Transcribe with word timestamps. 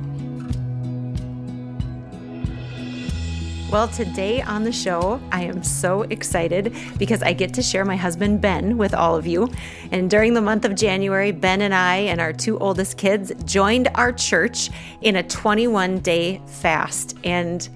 Well, 3.75 3.89
today 3.89 4.41
on 4.41 4.63
the 4.63 4.71
show, 4.71 5.19
I 5.33 5.43
am 5.43 5.61
so 5.61 6.03
excited 6.03 6.73
because 6.97 7.21
I 7.21 7.33
get 7.33 7.53
to 7.55 7.61
share 7.61 7.83
my 7.83 7.97
husband 7.97 8.39
Ben 8.39 8.77
with 8.77 8.93
all 8.93 9.17
of 9.17 9.27
you. 9.27 9.51
And 9.91 10.09
during 10.09 10.33
the 10.33 10.39
month 10.39 10.63
of 10.63 10.75
January, 10.75 11.33
Ben 11.33 11.61
and 11.61 11.75
I 11.75 11.97
and 11.97 12.21
our 12.21 12.31
two 12.31 12.57
oldest 12.57 12.97
kids 12.97 13.33
joined 13.43 13.89
our 13.95 14.13
church 14.13 14.69
in 15.01 15.17
a 15.17 15.23
21 15.23 15.99
day 15.99 16.41
fast. 16.47 17.17
And 17.25 17.67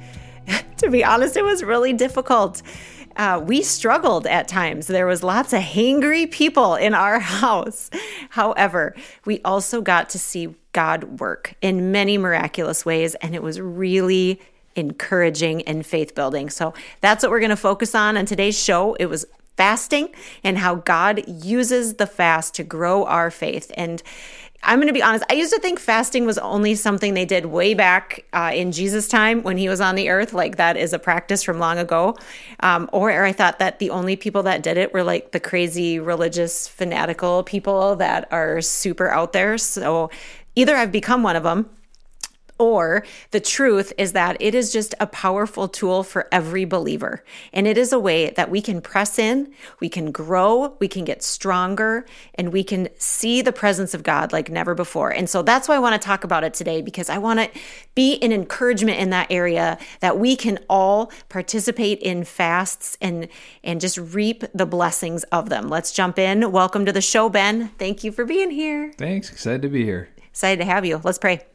to 0.77 0.89
be 0.89 1.03
honest, 1.03 1.35
it 1.35 1.43
was 1.43 1.65
really 1.65 1.91
difficult. 1.91 2.61
Uh, 3.17 3.43
we 3.45 3.61
struggled 3.61 4.25
at 4.25 4.47
times. 4.47 4.87
There 4.87 5.05
was 5.05 5.21
lots 5.21 5.51
of 5.51 5.59
hangry 5.59 6.31
people 6.31 6.75
in 6.75 6.93
our 6.93 7.19
house. 7.41 7.89
However, 8.29 8.95
we 9.25 9.41
also 9.41 9.81
got 9.81 10.09
to 10.11 10.17
see 10.17 10.55
God 10.71 11.19
work 11.19 11.55
in 11.61 11.91
many 11.91 12.17
miraculous 12.17 12.85
ways, 12.85 13.15
and 13.15 13.35
it 13.35 13.43
was 13.43 13.59
really 13.59 14.39
encouraging 14.79 15.61
and 15.63 15.85
faith 15.85 16.15
building. 16.15 16.49
So 16.49 16.73
that's 17.01 17.23
what 17.23 17.31
we're 17.31 17.39
going 17.39 17.49
to 17.49 17.55
focus 17.55 17.93
on 17.93 18.17
on 18.17 18.25
today's 18.25 18.57
show. 18.57 18.95
It 18.95 19.05
was 19.07 19.25
fasting 19.57 20.09
and 20.41 20.57
how 20.57 20.75
God 20.75 21.21
uses 21.27 21.95
the 21.95 22.07
fast 22.07 22.55
to 22.55 22.63
grow 22.63 23.03
our 23.05 23.29
faith. 23.29 23.71
And 23.75 24.01
I'm 24.63 24.79
going 24.79 24.87
to 24.87 24.93
be 24.93 25.01
honest, 25.01 25.25
I 25.29 25.33
used 25.33 25.53
to 25.53 25.59
think 25.59 25.79
fasting 25.79 26.25
was 26.25 26.37
only 26.37 26.75
something 26.75 27.13
they 27.13 27.25
did 27.25 27.45
way 27.45 27.73
back 27.73 28.25
uh, 28.33 28.51
in 28.53 28.71
Jesus' 28.71 29.07
time 29.07 29.41
when 29.43 29.57
he 29.57 29.69
was 29.69 29.79
on 29.79 29.95
the 29.95 30.09
earth. 30.09 30.33
Like 30.33 30.57
that 30.57 30.75
is 30.75 30.93
a 30.93 30.99
practice 30.99 31.43
from 31.43 31.59
long 31.59 31.77
ago. 31.77 32.15
Um, 32.61 32.89
or, 32.91 33.11
or 33.11 33.23
I 33.25 33.31
thought 33.31 33.59
that 33.59 33.79
the 33.79 33.89
only 33.89 34.15
people 34.15 34.43
that 34.43 34.63
did 34.63 34.77
it 34.77 34.93
were 34.93 35.03
like 35.03 35.31
the 35.31 35.39
crazy 35.39 35.99
religious, 35.99 36.67
fanatical 36.67 37.43
people 37.43 37.95
that 37.97 38.27
are 38.31 38.61
super 38.61 39.09
out 39.09 39.33
there. 39.33 39.57
So 39.57 40.09
either 40.55 40.75
I've 40.75 40.91
become 40.91 41.23
one 41.23 41.35
of 41.35 41.43
them 41.43 41.69
or 42.59 43.05
the 43.31 43.39
truth 43.39 43.93
is 43.97 44.11
that 44.11 44.37
it 44.39 44.53
is 44.53 44.71
just 44.71 44.93
a 44.99 45.07
powerful 45.07 45.67
tool 45.67 46.03
for 46.03 46.27
every 46.31 46.65
believer. 46.65 47.23
And 47.53 47.65
it 47.65 47.77
is 47.77 47.93
a 47.93 47.99
way 47.99 48.31
that 48.31 48.51
we 48.51 48.61
can 48.61 48.81
press 48.81 49.17
in, 49.17 49.51
we 49.79 49.89
can 49.89 50.11
grow, 50.11 50.75
we 50.79 50.89
can 50.89 51.05
get 51.05 51.23
stronger, 51.23 52.05
and 52.35 52.51
we 52.51 52.63
can 52.63 52.89
see 52.97 53.41
the 53.41 53.53
presence 53.53 53.93
of 53.93 54.03
God 54.03 54.33
like 54.33 54.49
never 54.49 54.75
before. 54.75 55.09
And 55.09 55.29
so 55.29 55.41
that's 55.41 55.67
why 55.67 55.75
I 55.75 55.79
want 55.79 55.99
to 55.99 56.05
talk 56.05 56.23
about 56.23 56.43
it 56.43 56.53
today 56.53 56.81
because 56.81 57.09
I 57.09 57.17
want 57.17 57.39
to 57.39 57.49
be 57.95 58.21
an 58.21 58.31
encouragement 58.31 58.99
in 58.99 59.09
that 59.11 59.31
area 59.31 59.77
that 60.01 60.19
we 60.19 60.35
can 60.35 60.59
all 60.69 61.11
participate 61.29 61.99
in 61.99 62.23
fasts 62.25 62.97
and 63.01 63.29
and 63.63 63.79
just 63.79 63.97
reap 63.97 64.43
the 64.53 64.65
blessings 64.65 65.23
of 65.25 65.49
them. 65.49 65.69
Let's 65.69 65.91
jump 65.91 66.19
in. 66.19 66.51
Welcome 66.51 66.85
to 66.85 66.91
the 66.91 67.01
show, 67.01 67.29
Ben. 67.29 67.69
Thank 67.79 68.03
you 68.03 68.11
for 68.11 68.25
being 68.25 68.51
here. 68.51 68.91
Thanks. 68.97 69.31
Excited 69.31 69.61
to 69.61 69.69
be 69.69 69.85
here. 69.85 70.09
Excited 70.29 70.57
to 70.63 70.65
have 70.65 70.85
you. 70.85 70.99
Let's 71.03 71.17
pray. 71.17 71.48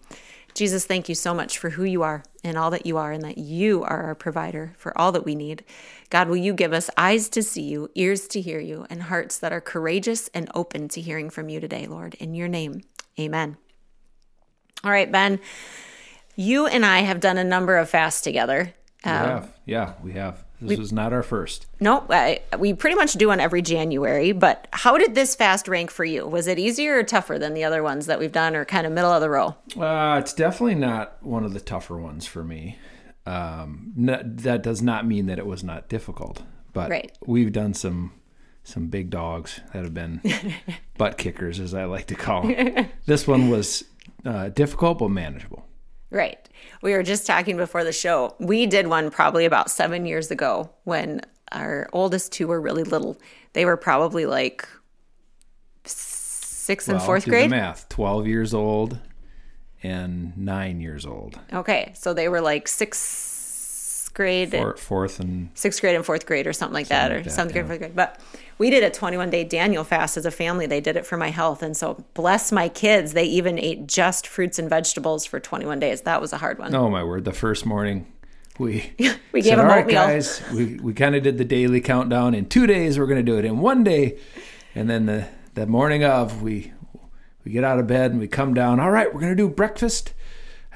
Jesus, 0.54 0.86
thank 0.86 1.08
you 1.08 1.16
so 1.16 1.34
much 1.34 1.58
for 1.58 1.70
who 1.70 1.82
you 1.82 2.02
are 2.02 2.22
and 2.44 2.56
all 2.56 2.70
that 2.70 2.86
you 2.86 2.96
are, 2.96 3.10
and 3.10 3.24
that 3.24 3.38
you 3.38 3.82
are 3.82 4.04
our 4.04 4.14
provider 4.14 4.74
for 4.78 4.96
all 4.96 5.10
that 5.12 5.24
we 5.24 5.34
need. 5.34 5.64
God, 6.10 6.28
will 6.28 6.36
you 6.36 6.54
give 6.54 6.72
us 6.72 6.90
eyes 6.96 7.28
to 7.30 7.42
see 7.42 7.62
you, 7.62 7.90
ears 7.94 8.28
to 8.28 8.40
hear 8.40 8.60
you, 8.60 8.86
and 8.88 9.02
hearts 9.02 9.38
that 9.38 9.52
are 9.52 9.60
courageous 9.60 10.28
and 10.28 10.48
open 10.54 10.88
to 10.88 11.00
hearing 11.00 11.28
from 11.28 11.48
you 11.48 11.58
today, 11.58 11.86
Lord? 11.86 12.14
In 12.14 12.34
your 12.34 12.46
name, 12.48 12.82
amen. 13.18 13.56
All 14.84 14.90
right, 14.90 15.10
Ben, 15.10 15.40
you 16.36 16.66
and 16.66 16.84
I 16.86 17.00
have 17.00 17.18
done 17.18 17.38
a 17.38 17.44
number 17.44 17.76
of 17.76 17.88
fasts 17.88 18.20
together. 18.20 18.74
We 19.04 19.10
um, 19.10 19.26
have. 19.26 19.54
Yeah, 19.64 19.94
we 20.02 20.12
have. 20.12 20.44
This 20.64 20.70
we, 20.70 20.76
was 20.76 20.92
not 20.92 21.12
our 21.12 21.22
first. 21.22 21.66
No, 21.80 22.04
I, 22.08 22.40
we 22.58 22.74
pretty 22.74 22.96
much 22.96 23.12
do 23.12 23.30
on 23.30 23.40
every 23.40 23.62
January. 23.62 24.32
But 24.32 24.66
how 24.72 24.96
did 24.96 25.14
this 25.14 25.34
fast 25.34 25.68
rank 25.68 25.90
for 25.90 26.04
you? 26.04 26.26
Was 26.26 26.46
it 26.46 26.58
easier 26.58 26.98
or 26.98 27.02
tougher 27.02 27.38
than 27.38 27.54
the 27.54 27.64
other 27.64 27.82
ones 27.82 28.06
that 28.06 28.18
we've 28.18 28.32
done, 28.32 28.56
or 28.56 28.64
kind 28.64 28.86
of 28.86 28.92
middle 28.92 29.12
of 29.12 29.20
the 29.20 29.30
row? 29.30 29.56
Uh, 29.78 30.18
it's 30.20 30.32
definitely 30.32 30.74
not 30.74 31.22
one 31.22 31.44
of 31.44 31.52
the 31.52 31.60
tougher 31.60 31.98
ones 31.98 32.26
for 32.26 32.42
me. 32.42 32.78
Um, 33.26 33.92
that 33.96 34.62
does 34.62 34.82
not 34.82 35.06
mean 35.06 35.26
that 35.26 35.38
it 35.38 35.46
was 35.46 35.64
not 35.64 35.88
difficult, 35.88 36.42
but 36.72 36.90
right. 36.90 37.16
we've 37.26 37.52
done 37.52 37.72
some 37.72 38.12
some 38.64 38.86
big 38.88 39.10
dogs 39.10 39.60
that 39.72 39.82
have 39.82 39.94
been 39.94 40.22
butt 40.98 41.18
kickers, 41.18 41.60
as 41.60 41.74
I 41.74 41.84
like 41.84 42.06
to 42.06 42.14
call 42.14 42.48
them. 42.48 42.88
this 43.06 43.28
one 43.28 43.50
was 43.50 43.84
uh, 44.24 44.48
difficult 44.48 44.98
but 44.98 45.08
manageable. 45.08 45.66
Right. 46.14 46.38
We 46.80 46.92
were 46.92 47.02
just 47.02 47.26
talking 47.26 47.56
before 47.56 47.82
the 47.82 47.92
show. 47.92 48.36
We 48.38 48.66
did 48.66 48.86
one 48.86 49.10
probably 49.10 49.46
about 49.46 49.68
seven 49.68 50.06
years 50.06 50.30
ago 50.30 50.70
when 50.84 51.22
our 51.50 51.88
oldest 51.92 52.30
two 52.30 52.46
were 52.46 52.60
really 52.60 52.84
little. 52.84 53.18
They 53.52 53.64
were 53.64 53.76
probably 53.76 54.24
like 54.24 54.68
sixth 55.84 56.88
and 56.88 56.98
well, 56.98 57.06
fourth 57.06 57.24
grade. 57.24 57.50
math. 57.50 57.88
Twelve 57.88 58.28
years 58.28 58.54
old 58.54 59.00
and 59.82 60.36
nine 60.38 60.80
years 60.80 61.04
old. 61.04 61.38
Okay, 61.52 61.90
so 61.96 62.14
they 62.14 62.28
were 62.28 62.40
like 62.40 62.68
sixth 62.68 63.33
grade, 64.14 64.50
Four, 64.50 64.76
fourth 64.76 65.20
and 65.20 65.50
sixth 65.54 65.80
grade 65.80 65.96
and 65.96 66.04
fourth 66.04 66.26
grade, 66.26 66.46
or 66.46 66.52
something 66.52 66.74
like 66.74 66.86
something 66.86 67.08
that, 67.08 67.16
like 67.16 67.26
or 67.26 67.30
seventh 67.30 67.52
grade, 67.52 67.66
fourth 67.66 67.78
grade. 67.78 67.96
But 67.96 68.20
we 68.58 68.70
did 68.70 68.84
a 68.84 68.90
21 68.90 69.30
day 69.30 69.44
Daniel 69.44 69.84
fast 69.84 70.16
as 70.16 70.26
a 70.26 70.30
family. 70.30 70.66
They 70.66 70.80
did 70.80 70.96
it 70.96 71.04
for 71.04 71.16
my 71.16 71.30
health. 71.30 71.62
And 71.62 71.76
so, 71.76 72.04
bless 72.14 72.52
my 72.52 72.68
kids, 72.68 73.12
they 73.12 73.24
even 73.24 73.58
ate 73.58 73.86
just 73.86 74.26
fruits 74.26 74.58
and 74.58 74.70
vegetables 74.70 75.26
for 75.26 75.40
21 75.40 75.80
days. 75.80 76.02
That 76.02 76.20
was 76.20 76.32
a 76.32 76.38
hard 76.38 76.58
one. 76.58 76.74
Oh, 76.74 76.88
my 76.88 77.02
word. 77.02 77.24
The 77.24 77.32
first 77.32 77.66
morning, 77.66 78.06
we, 78.58 78.92
we 79.32 79.42
gave 79.42 79.44
said, 79.44 79.58
them 79.58 79.66
All 79.66 79.76
right, 79.76 79.88
guys, 79.88 80.42
we, 80.52 80.76
we 80.76 80.94
kind 80.94 81.14
of 81.14 81.22
did 81.22 81.38
the 81.38 81.44
daily 81.44 81.80
countdown. 81.80 82.34
In 82.34 82.48
two 82.48 82.66
days, 82.66 82.98
we're 82.98 83.06
going 83.06 83.24
to 83.24 83.30
do 83.30 83.38
it 83.38 83.44
in 83.44 83.58
one 83.58 83.82
day. 83.82 84.18
And 84.74 84.88
then 84.88 85.06
the, 85.06 85.28
the 85.54 85.66
morning 85.66 86.04
of, 86.04 86.42
we, 86.42 86.72
we 87.44 87.52
get 87.52 87.64
out 87.64 87.78
of 87.78 87.86
bed 87.86 88.12
and 88.12 88.20
we 88.20 88.28
come 88.28 88.54
down. 88.54 88.80
All 88.80 88.90
right, 88.90 89.12
we're 89.12 89.20
going 89.20 89.32
to 89.32 89.36
do 89.36 89.48
breakfast. 89.48 90.12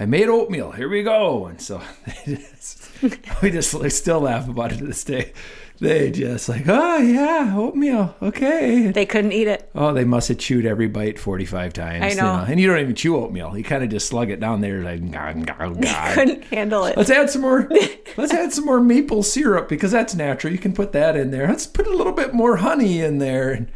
I 0.00 0.06
made 0.06 0.28
oatmeal. 0.28 0.72
Here 0.72 0.88
we 0.88 1.03
go. 1.03 1.47
And 1.47 1.60
so 1.60 1.82
we 3.42 3.50
just 3.50 3.75
like, 3.75 3.91
still 3.91 4.20
laugh 4.20 4.48
about 4.48 4.72
it 4.72 4.78
to 4.78 4.86
this 4.86 5.04
day 5.04 5.32
they 5.81 6.10
just 6.10 6.48
like, 6.48 6.64
oh 6.66 6.98
yeah, 6.98 7.54
oatmeal, 7.56 8.14
okay. 8.20 8.91
They 8.91 9.06
couldn't 9.06 9.32
eat 9.32 9.47
it. 9.47 9.70
Oh, 9.75 9.92
they 9.92 10.04
must 10.04 10.28
have 10.28 10.38
chewed 10.38 10.66
every 10.66 10.88
bite 10.88 11.19
forty 11.19 11.44
five 11.44 11.72
times. 11.72 12.04
I 12.04 12.20
know. 12.20 12.32
You 12.32 12.38
know. 12.38 12.44
And 12.48 12.60
you 12.60 12.66
don't 12.66 12.81
even 12.81 12.94
chew 12.94 13.16
oatmeal. 13.16 13.56
You 13.56 13.64
kind 13.64 13.84
of 13.84 13.91
just 13.91 14.09
slug 14.09 14.31
it 14.31 14.41
down 14.41 14.60
there 14.60 14.82
like, 14.82 15.09
God. 15.10 16.15
couldn't 16.15 16.44
handle 16.44 16.84
it. 16.84 16.97
Let's 16.97 17.10
add 17.10 17.30
some 17.30 17.42
more. 17.42 17.68
let's 18.16 18.34
add 18.34 18.53
some 18.53 18.65
more 18.65 18.80
maple 18.80 19.22
syrup 19.22 19.68
because 19.68 19.92
that's 19.92 20.15
natural. 20.15 20.53
You 20.53 20.59
can 20.59 20.72
put 20.72 20.92
that 20.92 21.16
in 21.16 21.30
there. 21.30 21.47
Let's 21.47 21.66
put 21.66 21.86
a 21.86 21.94
little 21.94 22.12
bit 22.12 22.34
more 22.34 22.56
honey 22.56 23.01
in 23.01 23.18
there. 23.18 23.66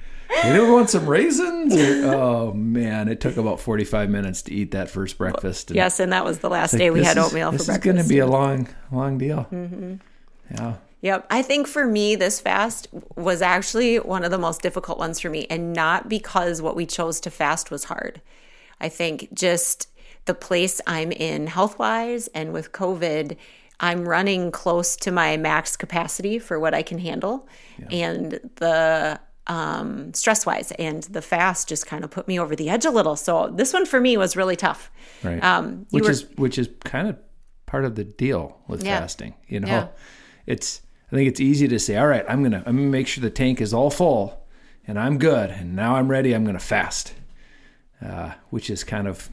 You 0.44 0.72
want 0.72 0.90
some 0.90 1.06
raisins? 1.06 1.76
Or, 1.76 2.14
oh 2.14 2.52
man, 2.52 3.08
it 3.08 3.20
took 3.20 3.36
about 3.36 3.60
forty-five 3.60 4.10
minutes 4.10 4.42
to 4.42 4.54
eat 4.54 4.70
that 4.72 4.90
first 4.90 5.18
breakfast. 5.18 5.70
And 5.70 5.76
yes, 5.76 6.00
and 6.00 6.12
that 6.12 6.24
was 6.24 6.38
the 6.38 6.50
last 6.50 6.72
like, 6.72 6.80
day 6.80 6.90
we 6.90 7.04
had 7.04 7.18
oatmeal 7.18 7.48
is, 7.48 7.52
for 7.52 7.58
this 7.58 7.66
breakfast. 7.66 7.66
This 7.66 7.76
is 7.76 7.84
going 7.84 8.02
to 8.02 8.08
be 8.08 8.18
a 8.18 8.26
long, 8.26 8.68
long 8.90 9.18
deal. 9.18 9.46
Mm-hmm. 9.52 9.94
Yeah. 10.50 10.74
Yep. 11.02 11.26
I 11.30 11.42
think 11.42 11.66
for 11.66 11.86
me, 11.86 12.14
this 12.14 12.40
fast 12.40 12.88
was 13.16 13.42
actually 13.42 13.98
one 13.98 14.24
of 14.24 14.30
the 14.30 14.38
most 14.38 14.62
difficult 14.62 14.98
ones 14.98 15.20
for 15.20 15.30
me, 15.30 15.46
and 15.50 15.72
not 15.72 16.08
because 16.08 16.62
what 16.62 16.76
we 16.76 16.86
chose 16.86 17.20
to 17.20 17.30
fast 17.30 17.70
was 17.70 17.84
hard. 17.84 18.20
I 18.80 18.88
think 18.88 19.28
just 19.34 19.88
the 20.24 20.34
place 20.34 20.80
I'm 20.86 21.10
in 21.10 21.48
health 21.48 21.78
wise 21.78 22.28
and 22.28 22.52
with 22.52 22.70
COVID, 22.72 23.36
I'm 23.80 24.08
running 24.08 24.52
close 24.52 24.94
to 24.98 25.10
my 25.10 25.36
max 25.36 25.76
capacity 25.76 26.38
for 26.38 26.60
what 26.60 26.72
I 26.72 26.82
can 26.82 26.98
handle. 26.98 27.48
Yeah. 27.78 27.88
And 27.90 28.50
the 28.56 29.18
um, 29.46 30.14
stress 30.14 30.46
wise 30.46 30.70
and 30.72 31.02
the 31.04 31.22
fast 31.22 31.68
just 31.68 31.86
kind 31.86 32.04
of 32.04 32.10
put 32.10 32.28
me 32.28 32.38
over 32.38 32.54
the 32.54 32.70
edge 32.70 32.84
a 32.84 32.90
little. 32.90 33.16
So 33.16 33.48
this 33.48 33.72
one 33.72 33.86
for 33.86 34.00
me 34.00 34.16
was 34.16 34.36
really 34.36 34.56
tough. 34.56 34.90
Right. 35.22 35.42
Um, 35.42 35.86
which 35.90 36.04
were, 36.04 36.10
is 36.10 36.26
which 36.36 36.58
is 36.58 36.68
kind 36.84 37.08
of 37.08 37.16
part 37.66 37.84
of 37.84 37.94
the 37.94 38.04
deal 38.04 38.58
with 38.68 38.84
yeah. 38.84 39.00
fasting. 39.00 39.34
You 39.48 39.60
know, 39.60 39.68
yeah. 39.68 39.88
it's 40.46 40.82
I 41.10 41.16
think 41.16 41.28
it's 41.28 41.40
easy 41.40 41.68
to 41.68 41.78
say, 41.78 41.96
all 41.96 42.06
right, 42.06 42.24
I'm 42.28 42.42
gonna 42.42 42.62
I'm 42.64 42.76
gonna 42.76 42.88
make 42.88 43.06
sure 43.06 43.22
the 43.22 43.30
tank 43.30 43.60
is 43.60 43.74
all 43.74 43.90
full, 43.90 44.46
and 44.86 44.98
I'm 44.98 45.18
good, 45.18 45.50
and 45.50 45.74
now 45.74 45.96
I'm 45.96 46.08
ready. 46.08 46.34
I'm 46.34 46.44
gonna 46.44 46.58
fast, 46.58 47.14
uh, 48.00 48.32
which 48.50 48.70
is 48.70 48.84
kind 48.84 49.08
of 49.08 49.28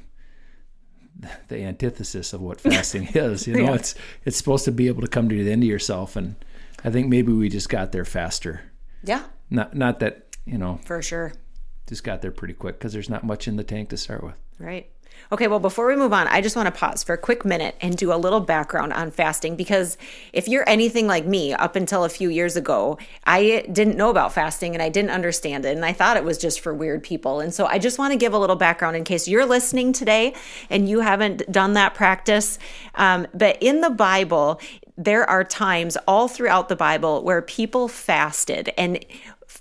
the 1.49 1.63
antithesis 1.63 2.33
of 2.33 2.41
what 2.41 2.59
fasting 2.61 3.09
is. 3.13 3.47
You 3.47 3.55
know, 3.55 3.63
Yeah. 3.65 3.75
it's 3.75 3.95
it's 4.25 4.37
supposed 4.37 4.65
to 4.65 4.71
be 4.71 4.87
able 4.87 5.01
to 5.01 5.07
come 5.07 5.29
to 5.29 5.43
the 5.43 5.51
end 5.51 5.63
of 5.63 5.69
yourself, 5.69 6.15
and 6.15 6.35
I 6.83 6.89
think 6.89 7.07
maybe 7.07 7.31
we 7.31 7.49
just 7.49 7.69
got 7.69 7.91
there 7.91 8.05
faster. 8.05 8.61
Yeah, 9.03 9.23
Not 9.49 9.75
not 9.75 9.99
that 9.99 10.37
you 10.45 10.57
know 10.57 10.79
for 10.83 11.01
sure. 11.01 11.33
just 11.87 12.03
got 12.03 12.21
there 12.21 12.31
pretty 12.31 12.53
quick 12.53 12.77
because 12.77 12.93
there's 12.93 13.09
not 13.09 13.23
much 13.23 13.47
in 13.47 13.55
the 13.55 13.63
tank 13.63 13.89
to 13.89 13.97
start 13.97 14.23
with. 14.23 14.35
Right. 14.59 14.89
Okay, 15.31 15.47
well, 15.47 15.59
before 15.59 15.87
we 15.87 15.95
move 15.95 16.13
on, 16.13 16.27
I 16.27 16.41
just 16.41 16.55
want 16.55 16.73
to 16.73 16.79
pause 16.79 17.03
for 17.03 17.13
a 17.13 17.17
quick 17.17 17.45
minute 17.45 17.75
and 17.81 17.95
do 17.95 18.11
a 18.11 18.15
little 18.15 18.39
background 18.39 18.93
on 18.93 19.11
fasting 19.11 19.55
because 19.55 19.97
if 20.33 20.47
you're 20.47 20.67
anything 20.67 21.07
like 21.07 21.25
me, 21.25 21.53
up 21.53 21.75
until 21.75 22.03
a 22.03 22.09
few 22.09 22.29
years 22.29 22.55
ago, 22.55 22.97
I 23.25 23.65
didn't 23.71 23.95
know 23.95 24.09
about 24.09 24.33
fasting 24.33 24.73
and 24.73 24.81
I 24.81 24.89
didn't 24.89 25.11
understand 25.11 25.65
it. 25.65 25.75
And 25.75 25.85
I 25.85 25.93
thought 25.93 26.17
it 26.17 26.23
was 26.23 26.37
just 26.37 26.61
for 26.61 26.73
weird 26.73 27.03
people. 27.03 27.41
And 27.41 27.53
so 27.53 27.67
I 27.67 27.77
just 27.77 27.99
want 27.99 28.11
to 28.11 28.17
give 28.17 28.33
a 28.33 28.39
little 28.39 28.55
background 28.55 28.95
in 28.95 29.03
case 29.03 29.27
you're 29.27 29.45
listening 29.45 29.93
today 29.93 30.33
and 30.69 30.89
you 30.89 31.01
haven't 31.01 31.51
done 31.51 31.73
that 31.73 31.93
practice. 31.93 32.57
Um, 32.95 33.27
but 33.33 33.57
in 33.61 33.81
the 33.81 33.91
Bible, 33.91 34.59
there 34.97 35.29
are 35.29 35.43
times 35.43 35.95
all 36.07 36.27
throughout 36.27 36.69
the 36.69 36.75
Bible 36.75 37.23
where 37.23 37.41
people 37.41 37.87
fasted 37.87 38.73
and 38.77 39.05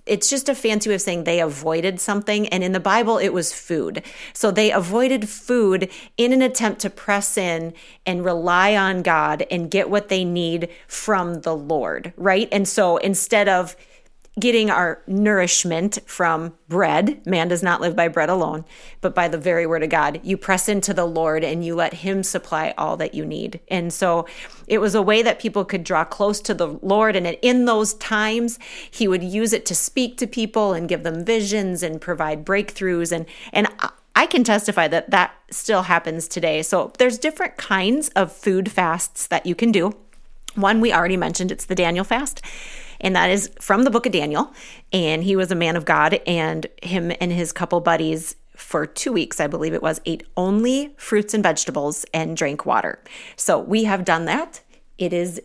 it's 0.06 0.30
just 0.30 0.48
a 0.48 0.54
fancy 0.54 0.88
way 0.90 0.94
of 0.94 1.00
saying 1.00 1.24
they 1.24 1.40
avoided 1.40 2.00
something. 2.00 2.48
And 2.48 2.62
in 2.64 2.72
the 2.72 2.80
Bible, 2.80 3.18
it 3.18 3.30
was 3.30 3.52
food. 3.52 4.02
So 4.32 4.50
they 4.50 4.70
avoided 4.70 5.28
food 5.28 5.90
in 6.16 6.32
an 6.32 6.42
attempt 6.42 6.80
to 6.80 6.90
press 6.90 7.36
in 7.36 7.74
and 8.06 8.24
rely 8.24 8.76
on 8.76 9.02
God 9.02 9.46
and 9.50 9.70
get 9.70 9.90
what 9.90 10.08
they 10.08 10.24
need 10.24 10.68
from 10.86 11.42
the 11.42 11.54
Lord, 11.54 12.12
right? 12.16 12.48
And 12.52 12.66
so 12.66 12.96
instead 12.98 13.48
of 13.48 13.76
getting 14.38 14.70
our 14.70 15.02
nourishment 15.06 15.98
from 16.06 16.54
bread. 16.68 17.24
Man 17.26 17.48
does 17.48 17.62
not 17.62 17.80
live 17.80 17.96
by 17.96 18.08
bread 18.08 18.28
alone, 18.28 18.64
but 19.00 19.14
by 19.14 19.28
the 19.28 19.38
very 19.38 19.66
word 19.66 19.82
of 19.82 19.90
God. 19.90 20.20
You 20.22 20.36
press 20.36 20.68
into 20.68 20.94
the 20.94 21.06
Lord 21.06 21.44
and 21.44 21.64
you 21.64 21.74
let 21.74 21.94
Him 21.94 22.22
supply 22.22 22.74
all 22.76 22.96
that 22.98 23.14
you 23.14 23.24
need. 23.24 23.60
And 23.68 23.92
so 23.92 24.26
it 24.66 24.78
was 24.78 24.94
a 24.94 25.02
way 25.02 25.22
that 25.22 25.38
people 25.38 25.64
could 25.64 25.84
draw 25.84 26.04
close 26.04 26.40
to 26.42 26.54
the 26.54 26.78
Lord. 26.82 27.16
And 27.16 27.26
in 27.42 27.64
those 27.64 27.94
times, 27.94 28.58
He 28.90 29.08
would 29.08 29.22
use 29.22 29.52
it 29.52 29.66
to 29.66 29.74
speak 29.74 30.16
to 30.18 30.26
people 30.26 30.72
and 30.72 30.88
give 30.88 31.02
them 31.02 31.24
visions 31.24 31.82
and 31.82 32.00
provide 32.00 32.44
breakthroughs. 32.44 33.12
And, 33.12 33.26
and 33.52 33.68
I 34.14 34.26
can 34.26 34.44
testify 34.44 34.88
that 34.88 35.10
that 35.10 35.32
still 35.50 35.82
happens 35.82 36.28
today. 36.28 36.62
So 36.62 36.92
there's 36.98 37.18
different 37.18 37.56
kinds 37.56 38.08
of 38.10 38.32
food 38.32 38.70
fasts 38.70 39.26
that 39.28 39.46
you 39.46 39.54
can 39.54 39.72
do. 39.72 39.96
One 40.54 40.80
we 40.80 40.92
already 40.92 41.16
mentioned, 41.16 41.52
it's 41.52 41.66
the 41.66 41.74
Daniel 41.74 42.04
fast 42.04 42.42
and 43.00 43.14
that 43.16 43.30
is 43.30 43.50
from 43.60 43.84
the 43.84 43.90
book 43.90 44.06
of 44.06 44.12
Daniel. 44.12 44.52
And 44.92 45.22
he 45.24 45.36
was 45.36 45.50
a 45.50 45.54
man 45.54 45.76
of 45.76 45.84
God, 45.84 46.20
and 46.26 46.66
him 46.82 47.12
and 47.20 47.32
his 47.32 47.52
couple 47.52 47.80
buddies 47.80 48.36
for 48.56 48.86
two 48.86 49.12
weeks, 49.12 49.40
I 49.40 49.46
believe 49.46 49.72
it 49.72 49.82
was, 49.82 50.00
ate 50.04 50.24
only 50.36 50.94
fruits 50.96 51.32
and 51.32 51.42
vegetables 51.42 52.04
and 52.12 52.36
drank 52.36 52.66
water. 52.66 53.02
So 53.36 53.58
we 53.58 53.84
have 53.84 54.04
done 54.04 54.24
that. 54.24 54.62
It 54.98 55.12
is 55.12 55.40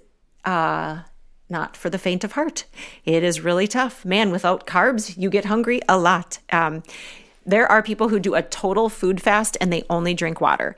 uh, 0.45 1.03
not 1.47 1.77
for 1.77 1.91
the 1.91 2.00
faint 2.00 2.23
of 2.23 2.31
heart. 2.31 2.65
It 3.05 3.23
is 3.23 3.41
really 3.41 3.67
tough. 3.67 4.03
Man, 4.03 4.31
without 4.31 4.65
carbs, 4.65 5.15
you 5.15 5.29
get 5.29 5.45
hungry 5.45 5.79
a 5.88 5.97
lot. 5.97 6.39
Um, 6.51 6.81
there 7.45 7.71
are 7.71 7.83
people 7.83 8.09
who 8.09 8.19
do 8.19 8.35
a 8.35 8.41
total 8.41 8.89
food 8.89 9.21
fast 9.21 9.57
and 9.61 9.71
they 9.71 9.83
only 9.89 10.13
drink 10.13 10.41
water 10.41 10.75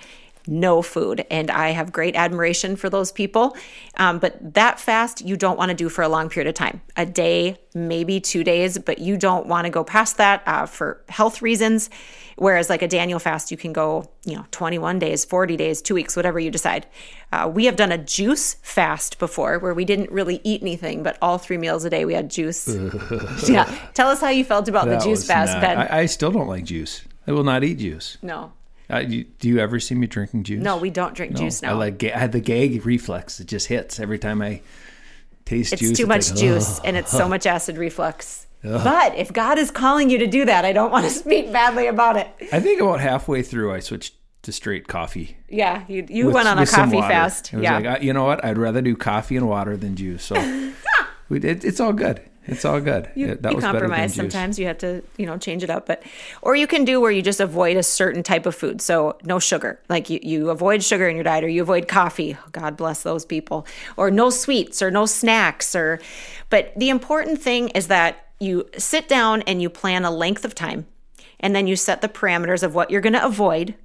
no 0.47 0.81
food. 0.81 1.25
And 1.31 1.49
I 1.49 1.69
have 1.71 1.91
great 1.91 2.15
admiration 2.15 2.75
for 2.75 2.89
those 2.89 3.11
people. 3.11 3.55
Um, 3.97 4.19
but 4.19 4.53
that 4.53 4.79
fast, 4.79 5.21
you 5.25 5.35
don't 5.37 5.57
want 5.57 5.69
to 5.69 5.75
do 5.75 5.89
for 5.89 6.01
a 6.03 6.07
long 6.09 6.29
period 6.29 6.47
of 6.49 6.55
time 6.55 6.81
a 6.95 7.05
day, 7.05 7.57
maybe 7.73 8.19
two 8.19 8.43
days, 8.43 8.77
but 8.77 8.99
you 8.99 9.17
don't 9.17 9.47
want 9.47 9.65
to 9.65 9.69
go 9.71 9.83
past 9.83 10.17
that 10.17 10.43
uh, 10.45 10.65
for 10.65 11.01
health 11.09 11.41
reasons. 11.41 11.89
Whereas, 12.37 12.69
like 12.69 12.81
a 12.81 12.87
Daniel 12.89 13.17
fast, 13.17 13.49
you 13.49 13.55
can 13.55 13.71
go, 13.71 14.11
you 14.25 14.35
know, 14.35 14.45
21 14.51 14.99
days, 14.99 15.23
40 15.23 15.55
days, 15.55 15.81
two 15.81 15.93
weeks, 15.93 16.17
whatever 16.17 16.37
you 16.37 16.51
decide. 16.51 16.85
Uh, 17.31 17.49
we 17.53 17.63
have 17.63 17.77
done 17.77 17.93
a 17.93 17.97
juice 17.97 18.55
fast 18.61 19.19
before 19.19 19.57
where 19.59 19.73
we 19.73 19.85
didn't 19.85 20.11
really 20.11 20.41
eat 20.43 20.61
anything, 20.61 21.01
but 21.01 21.17
all 21.21 21.37
three 21.37 21.57
meals 21.57 21.85
a 21.85 21.89
day 21.89 22.03
we 22.03 22.13
had 22.13 22.29
juice. 22.29 22.67
yeah. 23.47 23.63
Tell 23.93 24.09
us 24.09 24.19
how 24.19 24.27
you 24.29 24.43
felt 24.43 24.67
about 24.67 24.87
That 24.87 24.99
the 24.99 25.05
juice 25.05 25.25
fast, 25.25 25.53
not- 25.53 25.61
Ben. 25.61 25.77
I, 25.77 25.99
I 25.99 26.05
still 26.07 26.29
don't 26.31 26.47
like 26.49 26.65
juice. 26.65 27.03
I 27.25 27.31
will 27.31 27.45
not 27.45 27.63
eat 27.63 27.79
juice. 27.79 28.17
no. 28.21 28.51
Uh, 28.91 28.99
you, 28.99 29.23
do 29.39 29.47
you 29.47 29.59
ever 29.59 29.79
see 29.79 29.95
me 29.95 30.07
drinking 30.07 30.43
juice? 30.43 30.61
No, 30.61 30.77
we 30.77 30.89
don't 30.89 31.13
drink 31.15 31.33
No. 31.33 31.39
juice 31.41 31.61
now. 31.61 31.71
I 31.71 31.73
like. 31.73 32.03
I 32.03 32.17
had 32.17 32.31
the 32.31 32.39
gag 32.39 32.85
reflex. 32.85 33.39
It 33.39 33.47
just 33.47 33.67
hits 33.67 33.99
every 33.99 34.19
time 34.19 34.41
I 34.41 34.61
taste 35.45 35.71
juice. 35.71 35.81
it's 35.81 35.89
juice. 35.89 35.97
too 35.97 36.05
much 36.07 36.29
like, 36.31 36.39
juice 36.39 36.79
and 36.83 36.95
it's 36.97 37.11
so 37.11 37.27
much 37.29 37.45
acid 37.45 37.77
reflux. 37.77 38.47
But 38.63 39.15
if 39.15 39.31
God 39.31 39.59
is 39.59 39.69
calling 39.69 40.09
you 40.09 40.17
to 40.19 40.27
do 40.27 40.45
that, 40.45 40.65
I 40.65 40.73
don't 40.73 40.91
want 40.91 41.05
to 41.05 41.11
speak 41.23 41.51
badly 41.51 41.85
about 41.87 42.17
it. 42.17 42.27
I 42.51 42.59
think 42.59 42.81
about 42.81 42.99
halfway 42.99 43.43
through, 43.43 43.71
I 43.71 43.79
switched 43.79 44.15
to 44.41 44.51
straight 44.51 44.87
coffee. 44.87 45.37
Yeah, 45.49 45.83
you 45.87 46.05
you 46.09 46.25
with- 46.27 46.35
went 46.35 46.47
on 46.47 46.57
a 46.57 46.65
coffee 46.65 46.99
fast. 47.01 47.53
Yeah. 47.53 47.75
like, 47.77 47.85
uh, 47.85 47.97
you 48.01 48.11
know 48.13 48.23
what? 48.25 48.43
I'd 48.43 48.57
rather 48.57 48.81
do 48.81 48.95
coffee 48.95 49.37
and 49.37 49.47
water 49.47 49.77
than 49.77 49.95
juice. 49.95 50.23
So 50.23 50.35
it, 51.29 51.63
it's 51.63 51.79
all 51.79 51.93
good. 51.93 52.21
It's 52.47 52.63
all 52.65 52.79
good. 52.79 53.09
you, 53.15 53.29
It- 53.29 53.39
you 53.43 53.55
was 53.55 53.63
compromise 53.63 54.13
sometimes 54.13 54.59
you 54.59 54.67
have 54.67 54.77
to 54.79 55.01
you 55.17 55.25
know 55.25 55.37
change 55.37 55.63
it 55.63 55.69
up 55.69 55.85
but 55.85 56.03
or 56.41 56.55
you 56.55 56.67
can 56.67 56.85
do 56.85 57.01
where 57.01 57.11
you 57.11 57.21
just 57.21 57.39
avoid 57.39 57.77
a 57.77 57.83
certain 57.83 58.23
type 58.23 58.45
of 58.45 58.53
food 58.55 58.81
so 58.81 59.17
no 59.23 59.39
sugar 59.39 59.79
like 59.89 60.09
you, 60.09 60.19
you 60.21 60.49
avoid 60.49 60.83
sugar 60.83 61.07
in 61.07 61.15
your 61.15 61.23
diet 61.23 61.43
or 61.43 61.47
you 61.47 61.61
avoid 61.61 61.87
coffee 61.87 62.37
god 62.51 62.77
bless 62.77 63.03
those 63.03 63.25
people 63.25 63.65
or 63.97 64.11
no 64.11 64.29
sweets 64.29 64.81
or 64.81 64.91
no 64.91 65.05
snacks 65.05 65.75
or 65.75 65.99
but 66.49 66.71
the 66.75 66.89
important 66.89 67.41
thing 67.41 67.69
is 67.69 67.87
that 67.87 68.27
you 68.39 68.67
sit 68.77 69.07
down 69.07 69.41
and 69.43 69.61
you 69.61 69.69
plan 69.69 70.05
a 70.05 70.11
length 70.11 70.45
of 70.45 70.53
time 70.53 70.85
and 71.39 71.55
then 71.55 71.67
you 71.67 71.75
set 71.75 72.01
the 72.01 72.09
parameters 72.09 72.63
of 72.63 72.75
what 72.75 72.91
you're 72.91 73.01
going 73.01 73.13
to 73.13 73.25
avoid 73.25 73.75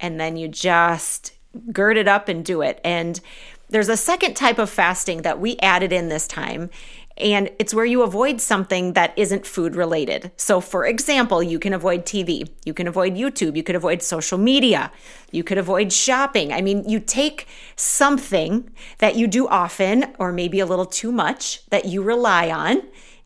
and 0.00 0.20
then 0.20 0.36
you 0.36 0.48
just 0.48 1.32
gird 1.72 1.96
it 1.96 2.08
up 2.08 2.28
and 2.28 2.44
do 2.44 2.62
it. 2.62 2.80
And 2.84 3.20
there's 3.68 3.88
a 3.88 3.96
second 3.96 4.34
type 4.34 4.58
of 4.58 4.68
fasting 4.68 5.22
that 5.22 5.38
we 5.38 5.56
added 5.58 5.92
in 5.92 6.08
this 6.08 6.26
time. 6.26 6.68
And 7.16 7.50
it's 7.58 7.72
where 7.72 7.84
you 7.84 8.02
avoid 8.02 8.40
something 8.40 8.94
that 8.94 9.12
isn't 9.16 9.46
food 9.46 9.76
related. 9.76 10.32
So, 10.36 10.60
for 10.60 10.84
example, 10.84 11.42
you 11.42 11.58
can 11.58 11.72
avoid 11.72 12.04
TV, 12.04 12.48
you 12.64 12.74
can 12.74 12.88
avoid 12.88 13.14
YouTube, 13.14 13.56
you 13.56 13.62
could 13.62 13.76
avoid 13.76 14.02
social 14.02 14.36
media, 14.36 14.90
you 15.30 15.44
could 15.44 15.58
avoid 15.58 15.92
shopping. 15.92 16.52
I 16.52 16.60
mean, 16.60 16.88
you 16.88 16.98
take 16.98 17.46
something 17.76 18.68
that 18.98 19.14
you 19.14 19.28
do 19.28 19.46
often, 19.46 20.12
or 20.18 20.32
maybe 20.32 20.58
a 20.58 20.66
little 20.66 20.86
too 20.86 21.12
much, 21.12 21.64
that 21.70 21.84
you 21.84 22.02
rely 22.02 22.50
on, 22.50 22.82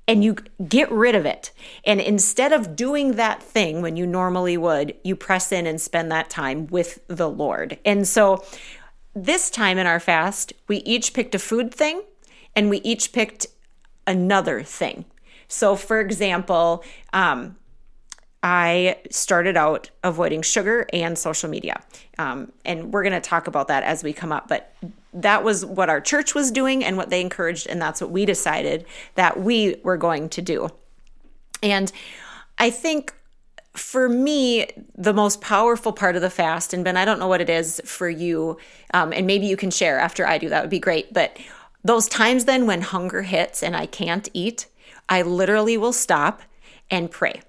and 0.06 0.24
you 0.24 0.36
get 0.66 0.90
rid 0.90 1.14
of 1.14 1.26
it. 1.26 1.52
And 1.84 2.00
instead 2.00 2.52
of 2.52 2.74
doing 2.74 3.12
that 3.12 3.42
thing 3.42 3.82
when 3.82 3.96
you 3.96 4.06
normally 4.06 4.56
would, 4.56 4.94
you 5.04 5.14
press 5.14 5.52
in 5.52 5.66
and 5.66 5.80
spend 5.80 6.10
that 6.10 6.30
time 6.30 6.66
with 6.68 6.98
the 7.08 7.28
Lord. 7.28 7.78
And 7.84 8.08
so 8.08 8.42
this 9.14 9.50
time 9.50 9.76
in 9.76 9.86
our 9.86 10.00
fast, 10.00 10.54
we 10.66 10.78
each 10.78 11.12
picked 11.12 11.34
a 11.34 11.38
food 11.38 11.74
thing 11.74 12.02
and 12.56 12.70
we 12.70 12.78
each 12.78 13.12
picked 13.12 13.46
another 14.08 14.64
thing. 14.64 15.04
So, 15.46 15.76
for 15.76 16.00
example, 16.00 16.82
um, 17.12 17.56
I 18.42 18.98
started 19.10 19.56
out 19.56 19.90
avoiding 20.02 20.42
sugar 20.42 20.86
and 20.92 21.16
social 21.16 21.48
media. 21.48 21.82
Um, 22.18 22.52
and 22.64 22.92
we're 22.92 23.02
going 23.02 23.12
to 23.12 23.20
talk 23.20 23.46
about 23.46 23.68
that 23.68 23.82
as 23.82 24.02
we 24.02 24.12
come 24.12 24.32
up. 24.32 24.48
But 24.48 24.74
that 25.12 25.44
was 25.44 25.64
what 25.64 25.88
our 25.88 26.00
church 26.00 26.34
was 26.34 26.50
doing 26.50 26.84
and 26.84 26.96
what 26.96 27.10
they 27.10 27.20
encouraged. 27.20 27.66
And 27.66 27.80
that's 27.80 28.00
what 28.00 28.10
we 28.10 28.24
decided 28.24 28.86
that 29.14 29.40
we 29.40 29.76
were 29.82 29.96
going 29.96 30.28
to 30.30 30.42
do. 30.42 30.68
And 31.62 31.90
I 32.58 32.70
think 32.70 33.14
for 33.74 34.08
me, 34.08 34.66
the 34.96 35.12
most 35.12 35.40
powerful 35.40 35.92
part 35.92 36.16
of 36.16 36.22
the 36.22 36.30
fast, 36.30 36.72
and 36.72 36.84
Ben, 36.84 36.96
I 36.96 37.04
don't 37.04 37.18
know 37.18 37.28
what 37.28 37.40
it 37.40 37.50
is 37.50 37.80
for 37.84 38.08
you, 38.08 38.58
um, 38.92 39.12
and 39.12 39.26
maybe 39.26 39.46
you 39.46 39.56
can 39.56 39.70
share 39.70 39.98
after 39.98 40.26
I 40.26 40.38
do, 40.38 40.48
that 40.48 40.62
would 40.62 40.70
be 40.70 40.80
great. 40.80 41.12
But 41.12 41.36
those 41.84 42.08
times 42.08 42.44
then 42.44 42.66
when 42.66 42.82
hunger 42.82 43.22
hits 43.22 43.62
and 43.62 43.76
I 43.76 43.86
can't 43.86 44.28
eat, 44.34 44.66
I 45.08 45.22
literally 45.22 45.76
will 45.76 45.92
stop 45.92 46.42
and 46.90 47.10
pray 47.10 47.42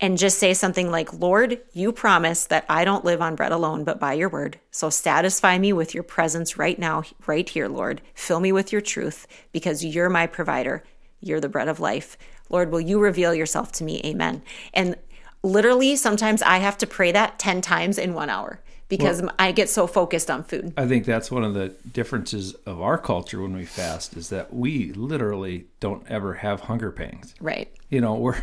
and 0.00 0.18
just 0.18 0.38
say 0.38 0.54
something 0.54 0.90
like, 0.90 1.12
Lord, 1.12 1.60
you 1.72 1.92
promise 1.92 2.46
that 2.46 2.64
I 2.68 2.84
don't 2.84 3.04
live 3.04 3.20
on 3.20 3.34
bread 3.34 3.52
alone, 3.52 3.84
but 3.84 3.98
by 3.98 4.12
your 4.12 4.28
word. 4.28 4.60
So 4.70 4.90
satisfy 4.90 5.58
me 5.58 5.72
with 5.72 5.94
your 5.94 6.04
presence 6.04 6.56
right 6.56 6.78
now, 6.78 7.02
right 7.26 7.48
here, 7.48 7.68
Lord. 7.68 8.00
Fill 8.14 8.40
me 8.40 8.52
with 8.52 8.72
your 8.72 8.80
truth 8.80 9.26
because 9.52 9.84
you're 9.84 10.08
my 10.08 10.26
provider. 10.26 10.84
You're 11.20 11.40
the 11.40 11.48
bread 11.48 11.68
of 11.68 11.80
life. 11.80 12.16
Lord, 12.48 12.70
will 12.70 12.80
you 12.80 13.00
reveal 13.00 13.34
yourself 13.34 13.72
to 13.72 13.84
me? 13.84 14.00
Amen. 14.04 14.42
And 14.72 14.96
literally, 15.42 15.96
sometimes 15.96 16.42
I 16.42 16.58
have 16.58 16.78
to 16.78 16.86
pray 16.86 17.10
that 17.12 17.38
10 17.38 17.60
times 17.60 17.98
in 17.98 18.14
one 18.14 18.30
hour 18.30 18.60
because 18.88 19.22
I 19.38 19.52
get 19.52 19.68
so 19.68 19.86
focused 19.86 20.30
on 20.30 20.44
food. 20.44 20.72
I 20.76 20.86
think 20.86 21.04
that's 21.04 21.30
one 21.30 21.44
of 21.44 21.54
the 21.54 21.68
differences 21.92 22.54
of 22.66 22.80
our 22.80 22.98
culture 22.98 23.40
when 23.42 23.54
we 23.54 23.64
fast 23.64 24.16
is 24.16 24.28
that 24.30 24.52
we 24.54 24.92
literally 24.92 25.66
don't 25.80 26.06
ever 26.08 26.34
have 26.34 26.62
hunger 26.62 26.90
pangs. 26.90 27.34
Right. 27.40 27.70
You 27.90 28.00
know, 28.00 28.14
we're 28.14 28.42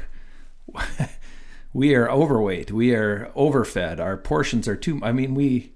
we 1.74 1.94
are 1.96 2.10
overweight, 2.10 2.72
we 2.72 2.94
are 2.94 3.32
overfed, 3.36 4.00
our 4.00 4.18
portions 4.18 4.68
are 4.68 4.76
too 4.76 5.00
I 5.04 5.12
mean 5.12 5.36
we 5.36 5.74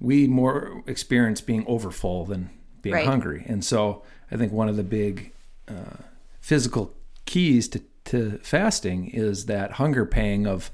we 0.00 0.26
more 0.26 0.82
experience 0.86 1.40
being 1.40 1.64
overfull 1.66 2.24
than 2.24 2.50
being 2.82 2.94
Right. 2.94 3.06
hungry. 3.06 3.44
And 3.46 3.62
so 3.64 4.02
I 4.30 4.36
think 4.36 4.52
one 4.52 4.68
of 4.68 4.76
the 4.76 4.82
big 4.82 5.32
uh, 5.68 6.04
physical 6.40 6.94
keys 7.26 7.68
to, 7.68 7.82
to 8.06 8.38
fasting 8.42 9.08
is 9.10 9.44
that 9.46 9.72
hunger 9.72 10.06
pang 10.06 10.46
of, 10.46 10.70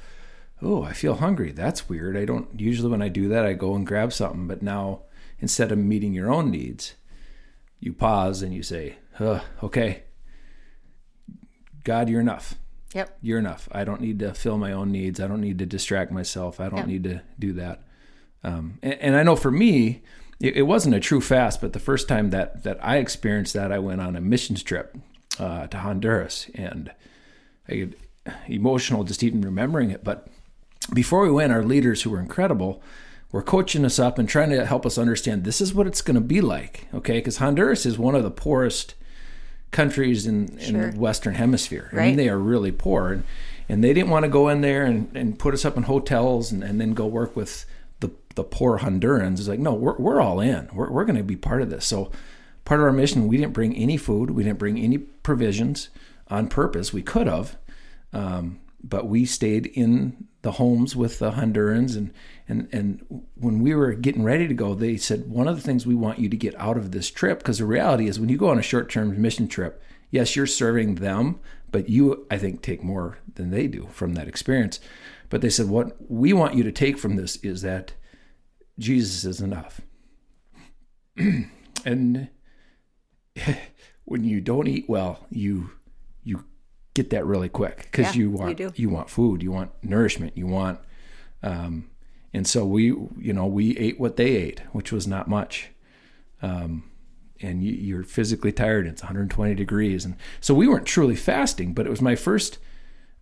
oh, 0.62 0.82
I 0.82 0.92
feel 0.92 1.14
hungry. 1.16 1.52
That's 1.52 1.88
weird. 1.88 2.16
I 2.16 2.24
don't 2.24 2.48
usually 2.58 2.90
when 2.90 3.02
I 3.02 3.08
do 3.08 3.28
that, 3.28 3.44
I 3.46 3.52
go 3.52 3.74
and 3.74 3.86
grab 3.86 4.12
something. 4.12 4.46
But 4.46 4.62
now 4.62 5.02
instead 5.38 5.70
of 5.72 5.78
meeting 5.78 6.12
your 6.14 6.30
own 6.32 6.50
needs, 6.50 6.94
you 7.80 7.92
pause 7.92 8.42
and 8.42 8.54
you 8.54 8.62
say, 8.62 8.96
"Huh, 9.14 9.40
okay, 9.62 10.02
God, 11.84 12.08
you're 12.08 12.20
enough 12.20 12.54
Yep. 12.94 13.18
you're 13.20 13.38
enough. 13.38 13.68
I 13.72 13.84
don't 13.84 14.00
need 14.00 14.20
to 14.20 14.32
fill 14.32 14.56
my 14.56 14.72
own 14.72 14.90
needs. 14.90 15.20
I 15.20 15.26
don't 15.26 15.40
need 15.42 15.58
to 15.58 15.66
distract 15.66 16.10
myself. 16.10 16.60
I 16.60 16.68
don't 16.70 16.78
Yeah. 16.80 16.86
need 16.86 17.04
to 17.04 17.22
do 17.38 17.52
that. 17.54 17.82
Um, 18.42 18.78
and, 18.82 18.94
and 18.94 19.16
I 19.16 19.22
know 19.22 19.36
for 19.36 19.50
me, 19.50 20.02
it, 20.40 20.56
it 20.56 20.62
wasn't 20.62 20.94
a 20.94 21.00
true 21.00 21.20
fast, 21.20 21.60
but 21.60 21.72
the 21.74 21.78
first 21.78 22.08
time 22.08 22.30
that 22.30 22.62
that 22.62 22.78
I 22.82 22.96
experienced 22.98 23.52
that, 23.54 23.70
I 23.72 23.78
went 23.80 24.00
on 24.00 24.16
a 24.16 24.20
missions 24.20 24.62
trip 24.62 24.96
uh, 25.38 25.66
to 25.66 25.78
Honduras, 25.78 26.48
and 26.54 26.90
I 27.68 27.74
get 27.74 28.00
emotional 28.48 29.04
just 29.04 29.22
even 29.22 29.42
remembering 29.42 29.90
it. 29.90 30.02
But 30.02 30.28
before 30.92 31.22
we 31.22 31.30
went, 31.30 31.52
our 31.52 31.62
leaders, 31.64 32.02
who 32.02 32.10
were 32.10 32.20
incredible, 32.20 32.82
were 33.32 33.42
coaching 33.42 33.84
us 33.84 33.98
up 33.98 34.18
and 34.18 34.28
trying 34.28 34.50
to 34.50 34.64
help 34.64 34.86
us 34.86 34.98
understand 34.98 35.44
this 35.44 35.60
is 35.60 35.74
what 35.74 35.86
it's 35.86 36.00
going 36.02 36.14
to 36.14 36.20
be 36.20 36.40
like. 36.40 36.86
Okay, 36.94 37.18
because 37.18 37.38
Honduras 37.38 37.84
is 37.86 37.98
one 37.98 38.14
of 38.14 38.22
the 38.22 38.30
poorest 38.30 38.94
countries 39.72 40.26
in, 40.26 40.56
Sure. 40.58 40.82
in 40.82 40.90
the 40.94 41.00
Western 41.00 41.34
Hemisphere. 41.34 41.90
I 41.92 41.96
Right. 41.96 42.06
mean, 42.06 42.16
they 42.16 42.28
are 42.28 42.38
really 42.38 42.72
poor. 42.72 43.12
And, 43.12 43.24
and 43.68 43.82
they 43.82 43.92
didn't 43.92 44.10
want 44.10 44.24
to 44.24 44.28
go 44.30 44.48
in 44.48 44.60
there 44.60 44.84
and, 44.84 45.08
and 45.14 45.38
put 45.38 45.54
us 45.54 45.64
up 45.64 45.76
in 45.76 45.82
hotels 45.84 46.52
and, 46.52 46.62
and 46.62 46.80
then 46.80 46.94
go 46.94 47.06
work 47.06 47.34
with 47.36 47.66
the, 48.00 48.10
the 48.36 48.44
poor 48.44 48.78
Hondurans. 48.78 49.38
It's 49.40 49.48
like, 49.48 49.58
no, 49.58 49.74
we're, 49.74 49.96
we're 49.96 50.20
all 50.20 50.40
in. 50.40 50.68
We're, 50.72 50.90
we're 50.90 51.04
going 51.04 51.16
to 51.18 51.24
be 51.24 51.36
part 51.36 51.62
of 51.62 51.68
this. 51.70 51.84
So, 51.84 52.10
part 52.64 52.80
of 52.80 52.86
our 52.86 52.92
mission, 52.92 53.26
we 53.28 53.36
didn't 53.36 53.52
bring 53.52 53.76
any 53.76 53.96
food, 53.96 54.30
we 54.30 54.42
didn't 54.44 54.58
bring 54.58 54.78
any 54.78 54.98
provisions 54.98 55.88
on 56.28 56.48
purpose. 56.48 56.92
We 56.92 57.02
could 57.02 57.26
have, 57.26 57.56
um, 58.12 58.58
but 58.88 59.06
we 59.06 59.24
stayed 59.24 59.66
in 59.66 60.28
the 60.42 60.52
homes 60.52 60.94
with 60.94 61.18
the 61.18 61.32
Hondurans. 61.32 61.96
And, 61.96 62.12
and, 62.48 62.68
and 62.72 63.24
when 63.34 63.60
we 63.60 63.74
were 63.74 63.94
getting 63.94 64.22
ready 64.22 64.46
to 64.46 64.54
go, 64.54 64.74
they 64.74 64.96
said, 64.96 65.28
one 65.28 65.48
of 65.48 65.56
the 65.56 65.62
things 65.62 65.86
we 65.86 65.94
want 65.94 66.20
you 66.20 66.28
to 66.28 66.36
get 66.36 66.58
out 66.60 66.76
of 66.76 66.92
this 66.92 67.10
trip, 67.10 67.38
because 67.38 67.58
the 67.58 67.66
reality 67.66 68.06
is 68.06 68.20
when 68.20 68.28
you 68.28 68.38
go 68.38 68.48
on 68.48 68.58
a 68.58 68.62
short 68.62 68.88
term 68.88 69.20
mission 69.20 69.48
trip, 69.48 69.82
yes, 70.10 70.36
you're 70.36 70.46
serving 70.46 70.96
them, 70.96 71.40
but 71.72 71.88
you, 71.88 72.26
I 72.30 72.38
think, 72.38 72.62
take 72.62 72.84
more 72.84 73.18
than 73.34 73.50
they 73.50 73.66
do 73.66 73.88
from 73.90 74.14
that 74.14 74.28
experience. 74.28 74.78
But 75.30 75.40
they 75.40 75.50
said, 75.50 75.68
what 75.68 75.96
we 76.08 76.32
want 76.32 76.54
you 76.54 76.62
to 76.62 76.72
take 76.72 76.98
from 76.98 77.16
this 77.16 77.36
is 77.36 77.62
that 77.62 77.94
Jesus 78.78 79.24
is 79.24 79.40
enough. 79.40 79.80
and 81.84 82.28
when 84.04 84.22
you 84.22 84.40
don't 84.40 84.68
eat 84.68 84.88
well, 84.88 85.26
you 85.30 85.70
get 86.96 87.10
that 87.10 87.24
really 87.26 87.48
quick 87.48 87.76
because 87.90 88.06
Yeah, 88.16 88.20
you 88.22 88.30
you 88.30 88.36
want 88.36 88.56
do. 88.56 88.72
you 88.74 88.88
want 88.88 89.08
food, 89.10 89.42
you 89.42 89.52
want 89.52 89.70
nourishment, 89.82 90.36
you 90.36 90.46
want 90.46 90.80
um, 91.42 91.90
and 92.34 92.46
so 92.46 92.64
we 92.66 92.84
you 92.84 93.32
know 93.32 93.46
we 93.46 93.76
ate 93.78 94.00
what 94.00 94.16
they 94.16 94.30
ate, 94.46 94.60
which 94.72 94.90
was 94.92 95.06
not 95.06 95.28
much. 95.28 95.70
Um, 96.42 96.90
and 97.40 97.62
you, 97.62 97.72
you're 97.72 98.02
physically 98.02 98.50
tired. 98.52 98.86
It's 98.86 99.02
120 99.02 99.54
degrees, 99.54 100.04
and 100.06 100.16
so 100.40 100.54
we 100.54 100.66
weren't 100.68 100.86
truly 100.86 101.16
fasting, 101.16 101.74
but 101.74 101.86
it 101.86 101.90
was 101.90 102.00
my 102.00 102.16
first 102.16 102.58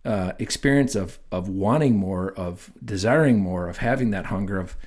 uh, 0.05 0.31
experience 0.39 0.95
of 0.95 1.19
of 1.31 1.49
wanting 1.49 1.97
more, 1.97 2.31
of 2.33 2.71
desiring 2.83 3.39
more, 3.39 3.67
of 3.67 3.77
having 3.77 4.11
that 4.11 4.27
hunger 4.27 4.57
of, 4.59 4.77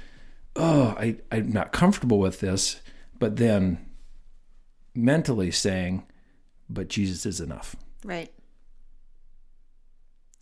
oh, 0.56 0.94
I 0.98 1.16
I'm 1.30 1.50
not 1.52 1.72
comfortable 1.72 2.18
with 2.18 2.40
this, 2.40 2.80
but 3.18 3.36
then 3.36 3.84
mentally 4.94 5.50
saying, 5.50 6.06
but 6.68 6.88
Jesus 6.88 7.24
is 7.26 7.40
enough. 7.40 7.76
Right. 8.04 8.30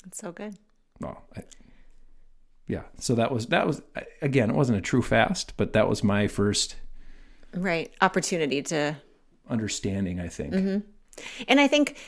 It's 0.07 0.19
so 0.19 0.33
good. 0.33 0.57
Well, 1.01 1.23
I, 1.37 1.43
yeah. 2.67 2.83
So 2.99 3.15
that 3.15 3.33
was 3.33 3.47
that 3.47 3.67
was 3.67 3.83
again, 4.23 4.51
it 4.51 4.57
wasn't 4.57 4.79
a 4.79 4.83
true 4.83 5.03
fast, 5.03 5.55
but 5.57 5.73
that 5.73 5.89
was 5.89 6.03
my 6.03 6.27
first 6.27 6.77
Right. 7.55 7.93
Opportunity 8.01 8.63
to 8.65 8.97
understanding. 9.49 10.21
I 10.21 10.29
think. 10.29 10.55
Mm-hmm. 10.55 10.79
And 11.49 11.61
I 11.61 11.69
think 11.69 11.99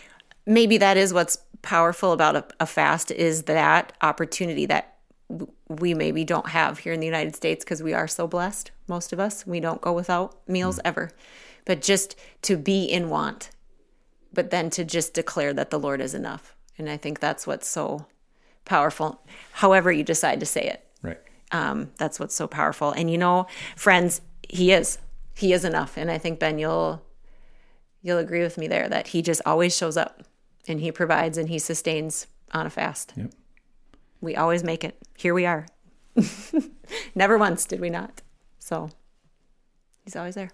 maybe 0.47 0.79
that 0.79 0.97
is 0.97 1.15
what's 1.15 1.39
powerful 1.63 2.13
about 2.13 2.37
a, 2.37 2.45
a 2.61 2.67
fast 2.67 3.11
is 3.11 3.45
that 3.45 3.93
opportunity 4.03 4.67
that 4.67 4.97
we 5.69 5.95
maybe 5.95 6.25
don't 6.25 6.49
have 6.49 6.79
here 6.79 6.93
in 6.93 7.01
the 7.01 7.07
United 7.07 7.37
States 7.37 7.65
because 7.65 7.83
we 7.83 7.95
are 7.95 8.09
so 8.09 8.27
blessed. 8.27 8.71
Most 8.87 9.13
of 9.13 9.21
us, 9.21 9.47
we 9.47 9.61
don't 9.61 9.81
go 9.81 9.93
without 9.93 10.37
meals 10.49 10.77
mm. 10.77 10.83
ever. 10.85 11.11
But 11.65 11.83
just 11.83 12.17
to 12.43 12.57
be 12.57 12.85
in 12.85 13.11
want, 13.11 13.51
but 14.33 14.51
then 14.51 14.71
to 14.71 14.85
just 14.85 15.15
declare 15.15 15.53
that 15.53 15.71
the 15.71 15.79
Lord 15.79 16.01
is 16.01 16.15
enough. 16.15 16.55
And 16.79 16.89
I 16.89 16.97
think 16.97 17.19
that's 17.21 17.47
what's 17.47 17.67
so 17.69 18.07
powerful. 18.65 19.21
However, 19.53 19.91
you 19.91 20.05
decide 20.05 20.41
to 20.41 20.47
say 20.47 20.63
it 20.63 20.85
Right. 21.03 21.19
um, 21.53 21.91
that's 21.99 22.21
what's 22.21 22.35
so 22.35 22.47
powerful. 22.47 22.93
And 22.93 23.11
you 23.11 23.19
know, 23.19 23.47
friends, 23.77 24.21
he 24.49 24.73
is. 24.73 24.99
He 25.35 25.53
is 25.53 25.65
enough. 25.65 25.97
And 25.97 26.11
I 26.11 26.19
think 26.19 26.39
Ben, 26.39 26.59
you'll 26.59 27.03
you'll 28.03 28.19
agree 28.19 28.43
with 28.43 28.57
me 28.59 28.69
there 28.69 28.89
that 28.89 29.09
he 29.09 29.23
just 29.23 29.43
always 29.45 29.77
shows 29.77 29.97
up 29.97 30.23
and 30.69 30.81
he 30.81 30.93
provides 30.93 31.37
and 31.37 31.49
he 31.49 31.59
sustains 31.59 32.27
on 32.53 32.67
a 32.67 32.71
fast. 32.71 33.13
Yep. 33.17 33.33
We 34.21 34.37
always 34.37 34.63
make 34.65 34.85
it. 34.85 34.97
Here 35.17 35.35
we 35.35 35.47
are. 35.47 35.67
Never 37.15 37.37
once 37.39 37.65
did 37.67 37.81
we 37.81 37.91
not. 37.91 38.23
So 38.59 38.91
he's 40.05 40.17
always 40.17 40.35
there. 40.35 40.51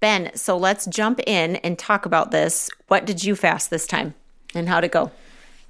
Ben, 0.00 0.30
so 0.34 0.56
let's 0.56 0.86
jump 0.86 1.20
in 1.26 1.56
and 1.56 1.78
talk 1.78 2.06
about 2.06 2.30
this. 2.30 2.70
What 2.88 3.04
did 3.04 3.22
you 3.22 3.36
fast 3.36 3.70
this 3.70 3.86
time 3.86 4.14
and 4.54 4.68
how'd 4.68 4.84
it 4.84 4.92
go? 4.92 5.10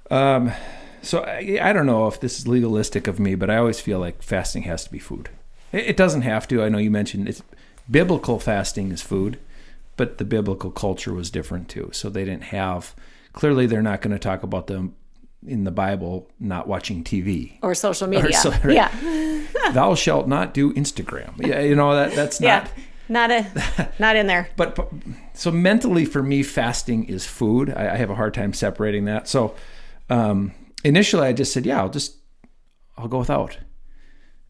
Um, 0.09 0.51
so 1.01 1.19
I, 1.23 1.57
I 1.61 1.73
don't 1.73 1.85
know 1.85 2.07
if 2.07 2.19
this 2.19 2.39
is 2.39 2.47
legalistic 2.47 3.07
of 3.07 3.19
me, 3.19 3.35
but 3.35 3.49
I 3.49 3.57
always 3.57 3.79
feel 3.79 3.99
like 3.99 4.21
fasting 4.21 4.63
has 4.63 4.83
to 4.83 4.91
be 4.91 4.99
food. 4.99 5.29
It, 5.71 5.85
it 5.89 5.97
doesn't 5.97 6.21
have 6.23 6.47
to. 6.49 6.63
I 6.63 6.69
know 6.69 6.77
you 6.77 6.91
mentioned 6.91 7.27
it's 7.29 7.41
biblical 7.89 8.39
fasting 8.39 8.91
is 8.91 9.01
food, 9.01 9.39
but 9.97 10.17
the 10.17 10.25
biblical 10.25 10.71
culture 10.71 11.13
was 11.13 11.29
different 11.31 11.69
too. 11.69 11.89
So 11.93 12.09
they 12.09 12.25
didn't 12.25 12.45
have. 12.45 12.93
Clearly, 13.33 13.65
they're 13.65 13.81
not 13.81 14.01
going 14.01 14.11
to 14.13 14.19
talk 14.19 14.43
about 14.43 14.67
them 14.67 14.95
in 15.47 15.63
the 15.63 15.71
Bible 15.71 16.29
not 16.39 16.67
watching 16.67 17.03
TV. 17.03 17.57
Or 17.63 17.73
social 17.73 18.07
media. 18.07 18.33
so- 18.37 18.51
right. 18.63 18.75
Yeah. 18.75 19.71
Thou 19.73 19.95
shalt 19.95 20.27
not 20.27 20.53
do 20.53 20.73
Instagram. 20.73 21.33
Yeah, 21.45 21.61
you 21.61 21.75
know 21.75 21.95
that 21.95 22.13
that's 22.13 22.39
not. 22.41 22.47
Yeah. 22.47 22.67
Not 23.11 23.29
a 23.29 23.89
not 23.99 24.15
in 24.15 24.25
there. 24.27 24.47
but, 24.55 24.73
but 24.75 24.89
so 25.33 25.51
mentally 25.51 26.05
for 26.05 26.23
me 26.23 26.43
fasting 26.43 27.03
is 27.09 27.25
food 27.25 27.69
I, 27.69 27.93
I 27.93 27.95
have 27.97 28.09
a 28.09 28.15
hard 28.15 28.33
time 28.33 28.53
separating 28.53 29.05
that 29.05 29.27
so 29.27 29.53
um, 30.09 30.53
initially 30.85 31.27
i 31.27 31.33
just 31.33 31.51
said 31.53 31.65
yeah 31.65 31.79
i'll 31.81 31.89
just 31.89 32.15
i'll 32.97 33.09
go 33.09 33.19
without 33.19 33.57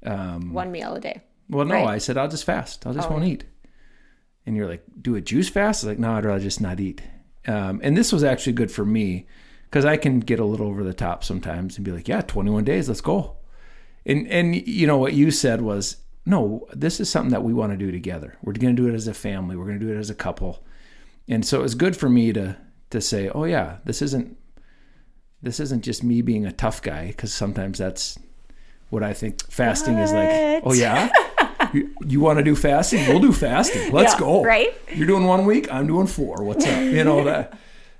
um, 0.05 0.53
One 0.53 0.71
meal 0.71 0.93
a 0.95 0.99
day. 0.99 1.21
well 1.49 1.65
no 1.65 1.75
right. 1.75 1.87
i 1.87 1.97
said 1.97 2.17
i'll 2.17 2.27
just 2.29 2.45
fast 2.45 2.85
i'll 2.85 2.93
just 2.93 3.07
Oh. 3.09 3.13
won't 3.13 3.25
eat 3.25 3.45
and 4.45 4.55
you're 4.55 4.67
like 4.67 4.83
do 5.01 5.15
a 5.15 5.21
juice 5.21 5.49
fast 5.49 5.83
I 5.83 5.87
was 5.87 5.91
like 5.93 5.99
no 5.99 6.13
i'd 6.13 6.25
rather 6.25 6.39
just 6.39 6.61
not 6.61 6.79
eat 6.79 7.01
um, 7.47 7.79
and 7.83 7.97
this 7.97 8.11
was 8.13 8.23
actually 8.23 8.53
good 8.53 8.71
for 8.71 8.85
me 8.85 9.25
because 9.65 9.85
i 9.85 9.97
can 9.97 10.19
get 10.19 10.39
a 10.39 10.45
little 10.45 10.67
over 10.67 10.83
the 10.83 10.93
top 10.93 11.23
sometimes 11.23 11.77
and 11.77 11.85
be 11.85 11.91
like 11.91 12.07
yeah 12.07 12.21
21 12.21 12.63
days 12.63 12.87
let's 12.87 13.01
go 13.01 13.37
and 14.05 14.27
and 14.27 14.55
you 14.67 14.85
know 14.87 14.97
what 14.97 15.13
you 15.13 15.31
said 15.31 15.61
was 15.61 15.97
no 16.25 16.67
this 16.73 16.99
is 16.99 17.09
something 17.09 17.31
that 17.31 17.43
we 17.43 17.53
want 17.53 17.71
to 17.71 17.77
do 17.77 17.91
together. 17.91 18.37
We're 18.43 18.53
going 18.53 18.75
to 18.75 18.81
do 18.81 18.87
it 18.87 18.93
as 18.95 19.07
a 19.07 19.13
family. 19.13 19.55
We're 19.55 19.65
going 19.65 19.79
to 19.79 19.85
do 19.85 19.91
it 19.93 19.97
as 19.97 20.09
a 20.09 20.15
couple. 20.15 20.63
And 21.27 21.45
so 21.45 21.59
it 21.59 21.63
was 21.63 21.75
good 21.75 21.95
for 21.97 22.09
me 22.09 22.33
to 22.33 22.57
to 22.91 22.99
say 23.01 23.29
oh 23.29 23.45
yeah 23.45 23.77
this 23.85 24.01
isn't 24.01 24.37
this 25.41 25.59
isn't 25.59 25.83
just 25.83 26.03
me 26.03 26.21
being 26.21 26.45
a 26.45 26.51
tough 26.51 26.81
guy 26.81 27.07
because 27.07 27.33
sometimes 27.33 27.77
that's 27.79 28.19
what 28.89 29.01
i 29.03 29.13
think 29.13 29.41
fasting 29.49 29.97
is 29.97 30.11
like. 30.11 30.61
Oh 30.65 30.73
yeah? 30.73 31.09
You, 31.73 31.89
you 32.05 32.19
want 32.19 32.37
to 32.37 32.43
do 32.43 32.53
fasting? 32.55 33.07
We'll 33.07 33.19
do 33.21 33.31
fasting. 33.31 33.91
Let's 33.93 34.13
Yeah, 34.13 34.19
go. 34.19 34.43
right? 34.43 34.73
you're 34.93 35.07
doing 35.07 35.25
one 35.25 35.45
week 35.45 35.71
i'm 35.71 35.87
doing 35.87 36.07
four. 36.07 36.43
What's 36.43 36.65
up? 36.65 36.81
You 36.81 37.03
know 37.03 37.23
that 37.23 37.57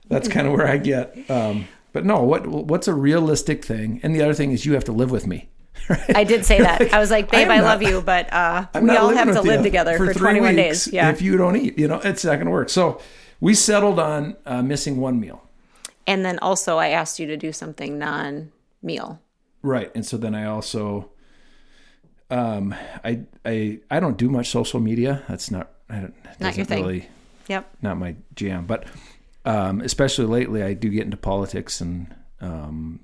that's 0.10 0.28
kind 0.28 0.46
of 0.46 0.54
where 0.54 0.68
i 0.68 0.76
get 0.78 1.18
um, 1.32 1.68
but 1.94 2.04
no 2.06 2.22
what 2.24 2.46
what's 2.48 2.88
a 2.90 2.94
realistic 2.94 3.64
thing? 3.64 4.00
And 4.04 4.14
the 4.14 4.22
other 4.22 4.34
thing 4.34 4.52
is 4.52 4.66
you 4.66 4.74
have 4.74 4.84
to 4.86 4.92
live 4.92 5.10
with 5.12 5.26
me 5.26 5.50
I 6.16 6.24
did 6.24 6.46
say 6.46 6.60
that. 6.60 6.94
I 6.94 7.00
was 7.00 7.10
like, 7.12 7.30
babe, 7.32 7.50
I 7.50 7.58
I, 7.58 7.60
love 7.62 7.82
not- 7.82 7.90
you, 7.90 8.02
but 8.02 8.32
uh, 8.32 8.66
we 8.82 8.90
all 8.96 9.10
have 9.10 9.34
to 9.34 9.42
live 9.42 9.64
together 9.64 9.98
for, 9.98 10.14
three 10.14 10.22
21 10.40 10.56
weeks 10.56 10.86
days. 10.86 10.94
Yeah. 10.94 11.10
If 11.10 11.22
you 11.22 11.38
don't 11.38 11.56
eat, 11.58 11.78
you 11.78 11.88
know, 11.88 12.00
it's 12.04 12.24
not 12.24 12.36
going 12.36 12.46
to 12.46 12.52
work. 12.52 12.70
So 12.70 13.02
we 13.40 13.54
settled 13.54 14.00
on 14.00 14.36
uh, 14.46 14.62
missing 14.62 14.98
one 14.98 15.20
meal. 15.20 15.42
and 16.08 16.24
then 16.26 16.40
also, 16.40 16.78
I 16.78 16.90
asked 16.90 17.20
you 17.20 17.28
to 17.28 17.38
do 17.38 17.52
something 17.52 17.98
non 18.00 18.52
meal. 18.82 19.20
Right. 19.64 19.92
And 19.96 20.06
so 20.06 20.18
then 20.18 20.34
I 20.36 20.46
also, 20.46 21.12
um, 22.30 22.74
I, 23.04 23.22
I, 23.46 23.80
I 23.90 24.00
don't 24.00 24.18
do 24.18 24.30
much 24.30 24.50
social 24.50 24.80
media. 24.80 25.24
That's 25.28 25.52
not, 25.52 25.72
I 25.90 26.00
don't, 26.00 26.14
Not 26.40 26.56
your 26.58 26.66
thing. 26.66 26.84
really, 26.86 27.10
Yep. 27.48 27.70
not 27.82 27.98
my 27.98 28.16
jam, 28.36 28.66
but, 28.66 28.86
um, 29.46 29.82
especially 29.82 30.26
lately 30.26 30.64
I 30.64 30.74
do 30.74 30.90
get 30.90 31.04
into 31.06 31.18
politics 31.18 31.82
and, 31.82 32.14
um, 32.40 33.02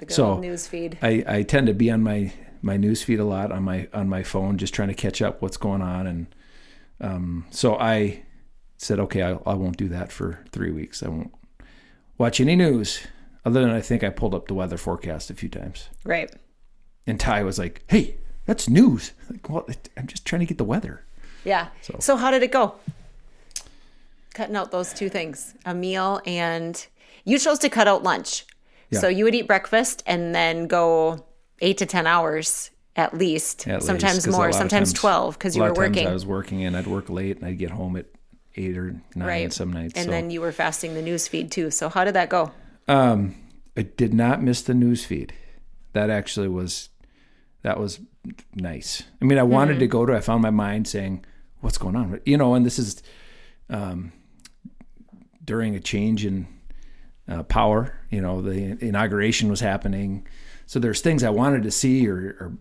The 0.00 0.06
good 0.06 0.14
So, 0.14 0.38
news 0.38 0.66
feed. 0.66 0.98
I, 1.02 1.22
I 1.26 1.42
tend 1.42 1.66
to 1.68 1.74
be 1.74 1.90
on 1.90 2.02
my 2.02 2.32
my 2.62 2.76
news 2.76 3.02
feed 3.02 3.20
a 3.20 3.24
lot 3.24 3.52
on 3.52 3.62
my 3.62 3.86
on 3.92 4.08
my 4.08 4.22
phone, 4.22 4.58
just 4.58 4.74
trying 4.74 4.88
to 4.88 4.94
catch 4.94 5.22
up 5.22 5.40
what's 5.42 5.56
going 5.56 5.82
on. 5.82 6.06
And 6.06 6.26
Um, 7.02 7.46
so 7.50 7.76
I 7.78 8.22
said, 8.78 8.98
okay, 8.98 9.22
I, 9.22 9.32
I 9.46 9.54
won't 9.54 9.76
do 9.76 9.88
that 9.88 10.10
for 10.10 10.42
three 10.52 10.70
weeks. 10.72 11.02
I 11.02 11.08
won't 11.08 11.32
watch 12.18 12.40
any 12.40 12.56
news 12.56 13.00
other 13.44 13.60
than 13.60 13.70
I 13.70 13.80
think 13.82 14.02
I 14.02 14.08
pulled 14.10 14.34
up 14.34 14.48
the 14.48 14.54
weather 14.54 14.76
forecast 14.78 15.30
a 15.30 15.34
few 15.34 15.48
times. 15.50 15.88
Right. 16.04 16.30
And 17.06 17.18
Ty 17.20 17.42
was 17.44 17.58
like, 17.58 17.82
hey, 17.88 18.16
that's 18.46 18.68
news. 18.68 19.12
Like, 19.30 19.48
well, 19.48 19.66
I'm 19.98 20.06
just 20.06 20.24
trying 20.26 20.40
to 20.40 20.46
get 20.46 20.58
the 20.58 20.64
weather. 20.64 21.04
Yeah. 21.44 21.68
So- 21.82 21.96
So, 22.00 22.16
how 22.16 22.30
did 22.30 22.42
it 22.42 22.52
go? 22.52 22.74
Cutting 24.34 24.56
out 24.56 24.70
those 24.70 24.92
two 24.94 25.08
things 25.08 25.54
a 25.66 25.74
meal 25.74 26.20
and 26.26 26.86
you 27.24 27.38
chose 27.38 27.58
to 27.60 27.68
cut 27.68 27.86
out 27.88 28.02
lunch. 28.02 28.46
So, 28.98 29.08
you 29.08 29.24
would 29.24 29.34
eat 29.34 29.46
breakfast 29.46 30.02
and 30.06 30.34
then 30.34 30.66
go 30.66 31.24
eight 31.60 31.78
to 31.78 31.86
10 31.86 32.06
hours 32.06 32.70
at 32.96 33.14
least, 33.14 33.68
At 33.68 33.76
least, 33.76 33.86
sometimes 33.86 34.26
lot 34.26 34.36
more, 34.36 34.52
sometimes 34.52 34.90
times- 34.90 35.00
12 35.00 35.38
because 35.38 35.56
you 35.56 35.62
were 35.62 35.72
working. 35.72 36.06
I 36.06 36.12
was 36.12 36.26
working 36.26 36.64
and 36.64 36.76
I'd 36.76 36.86
work 36.86 37.08
late 37.08 37.36
and 37.36 37.46
I'd 37.46 37.58
get 37.58 37.70
home 37.70 37.96
at 37.96 38.06
eight 38.56 38.76
or 38.76 39.00
nine 39.14 39.28
right. 39.28 39.52
some 39.52 39.72
nights. 39.72 39.94
And 39.94 40.06
so. 40.06 40.10
then 40.10 40.30
you 40.30 40.40
were 40.40 40.52
fasting 40.52 40.94
the 40.94 41.02
news 41.02 41.28
feed 41.28 41.50
too. 41.50 41.70
So, 41.70 41.88
how 41.88 42.04
did 42.04 42.14
that 42.14 42.28
go? 42.28 42.52
Um, 42.88 43.36
I 43.76 43.82
did 43.82 44.12
not 44.12 44.42
miss 44.42 44.62
the 44.62 44.74
news 44.74 45.04
feed. 45.04 45.32
That 45.92 46.10
actually 46.10 46.48
was 46.48 46.88
that 47.62 47.78
was 47.78 48.00
nice. 48.54 49.02
I 49.20 49.24
mean, 49.24 49.38
I 49.38 49.42
wanted 49.42 49.78
to 49.80 49.86
go 49.86 50.06
to. 50.06 50.14
I 50.14 50.20
found 50.20 50.42
my 50.42 50.50
mind 50.50 50.88
saying, 50.88 51.24
"What's 51.60 51.78
going 51.78 51.96
on?" 51.96 52.20
You 52.24 52.36
know, 52.36 52.54
and 52.54 52.64
this 52.64 52.78
is 52.78 53.02
um, 53.68 54.12
during 55.44 55.74
a 55.74 55.80
change 55.80 56.24
in 56.24 56.46
uh, 57.30 57.44
power. 57.44 57.94
You 58.10 58.20
know, 58.20 58.42
the 58.42 58.76
inauguration 58.84 59.48
was 59.48 59.60
happening, 59.60 60.26
so 60.66 60.78
there's 60.78 61.00
things 61.00 61.24
I 61.24 61.30
wanted 61.30 61.62
to 61.62 61.70
see, 61.70 62.06
or, 62.06 62.16
or 62.40 62.52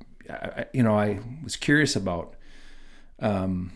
you 0.72 0.84
know, 0.84 0.98
I 0.98 1.20
was 1.44 1.56
curious 1.56 1.96
about. 1.96 2.36
Um, 3.20 3.74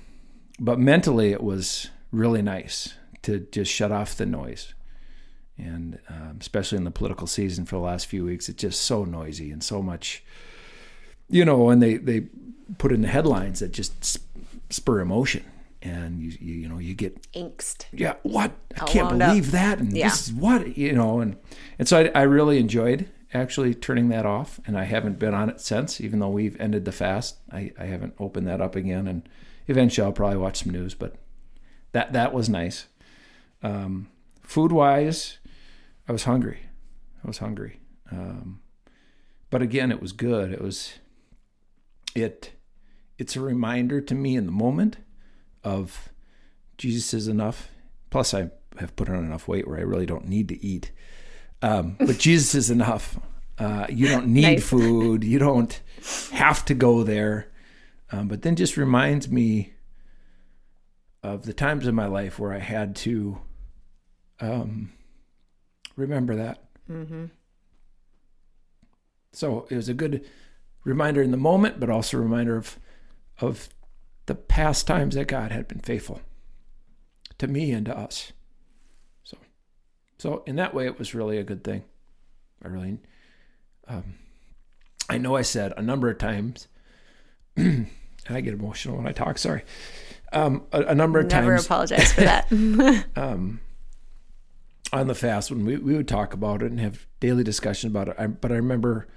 but 0.59 0.79
mentally, 0.79 1.31
it 1.31 1.43
was 1.43 1.89
really 2.11 2.41
nice 2.41 2.93
to 3.23 3.39
just 3.51 3.71
shut 3.71 3.91
off 3.91 4.15
the 4.15 4.25
noise 4.25 4.73
and 5.57 5.99
um, 6.09 6.37
especially 6.39 6.77
in 6.77 6.83
the 6.83 6.91
political 6.91 7.27
season 7.27 7.65
for 7.65 7.75
the 7.75 7.81
last 7.81 8.07
few 8.07 8.25
weeks, 8.25 8.49
it's 8.49 8.61
just 8.61 8.81
so 8.81 9.05
noisy 9.05 9.51
and 9.51 9.63
so 9.63 9.81
much, 9.81 10.23
you 11.29 11.45
know. 11.45 11.69
And 11.69 11.81
they 11.81 11.97
they 11.97 12.27
put 12.77 12.91
in 12.91 13.01
the 13.01 13.07
headlines 13.07 13.59
that 13.59 13.71
just 13.71 14.19
spur 14.71 14.99
emotion, 14.99 15.43
and 15.83 16.19
you 16.21 16.31
you, 16.39 16.53
you 16.61 16.69
know 16.69 16.79
you 16.79 16.93
get 16.95 17.31
Angst. 17.33 17.85
yeah 17.91 18.15
what 18.23 18.51
I 18.79 18.85
can't 18.85 19.09
wound 19.09 19.21
up. 19.21 19.29
believe 19.29 19.51
that, 19.51 19.79
and 19.79 19.95
Yeah. 19.95 20.09
this 20.09 20.27
is 20.27 20.33
what 20.33 20.77
you 20.77 20.93
know, 20.93 21.19
and 21.19 21.37
and 21.77 21.87
so 21.87 21.99
I, 22.13 22.19
I 22.21 22.23
really 22.23 22.57
enjoyed 22.57 23.09
actually 23.33 23.73
turning 23.75 24.09
that 24.09 24.25
off, 24.25 24.59
and 24.65 24.77
I 24.77 24.83
haven't 24.83 25.17
been 25.19 25.33
on 25.33 25.49
it 25.49 25.59
since, 25.59 25.99
even 25.99 26.19
though 26.19 26.29
we've 26.29 26.59
ended 26.59 26.85
the 26.85 26.91
fast. 26.91 27.37
I 27.51 27.71
I 27.79 27.85
haven't 27.85 28.13
opened 28.19 28.47
that 28.47 28.61
up 28.61 28.75
again, 28.75 29.07
and 29.07 29.27
eventually 29.67 30.05
I'll 30.05 30.13
probably 30.13 30.37
watch 30.37 30.63
some 30.63 30.71
news, 30.71 30.93
but 30.95 31.15
that 31.91 32.13
that 32.13 32.33
was 32.33 32.47
nice. 32.49 32.87
Um, 33.61 34.09
food 34.41 34.71
wise, 34.71 35.37
I 36.07 36.11
was 36.11 36.23
hungry. 36.23 36.59
I 37.23 37.27
was 37.27 37.37
hungry. 37.39 37.79
Um, 38.11 38.59
but 39.49 39.61
again, 39.61 39.91
it 39.91 40.01
was 40.01 40.11
good. 40.11 40.51
It 40.51 40.61
was 40.61 40.93
it. 42.15 42.51
It's 43.17 43.35
a 43.35 43.41
reminder 43.41 44.01
to 44.01 44.15
me 44.15 44.35
in 44.35 44.45
the 44.45 44.51
moment 44.51 44.97
of 45.63 46.09
Jesus 46.77 47.13
is 47.13 47.27
enough. 47.27 47.69
Plus, 48.09 48.33
I 48.33 48.49
have 48.79 48.95
put 48.95 49.09
on 49.09 49.17
enough 49.23 49.47
weight 49.47 49.67
where 49.67 49.77
I 49.77 49.83
really 49.83 50.05
don't 50.05 50.27
need 50.27 50.49
to 50.49 50.65
eat. 50.65 50.91
Um, 51.61 51.95
but 51.99 52.17
Jesus 52.19 52.55
is 52.55 52.69
enough. 52.69 53.19
Uh, 53.57 53.85
you 53.89 54.07
don't 54.07 54.27
need 54.27 54.41
Nice. 54.43 54.67
food. 54.69 55.23
You 55.23 55.39
don't 55.39 55.79
have 56.31 56.65
to 56.65 56.73
go 56.73 57.03
there. 57.03 57.51
Um, 58.11 58.27
but 58.27 58.41
then 58.41 58.55
just 58.55 58.77
reminds 58.77 59.29
me 59.29 59.73
of 61.23 61.45
the 61.45 61.53
times 61.53 61.87
in 61.87 61.95
my 61.95 62.05
life 62.07 62.37
where 62.37 62.53
I 62.53 62.59
had 62.59 62.95
to 62.97 63.39
um, 64.39 64.91
remember 65.95 66.35
that. 66.35 66.63
Mm-hmm. 66.91 67.25
So 69.31 69.65
it 69.69 69.75
was 69.75 69.89
a 69.89 69.93
good 69.93 70.25
reminder 70.83 71.21
in 71.21 71.31
the 71.31 71.37
moment, 71.37 71.79
but 71.79 71.89
also 71.89 72.17
a 72.17 72.21
reminder 72.21 72.57
of 72.57 72.77
of 73.39 73.69
the 74.25 74.35
past 74.35 74.87
times 74.87 75.15
that 75.15 75.27
God 75.27 75.51
had 75.51 75.67
been 75.67 75.79
faithful 75.79 76.21
to 77.37 77.47
me 77.47 77.71
and 77.71 77.85
to 77.85 77.97
us. 77.97 78.31
So, 79.23 79.37
so 80.17 80.43
in 80.45 80.55
that 80.57 80.73
way, 80.73 80.85
it 80.85 80.97
was 80.97 81.13
really 81.13 81.37
a 81.37 81.43
good 81.43 81.63
thing. 81.63 81.83
I 82.63 82.67
really, 82.69 82.99
um, 83.87 84.15
I 85.09 85.17
know 85.17 85.35
I 85.35 85.41
said 85.41 85.73
a 85.75 85.81
number 85.81 86.09
of 86.09 86.17
times, 86.17 86.67
and 87.57 87.87
I 88.29 88.41
get 88.41 88.53
emotional 88.53 88.97
when 88.97 89.07
I 89.07 89.11
talk. 89.11 89.37
Sorry, 89.37 89.63
um, 90.31 90.63
a, 90.71 90.81
a 90.83 90.95
number 90.95 91.19
of 91.19 91.25
Never 91.25 91.57
times 91.57 91.67
Never 91.69 91.75
apologize 91.75 92.13
for 92.13 92.21
that. 92.21 93.05
um, 93.15 93.59
on 94.93 95.07
the 95.07 95.15
fast 95.15 95.49
when 95.49 95.65
we, 95.65 95.75
we 95.77 95.95
would 95.95 96.07
talk 96.07 96.33
about 96.33 96.61
it 96.61 96.71
and 96.71 96.79
have 96.79 97.07
daily 97.19 97.43
discussion 97.43 97.89
about 97.89 98.09
it. 98.09 98.15
I, 98.17 98.27
but 98.27 98.51
I 98.51 98.55
remember 98.55 99.07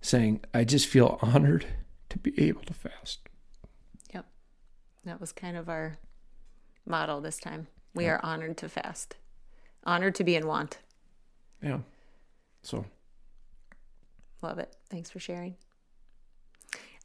saying, 0.00 0.44
I 0.52 0.64
just 0.64 0.86
feel 0.86 1.18
honored 1.22 1.66
to 2.10 2.18
be 2.18 2.38
able 2.40 2.62
to 2.62 2.74
fast. 2.74 3.28
That 5.04 5.20
was 5.20 5.32
kind 5.32 5.56
of 5.56 5.68
our 5.68 5.98
model 6.86 7.20
this 7.20 7.38
time. 7.38 7.66
We 7.94 8.06
are 8.06 8.20
honored 8.22 8.56
to 8.58 8.68
fast, 8.68 9.16
honored 9.84 10.14
to 10.16 10.24
be 10.24 10.34
in 10.36 10.46
want. 10.46 10.78
Yeah. 11.62 11.78
So, 12.62 12.86
Love 14.42 14.58
it. 14.58 14.74
Thanks 14.90 15.10
for 15.10 15.20
sharing. 15.20 15.54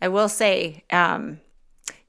I 0.01 0.07
will 0.07 0.29
say, 0.29 0.83
um, 0.91 1.39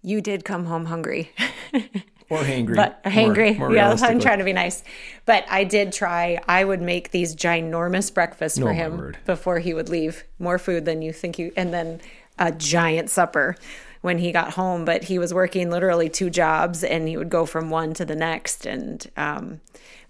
you 0.03 0.21
did 0.21 0.45
come 0.45 0.67
home 0.67 0.87
hungry, 0.87 1.33
or 2.31 2.39
hangry. 2.39 2.77
but 2.77 3.03
hangry. 3.05 3.59
more 3.59 3.73
yeah, 3.73 3.97
I'm 4.01 4.21
trying 4.21 4.39
to 4.39 4.45
be 4.45 4.53
nice. 4.53 4.83
But 5.25 5.45
I 5.49 5.65
did 5.65 5.93
try. 5.93 6.41
I 6.49 6.65
would 6.65 6.83
make 6.83 7.11
these 7.11 7.35
ginormous 7.35 8.13
breakfasts 8.13 8.59
for 8.59 8.73
him 8.73 9.15
before 9.25 9.59
he 9.59 9.75
would 9.75 9.89
leave. 9.89 10.25
More 10.39 10.59
food 10.59 10.85
than 10.85 11.03
you 11.03 11.13
think 11.13 11.39
you, 11.39 11.53
and 11.57 11.73
then 11.73 12.01
a 12.39 12.53
giant 12.53 13.11
supper 13.11 13.57
when 14.01 14.19
he 14.19 14.33
got 14.33 14.55
home. 14.55 14.85
But 14.85 15.05
he 15.05 15.19
was 15.19 15.33
working 15.33 15.71
literally 15.71 16.09
two 16.09 16.31
jobs, 16.31 16.85
and 16.85 17.09
he 17.09 17.17
would 17.17 17.31
go 17.31 17.47
from 17.47 17.71
one 17.71 17.95
to 17.95 18.05
the 18.05 18.17
next. 18.17 18.67
And 18.67 19.11
um, 19.17 19.61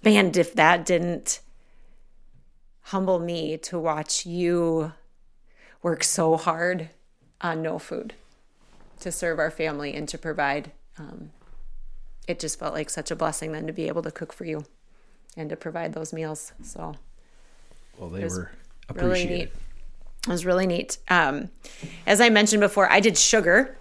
man, 0.03 0.33
if 0.35 0.55
that 0.55 0.85
didn't 0.85 1.41
humble 2.83 3.19
me 3.19 3.59
to 3.59 3.79
watch 3.79 4.25
you 4.25 4.93
work 5.83 6.03
so 6.03 6.37
hard 6.37 6.89
on 7.41 7.63
no 7.63 7.79
food 7.79 8.15
to 9.01 9.13
serve 9.13 9.39
our 9.39 9.51
family 9.51 9.95
and 9.95 10.09
to 10.09 10.19
provide. 10.19 10.73
Um, 10.99 11.31
it 12.29 12.39
just 12.39 12.59
felt 12.59 12.75
like 12.75 12.91
such 12.91 13.11
a 13.11 13.17
blessing 13.17 13.53
then 13.53 13.67
to 13.67 13.73
be 13.73 13.89
able 13.89 14.03
to 14.03 14.11
cook 14.13 14.33
for 14.33 14.45
you 14.45 14.65
and 15.37 15.49
to 15.51 15.57
provide 15.57 15.95
those 15.95 16.13
meals. 16.13 16.53
So 16.63 16.95
Well, 17.99 18.11
they 18.11 18.25
were 18.25 18.51
really 18.95 19.23
appreciated. 19.23 19.39
neat. 19.39 19.53
It 20.27 20.31
was 20.31 20.45
really 20.45 20.67
neat. 20.67 20.99
Um, 21.09 21.51
as 22.07 22.21
I 22.21 22.29
mentioned 22.29 22.61
before, 22.61 22.91
I 22.91 23.01
did 23.01 23.17
sugar 23.17 23.77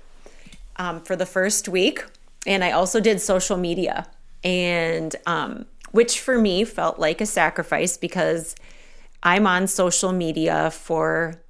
um, 0.78 1.02
for 1.02 1.16
the 1.16 1.26
first 1.26 1.68
week, 1.68 2.06
and 2.46 2.64
I 2.64 2.72
also 2.72 3.00
did 3.02 3.20
social 3.20 3.58
media, 3.58 4.08
and 4.44 5.14
um, 5.26 5.66
which 5.92 6.22
for 6.22 6.38
me 6.38 6.64
felt 6.64 7.00
like 7.00 7.20
a 7.20 7.26
sacrifice 7.26 7.98
because 7.98 8.56
I'm 9.24 9.46
on 9.46 9.68
social 9.68 10.14
media 10.14 10.72
for 10.72 11.42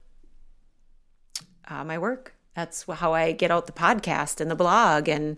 uh, 1.68 1.84
my 1.84 1.98
work. 2.00 2.34
That's 2.56 2.86
how 2.90 3.14
I 3.14 3.34
get 3.34 3.52
out 3.52 3.68
the 3.68 3.74
podcast 3.74 4.42
and 4.42 4.50
the 4.50 4.56
blog 4.56 5.08
and 5.08 5.38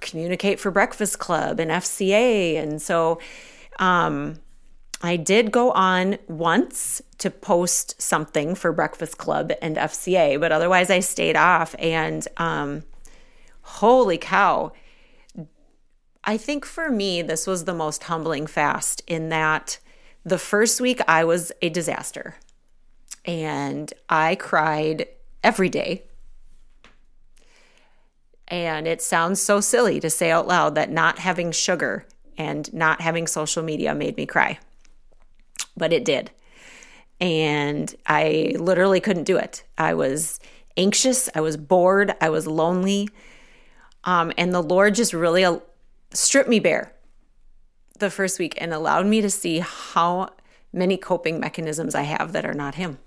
communicate 0.00 0.60
for 0.60 0.70
Breakfast 0.70 1.18
Club 1.18 1.58
and 1.60 1.70
FCA. 1.70 2.56
And 2.62 2.80
so 2.80 3.18
um, 3.78 4.38
I 5.02 5.16
did 5.16 5.50
go 5.50 5.72
on 5.72 6.18
once 6.28 7.02
to 7.18 7.30
post 7.30 8.00
something 8.00 8.54
for 8.54 8.72
Breakfast 8.72 9.18
Club 9.18 9.52
and 9.60 9.76
FCA, 9.76 10.38
but 10.38 10.52
otherwise 10.52 10.90
I 10.90 11.00
stayed 11.00 11.36
off. 11.36 11.74
And 11.78 12.26
um, 12.36 12.84
holy 13.62 14.18
cow. 14.18 14.72
I 16.24 16.36
think 16.36 16.64
for 16.64 16.90
me, 16.90 17.22
this 17.22 17.46
was 17.46 17.64
the 17.64 17.74
most 17.74 18.04
humbling 18.04 18.46
fast 18.46 19.02
in 19.08 19.28
that 19.30 19.78
the 20.24 20.38
first 20.38 20.80
week 20.80 21.00
I 21.08 21.24
was 21.24 21.50
a 21.62 21.68
disaster 21.68 22.36
and 23.24 23.92
I 24.08 24.36
cried 24.36 25.06
every 25.42 25.68
day. 25.68 26.04
And 28.52 28.86
it 28.86 29.00
sounds 29.00 29.40
so 29.40 29.62
silly 29.62 29.98
to 29.98 30.10
say 30.10 30.30
out 30.30 30.46
loud 30.46 30.74
that 30.74 30.90
not 30.90 31.18
having 31.18 31.52
sugar 31.52 32.04
and 32.36 32.72
not 32.74 33.00
having 33.00 33.26
social 33.26 33.62
media 33.62 33.94
made 33.94 34.18
me 34.18 34.26
cry, 34.26 34.58
but 35.74 35.90
it 35.90 36.04
did. 36.04 36.30
And 37.18 37.94
I 38.06 38.54
literally 38.58 39.00
couldn't 39.00 39.24
do 39.24 39.38
it. 39.38 39.64
I 39.78 39.94
was 39.94 40.38
anxious, 40.76 41.30
I 41.34 41.40
was 41.40 41.56
bored, 41.56 42.14
I 42.20 42.28
was 42.28 42.46
lonely. 42.46 43.08
Um, 44.04 44.32
and 44.36 44.52
the 44.52 44.62
Lord 44.62 44.96
just 44.96 45.14
really 45.14 45.46
uh, 45.46 45.60
stripped 46.12 46.50
me 46.50 46.60
bare 46.60 46.92
the 48.00 48.10
first 48.10 48.38
week 48.38 48.54
and 48.58 48.74
allowed 48.74 49.06
me 49.06 49.22
to 49.22 49.30
see 49.30 49.60
how 49.60 50.28
many 50.74 50.98
coping 50.98 51.40
mechanisms 51.40 51.94
I 51.94 52.02
have 52.02 52.32
that 52.32 52.44
are 52.44 52.52
not 52.52 52.74
Him. 52.74 52.98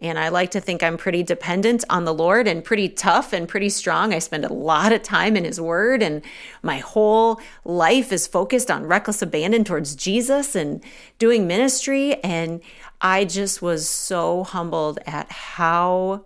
And 0.00 0.18
I 0.18 0.28
like 0.28 0.52
to 0.52 0.60
think 0.60 0.82
I'm 0.82 0.96
pretty 0.96 1.24
dependent 1.24 1.84
on 1.90 2.04
the 2.04 2.14
Lord 2.14 2.46
and 2.46 2.62
pretty 2.62 2.88
tough 2.88 3.32
and 3.32 3.48
pretty 3.48 3.68
strong. 3.68 4.14
I 4.14 4.20
spend 4.20 4.44
a 4.44 4.52
lot 4.52 4.92
of 4.92 5.02
time 5.02 5.36
in 5.36 5.44
His 5.44 5.60
Word, 5.60 6.02
and 6.02 6.22
my 6.62 6.78
whole 6.78 7.40
life 7.64 8.12
is 8.12 8.26
focused 8.26 8.70
on 8.70 8.86
reckless 8.86 9.22
abandon 9.22 9.64
towards 9.64 9.96
Jesus 9.96 10.54
and 10.54 10.84
doing 11.18 11.48
ministry. 11.48 12.14
And 12.22 12.60
I 13.00 13.24
just 13.24 13.60
was 13.60 13.88
so 13.88 14.44
humbled 14.44 15.00
at 15.04 15.30
how 15.30 16.24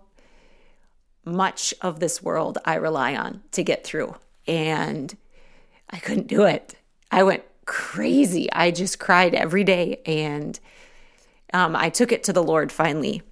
much 1.25 1.73
of 1.81 1.99
this 1.99 2.21
world 2.21 2.59
I 2.65 2.75
rely 2.75 3.15
on 3.15 3.41
to 3.53 3.63
get 3.63 3.83
through. 3.83 4.15
And 4.45 5.15
I 5.89 5.97
couldn't 5.97 6.27
do 6.27 6.43
it. 6.43 6.75
I 7.11 7.23
went 7.23 7.43
crazy. 7.65 8.51
I 8.51 8.69
just 8.71 8.99
cried 8.99 9.33
every 9.33 9.63
day. 9.63 10.01
And 10.05 10.59
um, 11.53 11.75
I 11.75 11.89
took 11.89 12.11
it 12.11 12.23
to 12.25 12.33
the 12.33 12.43
Lord 12.43 12.71
finally 12.71 13.23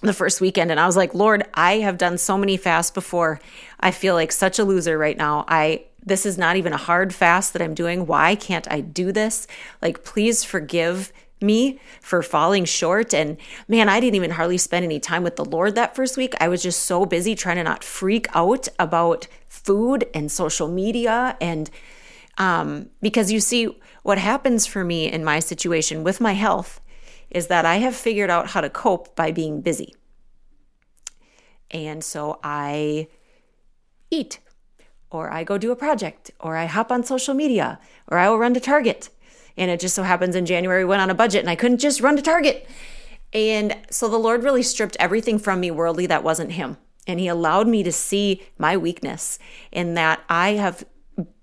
the 0.00 0.12
first 0.12 0.40
weekend 0.40 0.70
and 0.70 0.78
I 0.78 0.86
was 0.86 0.96
like, 0.96 1.14
Lord, 1.14 1.44
I 1.54 1.78
have 1.78 1.98
done 1.98 2.18
so 2.18 2.38
many 2.38 2.56
fasts 2.56 2.92
before. 2.92 3.40
I 3.80 3.90
feel 3.90 4.14
like 4.14 4.30
such 4.30 4.58
a 4.58 4.64
loser 4.64 4.96
right 4.96 5.16
now. 5.16 5.44
I 5.48 5.84
this 6.04 6.24
is 6.24 6.38
not 6.38 6.56
even 6.56 6.72
a 6.72 6.78
hard 6.78 7.14
fast 7.14 7.52
that 7.52 7.62
I'm 7.62 7.74
doing. 7.74 8.06
Why 8.06 8.34
can't 8.34 8.70
I 8.70 8.80
do 8.80 9.12
this? 9.12 9.46
Like, 9.82 10.04
please 10.04 10.44
forgive 10.44 11.12
me 11.40 11.78
for 12.00 12.22
falling 12.22 12.64
short. 12.64 13.12
And 13.12 13.36
man, 13.66 13.88
I 13.88 14.00
didn't 14.00 14.14
even 14.14 14.30
hardly 14.30 14.58
spend 14.58 14.84
any 14.84 15.00
time 15.00 15.22
with 15.22 15.36
the 15.36 15.44
Lord 15.44 15.74
that 15.74 15.94
first 15.94 16.16
week. 16.16 16.34
I 16.40 16.48
was 16.48 16.62
just 16.62 16.82
so 16.82 17.04
busy 17.04 17.34
trying 17.34 17.56
to 17.56 17.64
not 17.64 17.84
freak 17.84 18.26
out 18.34 18.68
about 18.78 19.28
food 19.48 20.08
and 20.14 20.32
social 20.32 20.68
media. 20.68 21.36
And 21.40 21.70
um, 22.38 22.90
because 23.02 23.30
you 23.30 23.40
see, 23.40 23.76
what 24.02 24.18
happens 24.18 24.66
for 24.66 24.84
me 24.84 25.10
in 25.10 25.24
my 25.24 25.38
situation 25.38 26.02
with 26.02 26.20
my 26.20 26.32
health 26.32 26.80
is 27.30 27.48
that 27.48 27.64
I 27.64 27.76
have 27.76 27.94
figured 27.94 28.30
out 28.30 28.48
how 28.48 28.60
to 28.60 28.70
cope 28.70 29.14
by 29.14 29.32
being 29.32 29.60
busy. 29.60 29.94
And 31.70 32.02
so 32.02 32.38
I 32.42 33.08
eat, 34.10 34.38
or 35.10 35.30
I 35.30 35.44
go 35.44 35.58
do 35.58 35.70
a 35.70 35.76
project, 35.76 36.30
or 36.40 36.56
I 36.56 36.66
hop 36.66 36.90
on 36.90 37.04
social 37.04 37.34
media, 37.34 37.78
or 38.06 38.18
I 38.18 38.28
will 38.28 38.38
run 38.38 38.54
to 38.54 38.60
Target 38.60 39.10
and 39.58 39.70
it 39.70 39.80
just 39.80 39.94
so 39.94 40.04
happens 40.04 40.36
in 40.36 40.46
January 40.46 40.84
we 40.84 40.88
went 40.88 41.02
on 41.02 41.10
a 41.10 41.14
budget 41.14 41.40
and 41.40 41.50
I 41.50 41.56
couldn't 41.56 41.78
just 41.78 42.00
run 42.00 42.16
to 42.16 42.22
Target. 42.22 42.66
And 43.32 43.76
so 43.90 44.08
the 44.08 44.16
Lord 44.16 44.44
really 44.44 44.62
stripped 44.62 44.96
everything 44.98 45.38
from 45.38 45.60
me 45.60 45.70
worldly 45.70 46.06
that 46.06 46.24
wasn't 46.24 46.52
Him. 46.52 46.78
And 47.06 47.20
He 47.20 47.28
allowed 47.28 47.66
me 47.66 47.82
to 47.82 47.92
see 47.92 48.42
my 48.56 48.76
weakness 48.76 49.38
in 49.72 49.94
that 49.94 50.20
I 50.28 50.50
have 50.50 50.84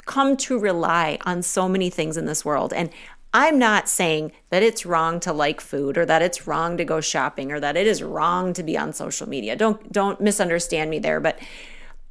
come 0.05 0.37
to 0.37 0.57
rely 0.57 1.17
on 1.25 1.41
so 1.41 1.67
many 1.67 1.89
things 1.89 2.15
in 2.15 2.25
this 2.25 2.45
world. 2.45 2.71
And 2.73 2.89
I'm 3.37 3.59
not 3.59 3.89
saying 3.89 4.31
that 4.49 4.63
it's 4.63 4.85
wrong 4.85 5.19
to 5.19 5.33
like 5.33 5.59
food 5.59 5.97
or 5.97 6.05
that 6.05 6.21
it's 6.21 6.47
wrong 6.47 6.77
to 6.77 6.85
go 6.85 7.01
shopping 7.01 7.51
or 7.51 7.59
that 7.59 7.75
it 7.75 7.85
is 7.85 8.01
wrong 8.01 8.53
to 8.53 8.63
be 8.63 8.77
on 8.77 8.93
social 8.93 9.27
media. 9.27 9.57
Don't 9.57 9.91
don't 9.91 10.21
misunderstand 10.21 10.89
me 10.89 10.99
there, 10.99 11.19
but 11.19 11.37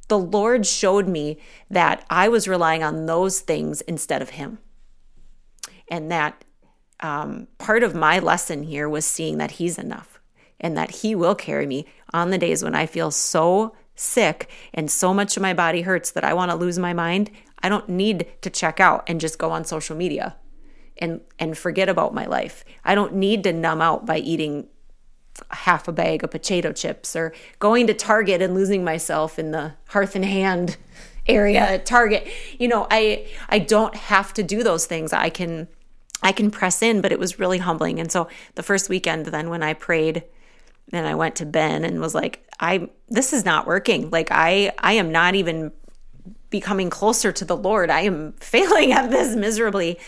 the 0.07 0.19
Lord 0.19 0.67
showed 0.67 1.07
me 1.07 1.39
that 1.71 2.05
I 2.11 2.27
was 2.27 2.47
relying 2.47 2.83
on 2.83 3.07
those 3.07 3.39
things 3.39 3.81
instead 3.81 4.21
of 4.21 4.29
him 4.29 4.59
and 5.87 6.11
that 6.11 6.45
um, 6.99 7.47
part 7.57 7.81
of 7.81 7.95
my 7.95 8.19
lesson 8.19 8.61
here 8.61 8.87
was 8.87 9.03
seeing 9.03 9.39
that 9.39 9.51
He's 9.51 9.79
enough 9.79 10.19
and 10.59 10.77
that 10.77 10.91
He 10.91 11.15
will 11.15 11.33
carry 11.33 11.65
me 11.65 11.87
on 12.13 12.29
the 12.29 12.37
days 12.37 12.63
when 12.63 12.75
I 12.75 12.85
feel 12.85 13.09
so 13.09 13.75
sick 13.95 14.47
and 14.75 14.91
so 14.91 15.11
much 15.11 15.35
of 15.35 15.41
my 15.41 15.55
body 15.55 15.81
hurts 15.81 16.11
that 16.11 16.23
I 16.23 16.35
want 16.35 16.51
to 16.51 16.55
lose 16.55 16.77
my 16.77 16.93
mind. 16.93 17.31
I 17.63 17.69
don't 17.69 17.89
need 17.89 18.27
to 18.41 18.51
check 18.51 18.79
out 18.79 19.03
and 19.07 19.19
just 19.19 19.39
go 19.39 19.49
on 19.49 19.65
social 19.65 19.95
media 19.95 20.35
and 20.97 21.21
and 21.39 21.57
forget 21.57 21.89
about 21.89 22.13
my 22.13 22.25
life. 22.25 22.63
I 22.83 22.95
don't 22.95 23.15
need 23.15 23.43
to 23.43 23.53
numb 23.53 23.81
out 23.81 24.05
by 24.05 24.17
eating 24.17 24.67
half 25.51 25.87
a 25.87 25.91
bag 25.91 26.23
of 26.23 26.31
potato 26.31 26.71
chips 26.71 27.15
or 27.15 27.33
going 27.59 27.87
to 27.87 27.93
Target 27.93 28.41
and 28.41 28.53
losing 28.53 28.83
myself 28.83 29.37
in 29.37 29.51
the 29.51 29.73
hearth 29.89 30.15
and 30.15 30.25
hand 30.25 30.77
area 31.27 31.59
at 31.59 31.85
Target. 31.85 32.27
You 32.57 32.67
know, 32.67 32.87
I 32.89 33.27
I 33.49 33.59
don't 33.59 33.95
have 33.95 34.33
to 34.33 34.43
do 34.43 34.63
those 34.63 34.85
things. 34.85 35.13
I 35.13 35.29
can 35.29 35.67
I 36.23 36.31
can 36.31 36.51
press 36.51 36.81
in, 36.81 37.01
but 37.01 37.11
it 37.11 37.19
was 37.19 37.39
really 37.39 37.57
humbling. 37.57 37.99
And 37.99 38.11
so 38.11 38.27
the 38.55 38.63
first 38.63 38.89
weekend 38.89 39.27
then 39.27 39.49
when 39.49 39.63
I 39.63 39.73
prayed 39.73 40.23
and 40.91 41.07
I 41.07 41.15
went 41.15 41.35
to 41.37 41.45
Ben 41.45 41.83
and 41.83 41.99
was 41.99 42.15
like, 42.15 42.47
I 42.59 42.89
this 43.09 43.33
is 43.33 43.43
not 43.43 43.67
working. 43.67 44.09
Like 44.09 44.29
I 44.31 44.71
I 44.77 44.93
am 44.93 45.11
not 45.11 45.35
even 45.35 45.71
becoming 46.49 46.89
closer 46.89 47.31
to 47.31 47.45
the 47.45 47.57
Lord. 47.57 47.89
I 47.89 48.01
am 48.01 48.33
failing 48.39 48.91
at 48.91 49.09
this 49.09 49.35
miserably. 49.35 49.99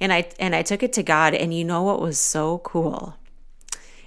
And 0.00 0.12
I 0.12 0.28
and 0.38 0.54
I 0.54 0.62
took 0.62 0.82
it 0.82 0.92
to 0.94 1.02
God 1.02 1.34
and 1.34 1.52
you 1.52 1.64
know 1.64 1.82
what 1.82 2.00
was 2.00 2.18
so 2.18 2.58
cool 2.58 3.16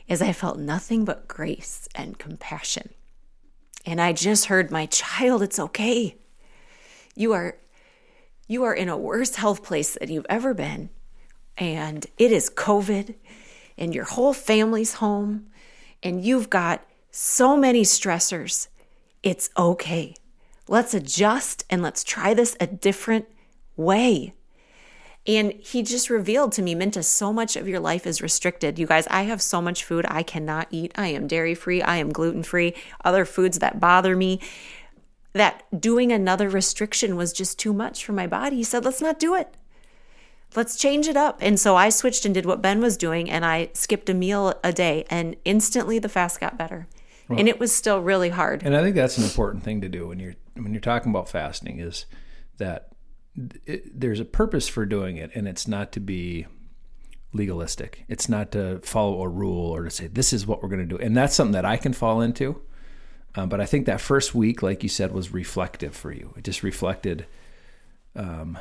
is 0.08 0.22
I 0.22 0.34
felt 0.34 0.58
nothing 0.58 1.06
but 1.06 1.28
grace 1.28 1.88
and 1.96 2.18
compassion. 2.18 2.90
And 3.86 4.02
I 4.02 4.14
just 4.14 4.46
heard 4.46 4.72
my 4.72 4.86
child, 4.88 5.42
it's 5.42 5.60
okay. 5.60 6.18
You 7.16 7.34
are 7.34 7.58
you 8.48 8.64
are 8.64 8.74
in 8.74 8.90
a 8.90 8.98
worse 8.98 9.36
health 9.36 9.64
place 9.64 9.98
than 10.00 10.12
you've 10.12 10.26
ever 10.30 10.54
been. 10.54 10.90
And 11.58 12.06
it 12.18 12.32
is 12.32 12.50
COVID 12.50 13.16
and 13.78 13.94
your 13.94 14.06
whole 14.06 14.34
family's 14.34 14.96
home 14.96 15.48
and 16.02 16.24
you've 16.24 16.50
got 16.50 16.84
so 17.12 17.56
many 17.56 17.84
stressors. 17.84 18.68
It's 19.22 19.50
okay. 19.58 20.16
Let's 20.68 20.94
adjust 20.94 21.66
and 21.70 21.82
let's 21.82 22.04
try 22.04 22.34
this 22.34 22.58
a 22.60 22.68
different 22.68 23.28
way. 23.76 24.34
And 25.26 25.54
he 25.54 25.84
just 25.84 26.10
revealed 26.10 26.52
to 26.54 26.62
me, 26.62 26.76
Minta, 26.76 27.02
so 27.02 27.32
much 27.32 27.56
of 27.56 27.68
your 27.68 27.80
life 27.80 28.06
is 28.06 28.22
restricted. 28.22 28.78
You 28.78 28.86
guys, 28.86 29.08
I 29.08 29.24
have 29.24 29.42
so 29.42 29.62
much 29.62 29.86
food 29.86 30.06
I 30.10 30.22
cannot 30.22 30.68
eat. 30.70 30.92
I 30.96 31.08
am 31.08 31.28
dairy 31.28 31.56
free, 31.56 31.82
I 31.82 31.96
am 31.98 32.12
gluten 32.12 32.44
free, 32.44 32.76
other 33.06 33.24
foods 33.24 33.60
that 33.60 33.80
bother 33.80 34.16
me 34.16 34.42
that 35.34 35.64
doing 35.80 36.12
another 36.12 36.48
restriction 36.50 37.16
was 37.16 37.34
just 37.34 37.58
too 37.58 37.74
much 37.74 38.06
for 38.06 38.12
my 38.12 38.28
body. 38.28 38.58
He 38.58 38.64
said, 38.64 38.86
let's 38.86 39.02
not 39.02 39.20
do 39.20 39.34
it. 39.34 39.56
Let's 40.56 40.78
change 40.78 41.08
it 41.08 41.18
up. 41.18 41.40
And 41.42 41.60
so 41.60 41.76
I 41.76 41.90
switched 41.90 42.26
and 42.26 42.34
did 42.34 42.46
what 42.46 42.62
Ben 42.62 42.80
was 42.80 42.96
doing, 42.96 43.30
and 43.30 43.44
I 43.44 43.70
skipped 43.74 44.10
a 44.10 44.14
meal 44.14 44.54
a 44.64 44.72
day, 44.72 45.06
and 45.10 45.36
instantly 45.46 45.98
the 45.98 46.10
fast 46.10 46.40
got 46.40 46.58
better. 46.58 46.88
Well, 47.28 47.40
and 47.40 47.50
it 47.50 47.60
was 47.60 47.74
still 47.74 48.00
really 48.02 48.30
hard. 48.30 48.62
And 48.64 48.76
I 48.76 48.84
think 48.84 48.96
that's 48.96 49.18
an 49.18 49.24
important 49.24 49.64
thing 49.64 49.82
to 49.82 49.90
do 49.90 50.08
when 50.08 50.20
you're 50.20 50.36
when 50.56 50.74
you're 50.74 50.82
talking 50.82 51.10
about 51.10 51.28
fasting 51.30 51.80
is 51.80 52.06
that 52.58 52.93
it, 53.66 54.00
there's 54.00 54.20
a 54.20 54.26
purpose 54.26 54.68
for 54.68 54.86
doing 54.86 55.18
it, 55.18 55.32
and 55.34 55.48
it's 55.48 55.68
not 55.68 55.92
to 55.94 56.00
be 56.00 56.48
legalistic. 57.34 58.06
It's 58.08 58.30
not 58.30 58.52
to 58.52 58.80
follow 58.84 59.22
a 59.24 59.28
rule 59.28 59.72
or 59.72 59.84
to 59.84 59.90
say 59.90 60.08
this 60.08 60.34
is 60.34 60.46
what 60.46 60.62
we're 60.62 60.70
going 60.70 60.88
to 60.88 60.98
do. 60.98 61.04
And 61.04 61.18
that's 61.18 61.34
something 61.34 61.54
that 61.54 61.66
I 61.66 61.78
can 61.78 61.94
fall 61.94 62.22
into 62.22 62.62
um, 63.36 63.50
but 63.50 63.60
I 63.60 63.66
think 63.66 63.86
that 63.88 64.00
first 64.00 64.36
week, 64.36 64.62
like 64.62 64.84
you 64.84 64.90
said, 64.90 65.12
was 65.12 65.34
reflective 65.34 65.96
for 65.96 66.12
you. 66.12 66.34
It 66.38 66.44
just 66.44 66.62
reflected 66.62 67.26
um, 68.16 68.58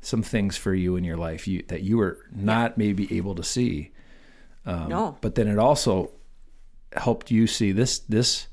some 0.00 0.22
things 0.22 0.56
for 0.56 0.74
you 0.74 0.96
in 0.96 1.04
your 1.04 1.16
life 1.16 1.48
you, 1.48 1.64
that 1.68 1.82
you 1.82 1.96
were 1.96 2.18
not 2.30 2.76
maybe 2.76 3.16
able 3.16 3.34
to 3.36 3.42
see. 3.42 3.92
Um, 4.66 4.88
no. 4.88 5.18
But 5.20 5.36
then 5.36 5.48
it 5.48 5.58
also 5.58 6.10
helped 6.92 7.30
you 7.30 7.46
see 7.46 7.72
this 7.72 8.00
this, 8.00 8.48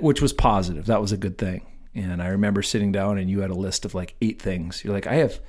which 0.00 0.22
was 0.22 0.32
positive. 0.32 0.86
That 0.86 1.00
was 1.00 1.10
a 1.10 1.16
good 1.16 1.38
thing. 1.38 1.66
And 1.94 2.22
I 2.22 2.28
remember 2.28 2.62
sitting 2.62 2.92
down 2.92 3.18
and 3.18 3.28
you 3.28 3.40
had 3.40 3.50
a 3.50 3.54
list 3.54 3.84
of 3.84 3.94
like 3.94 4.14
eight 4.22 4.40
things. 4.40 4.82
You're 4.82 4.94
like, 4.94 5.06
I 5.06 5.14
have 5.16 5.40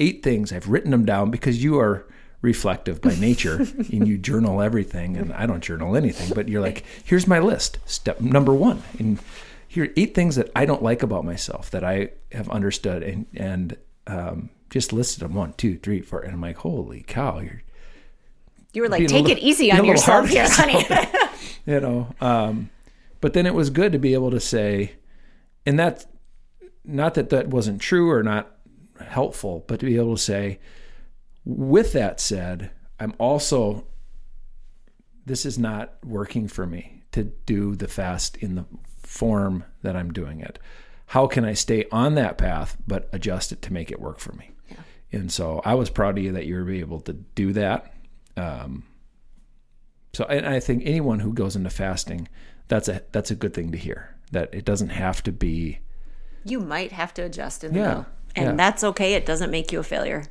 eight 0.00 0.22
things. 0.22 0.52
I've 0.52 0.68
written 0.68 0.90
them 0.90 1.04
down 1.04 1.30
because 1.30 1.62
you 1.62 1.78
are 1.78 2.06
reflective 2.42 3.00
by 3.00 3.14
nature 3.16 3.56
and 3.92 4.06
you 4.06 4.18
journal 4.18 4.62
everything 4.62 5.16
and 5.16 5.32
I 5.32 5.46
don't 5.46 5.62
journal 5.62 5.96
anything 5.96 6.32
but 6.34 6.48
you're 6.48 6.60
like 6.60 6.84
here's 7.02 7.26
my 7.26 7.38
list 7.38 7.78
step 7.86 8.20
number 8.20 8.52
1 8.52 8.82
and 8.98 9.18
here 9.66 9.84
are 9.84 9.88
eight 9.96 10.14
things 10.14 10.36
that 10.36 10.50
I 10.54 10.64
don't 10.64 10.82
like 10.82 11.02
about 11.02 11.24
myself 11.24 11.70
that 11.70 11.82
I 11.82 12.10
have 12.32 12.48
understood 12.50 13.02
and 13.02 13.26
and 13.34 13.76
um, 14.06 14.50
just 14.70 14.92
listed 14.92 15.24
them 15.24 15.34
one 15.34 15.54
two 15.54 15.76
three 15.78 16.00
four 16.00 16.20
and 16.20 16.32
I'm 16.32 16.40
like 16.40 16.58
holy 16.58 17.04
cow 17.06 17.40
you're 17.40 17.62
you 18.72 18.82
were 18.82 18.88
like 18.88 19.08
take 19.08 19.24
little, 19.24 19.30
it 19.30 19.38
easy 19.38 19.72
on 19.72 19.84
yourself 19.84 20.28
here 20.28 20.46
honey 20.48 20.86
you 21.66 21.80
know 21.80 22.14
um, 22.20 22.70
but 23.20 23.32
then 23.32 23.46
it 23.46 23.54
was 23.54 23.70
good 23.70 23.92
to 23.92 23.98
be 23.98 24.14
able 24.14 24.30
to 24.30 24.40
say 24.40 24.92
and 25.66 25.78
that 25.78 26.06
not 26.84 27.14
that 27.14 27.30
that 27.30 27.48
wasn't 27.48 27.80
true 27.80 28.10
or 28.10 28.22
not 28.22 28.56
helpful 29.00 29.64
but 29.66 29.80
to 29.80 29.86
be 29.86 29.96
able 29.96 30.16
to 30.16 30.22
say 30.22 30.58
with 31.46 31.92
that 31.92 32.20
said, 32.20 32.72
I'm 32.98 33.14
also, 33.18 33.86
this 35.24 35.46
is 35.46 35.58
not 35.58 35.94
working 36.04 36.48
for 36.48 36.66
me 36.66 37.04
to 37.12 37.24
do 37.24 37.76
the 37.76 37.88
fast 37.88 38.36
in 38.38 38.56
the 38.56 38.66
form 38.98 39.64
that 39.82 39.96
I'm 39.96 40.12
doing 40.12 40.40
it. 40.40 40.58
How 41.06 41.28
can 41.28 41.44
I 41.44 41.54
stay 41.54 41.84
on 41.92 42.16
that 42.16 42.36
path 42.36 42.76
but 42.86 43.08
adjust 43.12 43.52
it 43.52 43.62
to 43.62 43.72
make 43.72 43.92
it 43.92 44.00
work 44.00 44.18
for 44.18 44.32
me? 44.32 44.50
Yeah. 44.68 44.76
And 45.12 45.32
so 45.32 45.62
I 45.64 45.74
was 45.74 45.88
proud 45.88 46.18
of 46.18 46.24
you 46.24 46.32
that 46.32 46.46
you 46.46 46.56
were 46.56 46.68
able 46.68 47.00
to 47.02 47.12
do 47.12 47.52
that. 47.52 47.94
Um, 48.36 48.82
so 50.12 50.24
and 50.24 50.46
I 50.46 50.58
think 50.58 50.82
anyone 50.84 51.20
who 51.20 51.32
goes 51.32 51.54
into 51.54 51.70
fasting, 51.70 52.26
that's 52.66 52.88
a 52.88 53.02
that's 53.12 53.30
a 53.30 53.36
good 53.36 53.54
thing 53.54 53.70
to 53.70 53.78
hear. 53.78 54.15
That 54.32 54.52
it 54.52 54.64
doesn't 54.64 54.90
have 54.90 55.22
to 55.24 55.32
be. 55.32 55.80
You 56.44 56.60
might 56.60 56.92
have 56.92 57.14
to 57.14 57.22
adjust 57.22 57.64
in 57.64 57.72
the 57.72 57.78
yeah, 57.78 57.88
middle, 57.88 58.06
and 58.34 58.46
yeah. 58.46 58.52
that's 58.54 58.84
okay. 58.84 59.14
It 59.14 59.26
doesn't 59.26 59.50
make 59.50 59.72
you 59.72 59.80
a 59.80 59.84
failure. 59.84 60.24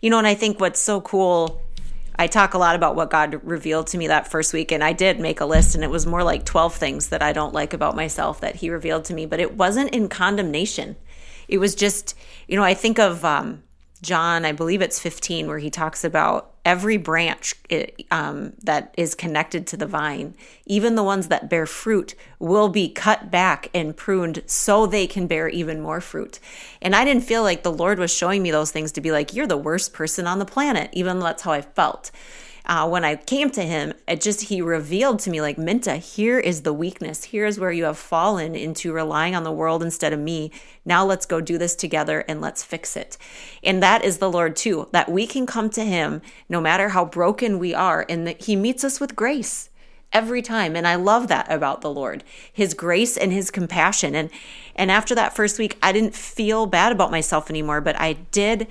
You 0.00 0.10
know, 0.10 0.18
and 0.18 0.26
I 0.26 0.34
think 0.34 0.60
what's 0.60 0.80
so 0.80 1.00
cool 1.00 1.62
I 2.16 2.26
talk 2.26 2.54
a 2.54 2.58
lot 2.58 2.76
about 2.76 2.94
what 2.94 3.10
God 3.10 3.40
revealed 3.42 3.86
to 3.88 3.98
me 3.98 4.06
that 4.08 4.30
first 4.30 4.52
week, 4.52 4.70
and 4.70 4.84
I 4.84 4.92
did 4.92 5.18
make 5.18 5.40
a 5.40 5.46
list, 5.46 5.74
and 5.74 5.82
it 5.82 5.90
was 5.90 6.06
more 6.06 6.22
like 6.22 6.44
12 6.44 6.74
things 6.74 7.08
that 7.08 7.22
I 7.22 7.32
don't 7.32 7.54
like 7.54 7.72
about 7.72 7.96
myself 7.96 8.40
that 8.40 8.56
He 8.56 8.70
revealed 8.70 9.04
to 9.06 9.14
me, 9.14 9.26
but 9.26 9.40
it 9.40 9.56
wasn't 9.56 9.94
in 9.94 10.08
condemnation. 10.08 10.96
It 11.48 11.58
was 11.58 11.74
just, 11.74 12.14
you 12.46 12.56
know, 12.56 12.62
I 12.62 12.74
think 12.74 12.98
of 12.98 13.24
um, 13.24 13.62
John, 14.02 14.44
I 14.44 14.52
believe 14.52 14.82
it's 14.82 14.98
15, 14.98 15.46
where 15.46 15.58
he 15.58 15.70
talks 15.70 16.02
about 16.02 16.52
every 16.64 16.96
branch 16.96 17.54
um, 18.10 18.52
that 18.64 18.92
is 18.96 19.14
connected 19.14 19.66
to 19.68 19.76
the 19.76 19.86
vine, 19.86 20.34
even 20.66 20.96
the 20.96 21.02
ones 21.02 21.28
that 21.28 21.48
bear 21.48 21.66
fruit, 21.66 22.14
will 22.40 22.68
be 22.68 22.88
cut 22.88 23.30
back 23.30 23.68
and 23.72 23.96
pruned 23.96 24.42
so 24.46 24.86
they 24.86 25.06
can 25.06 25.26
bear 25.28 25.48
even 25.48 25.80
more 25.80 26.00
fruit. 26.00 26.40
And 26.80 26.96
I 26.96 27.04
didn't 27.04 27.24
feel 27.24 27.42
like 27.42 27.62
the 27.62 27.72
Lord 27.72 27.98
was 28.00 28.12
showing 28.12 28.42
me 28.42 28.50
those 28.50 28.72
things 28.72 28.92
to 28.92 29.00
be 29.00 29.12
like, 29.12 29.34
you're 29.34 29.46
the 29.46 29.56
worst 29.56 29.92
person 29.92 30.26
on 30.26 30.40
the 30.40 30.44
planet, 30.44 30.90
even 30.92 31.20
that's 31.20 31.42
how 31.42 31.52
I 31.52 31.62
felt 31.62 32.10
uh, 32.66 32.88
when 32.88 33.04
I 33.04 33.16
came 33.16 33.50
to 33.50 33.62
him, 33.62 33.92
it 34.06 34.20
just 34.20 34.42
he 34.42 34.62
revealed 34.62 35.18
to 35.20 35.30
me 35.30 35.40
like 35.40 35.58
Minta, 35.58 35.96
here 35.96 36.38
is 36.38 36.62
the 36.62 36.72
weakness. 36.72 37.24
Here 37.24 37.44
is 37.44 37.58
where 37.58 37.72
you 37.72 37.84
have 37.84 37.98
fallen 37.98 38.54
into 38.54 38.92
relying 38.92 39.34
on 39.34 39.42
the 39.42 39.52
world 39.52 39.82
instead 39.82 40.12
of 40.12 40.20
me. 40.20 40.52
Now 40.84 41.04
let's 41.04 41.26
go 41.26 41.40
do 41.40 41.58
this 41.58 41.74
together 41.74 42.24
and 42.28 42.40
let's 42.40 42.62
fix 42.62 42.96
it. 42.96 43.18
And 43.64 43.82
that 43.82 44.04
is 44.04 44.18
the 44.18 44.30
Lord 44.30 44.54
too, 44.54 44.88
that 44.92 45.10
we 45.10 45.26
can 45.26 45.46
come 45.46 45.70
to 45.70 45.84
him 45.84 46.22
no 46.48 46.60
matter 46.60 46.90
how 46.90 47.04
broken 47.04 47.58
we 47.58 47.74
are, 47.74 48.06
and 48.08 48.26
that 48.26 48.44
he 48.44 48.54
meets 48.54 48.84
us 48.84 49.00
with 49.00 49.16
grace 49.16 49.68
every 50.12 50.42
time 50.42 50.76
and 50.76 50.86
i 50.86 50.94
love 50.94 51.28
that 51.28 51.50
about 51.50 51.80
the 51.80 51.90
lord 51.90 52.22
his 52.52 52.74
grace 52.74 53.16
and 53.16 53.32
his 53.32 53.50
compassion 53.50 54.14
and 54.14 54.30
and 54.76 54.90
after 54.90 55.14
that 55.14 55.34
first 55.34 55.58
week 55.58 55.78
i 55.82 55.90
didn't 55.90 56.14
feel 56.14 56.66
bad 56.66 56.92
about 56.92 57.10
myself 57.10 57.48
anymore 57.48 57.80
but 57.80 57.98
i 57.98 58.12
did 58.12 58.66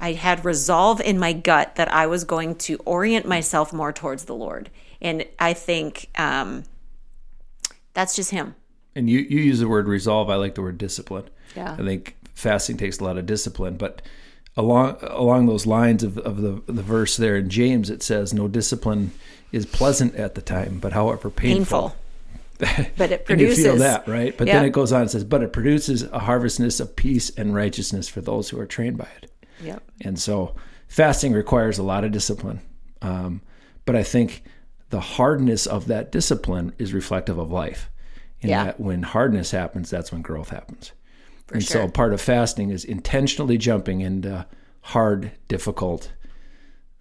I 0.00 0.12
had 0.12 0.44
resolve 0.44 1.00
in 1.00 1.18
my 1.18 1.32
gut 1.32 1.76
that 1.76 1.92
I 1.92 2.06
was 2.06 2.24
going 2.24 2.56
to 2.56 2.76
orient 2.84 3.26
myself 3.26 3.72
more 3.72 3.92
towards 3.92 4.24
the 4.24 4.34
Lord. 4.34 4.70
And 5.00 5.24
I 5.38 5.52
think 5.52 6.08
um, 6.18 6.64
that's 7.92 8.16
just 8.16 8.30
Him. 8.30 8.54
And 8.94 9.08
you, 9.08 9.20
you 9.20 9.40
use 9.40 9.60
the 9.60 9.68
word 9.68 9.86
resolve. 9.86 10.30
I 10.30 10.36
like 10.36 10.54
the 10.54 10.62
word 10.62 10.78
discipline. 10.78 11.28
Yeah. 11.54 11.74
I 11.78 11.82
think 11.84 12.16
fasting 12.34 12.76
takes 12.76 12.98
a 12.98 13.04
lot 13.04 13.18
of 13.18 13.26
discipline. 13.26 13.76
But 13.76 14.02
along 14.56 14.96
along 15.02 15.46
those 15.46 15.66
lines 15.66 16.02
of, 16.02 16.18
of 16.18 16.40
the, 16.40 16.62
the 16.66 16.82
verse 16.82 17.16
there 17.16 17.36
in 17.36 17.50
James, 17.50 17.90
it 17.90 18.02
says, 18.02 18.32
No 18.32 18.48
discipline 18.48 19.12
is 19.52 19.66
pleasant 19.66 20.14
at 20.14 20.34
the 20.34 20.42
time, 20.42 20.78
but 20.80 20.92
however 20.92 21.30
painful. 21.30 21.90
painful. 21.90 21.96
but 22.96 23.10
it 23.10 23.24
produces. 23.24 23.58
you 23.58 23.64
feel 23.64 23.76
that, 23.76 24.06
right? 24.06 24.36
But 24.36 24.46
yeah. 24.46 24.56
then 24.56 24.66
it 24.66 24.70
goes 24.70 24.92
on 24.92 25.02
and 25.02 25.10
says, 25.10 25.24
But 25.24 25.42
it 25.42 25.52
produces 25.52 26.02
a 26.04 26.20
harvestness 26.20 26.80
of 26.80 26.96
peace 26.96 27.30
and 27.30 27.54
righteousness 27.54 28.08
for 28.08 28.20
those 28.20 28.50
who 28.50 28.60
are 28.60 28.66
trained 28.66 28.98
by 28.98 29.08
it. 29.22 29.30
Yep. 29.62 29.82
And 30.02 30.18
so 30.18 30.54
fasting 30.88 31.32
requires 31.32 31.78
a 31.78 31.82
lot 31.82 32.04
of 32.04 32.12
discipline. 32.12 32.60
Um, 33.02 33.42
but 33.84 33.96
I 33.96 34.02
think 34.02 34.42
the 34.90 35.00
hardness 35.00 35.66
of 35.66 35.86
that 35.86 36.12
discipline 36.12 36.72
is 36.78 36.92
reflective 36.92 37.38
of 37.38 37.50
life. 37.50 37.90
And 38.42 38.50
yeah. 38.50 38.64
that 38.64 38.80
when 38.80 39.02
hardness 39.02 39.50
happens, 39.50 39.90
that's 39.90 40.12
when 40.12 40.22
growth 40.22 40.50
happens. 40.50 40.92
For 41.46 41.54
and 41.54 41.64
sure. 41.64 41.82
so 41.82 41.88
part 41.88 42.12
of 42.12 42.20
fasting 42.20 42.70
is 42.70 42.84
intentionally 42.84 43.58
jumping 43.58 44.00
into 44.00 44.46
hard, 44.82 45.32
difficult 45.48 46.12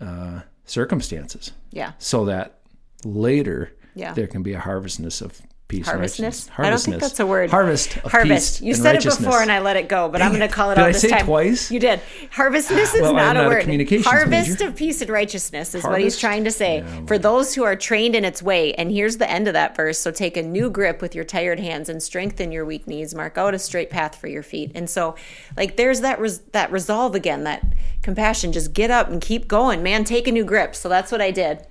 uh, 0.02 0.42
circumstances. 0.66 1.52
Yeah. 1.72 1.94
So 1.98 2.26
that 2.26 2.60
later 3.06 3.76
yeah. 3.96 4.14
there 4.14 4.28
can 4.28 4.44
be 4.44 4.54
a 4.54 4.60
harvestness 4.60 5.22
of 5.22 5.42
peace 5.70 5.86
harvestness? 5.88 6.50
I 6.58 6.70
don't 6.70 6.80
think 6.82 7.00
that's 7.00 7.20
a 7.22 7.26
word. 7.26 7.50
Harvest. 7.52 7.94
Harvest. 7.94 8.60
You 8.62 8.74
said 8.74 8.96
it 8.98 9.04
before 9.06 9.42
and 9.42 9.50
I 9.52 9.60
let 9.60 9.78
it 9.78 9.88
go, 9.88 10.10
but 10.10 10.18
Dang 10.18 10.28
I'm 10.32 10.36
going 10.36 10.48
to 10.50 10.54
call 10.54 10.72
it 10.72 10.78
out 10.78 10.88
I 10.88 10.92
this 10.92 11.02
say 11.02 11.10
time. 11.10 11.26
twice? 11.26 11.72
You 11.72 11.80
did. 11.80 12.02
Harvestness 12.32 12.94
is 12.96 13.02
Well, 13.02 13.14
not 13.14 13.36
a 13.38 13.40
not 13.40 13.46
a 13.46 13.50
word. 13.50 13.62
communications 13.62 14.06
Harvest 14.08 14.50
major. 14.60 14.68
of 14.68 14.76
peace 14.76 15.02
and 15.02 15.10
righteousness 15.10 15.74
is 15.76 15.84
what 15.86 16.02
he's 16.02 16.18
trying 16.20 16.44
to 16.44 16.52
say. 16.52 16.80
Yeah, 16.80 17.06
For 17.06 17.18
those 17.18 17.54
who 17.54 17.64
are 17.64 17.76
trained 17.76 18.16
in 18.16 18.26
its 18.26 18.42
way, 18.42 18.74
and 18.74 18.92
here's 18.92 19.18
the 19.18 19.30
end 19.30 19.48
of 19.48 19.54
that 19.54 19.76
verse. 19.78 20.00
So 20.00 20.12
take 20.12 20.36
a 20.36 20.44
new 20.44 20.70
grip 20.70 21.02
with 21.02 21.14
your 21.16 21.24
tired 21.24 21.60
hands 21.60 21.88
and 21.88 22.02
strengthen 22.04 22.52
your 22.52 22.66
weak 22.66 22.88
knees. 22.88 23.14
Mark 23.16 23.38
out 23.38 23.54
a 23.54 23.60
straight 23.60 23.90
path 23.92 24.16
for 24.16 24.28
your 24.28 24.44
feet. 24.44 24.72
And 24.76 24.90
so, 24.90 25.16
like, 25.56 25.78
there's 25.78 26.02
that 26.02 26.20
res- 26.20 26.40
that 26.52 26.72
resolve 26.72 27.14
again, 27.16 27.44
that 27.44 27.64
compassion. 28.02 28.52
Just 28.52 28.74
get 28.74 28.90
up 28.90 29.08
and 29.10 29.22
keep 29.22 29.48
going, 29.48 29.84
man. 29.84 30.04
Take 30.04 30.28
a 30.28 30.32
new 30.32 30.44
grip. 30.44 30.76
So 30.76 30.90
that's 30.90 31.12
what 31.12 31.22
I 31.22 31.30
did. 31.32 31.66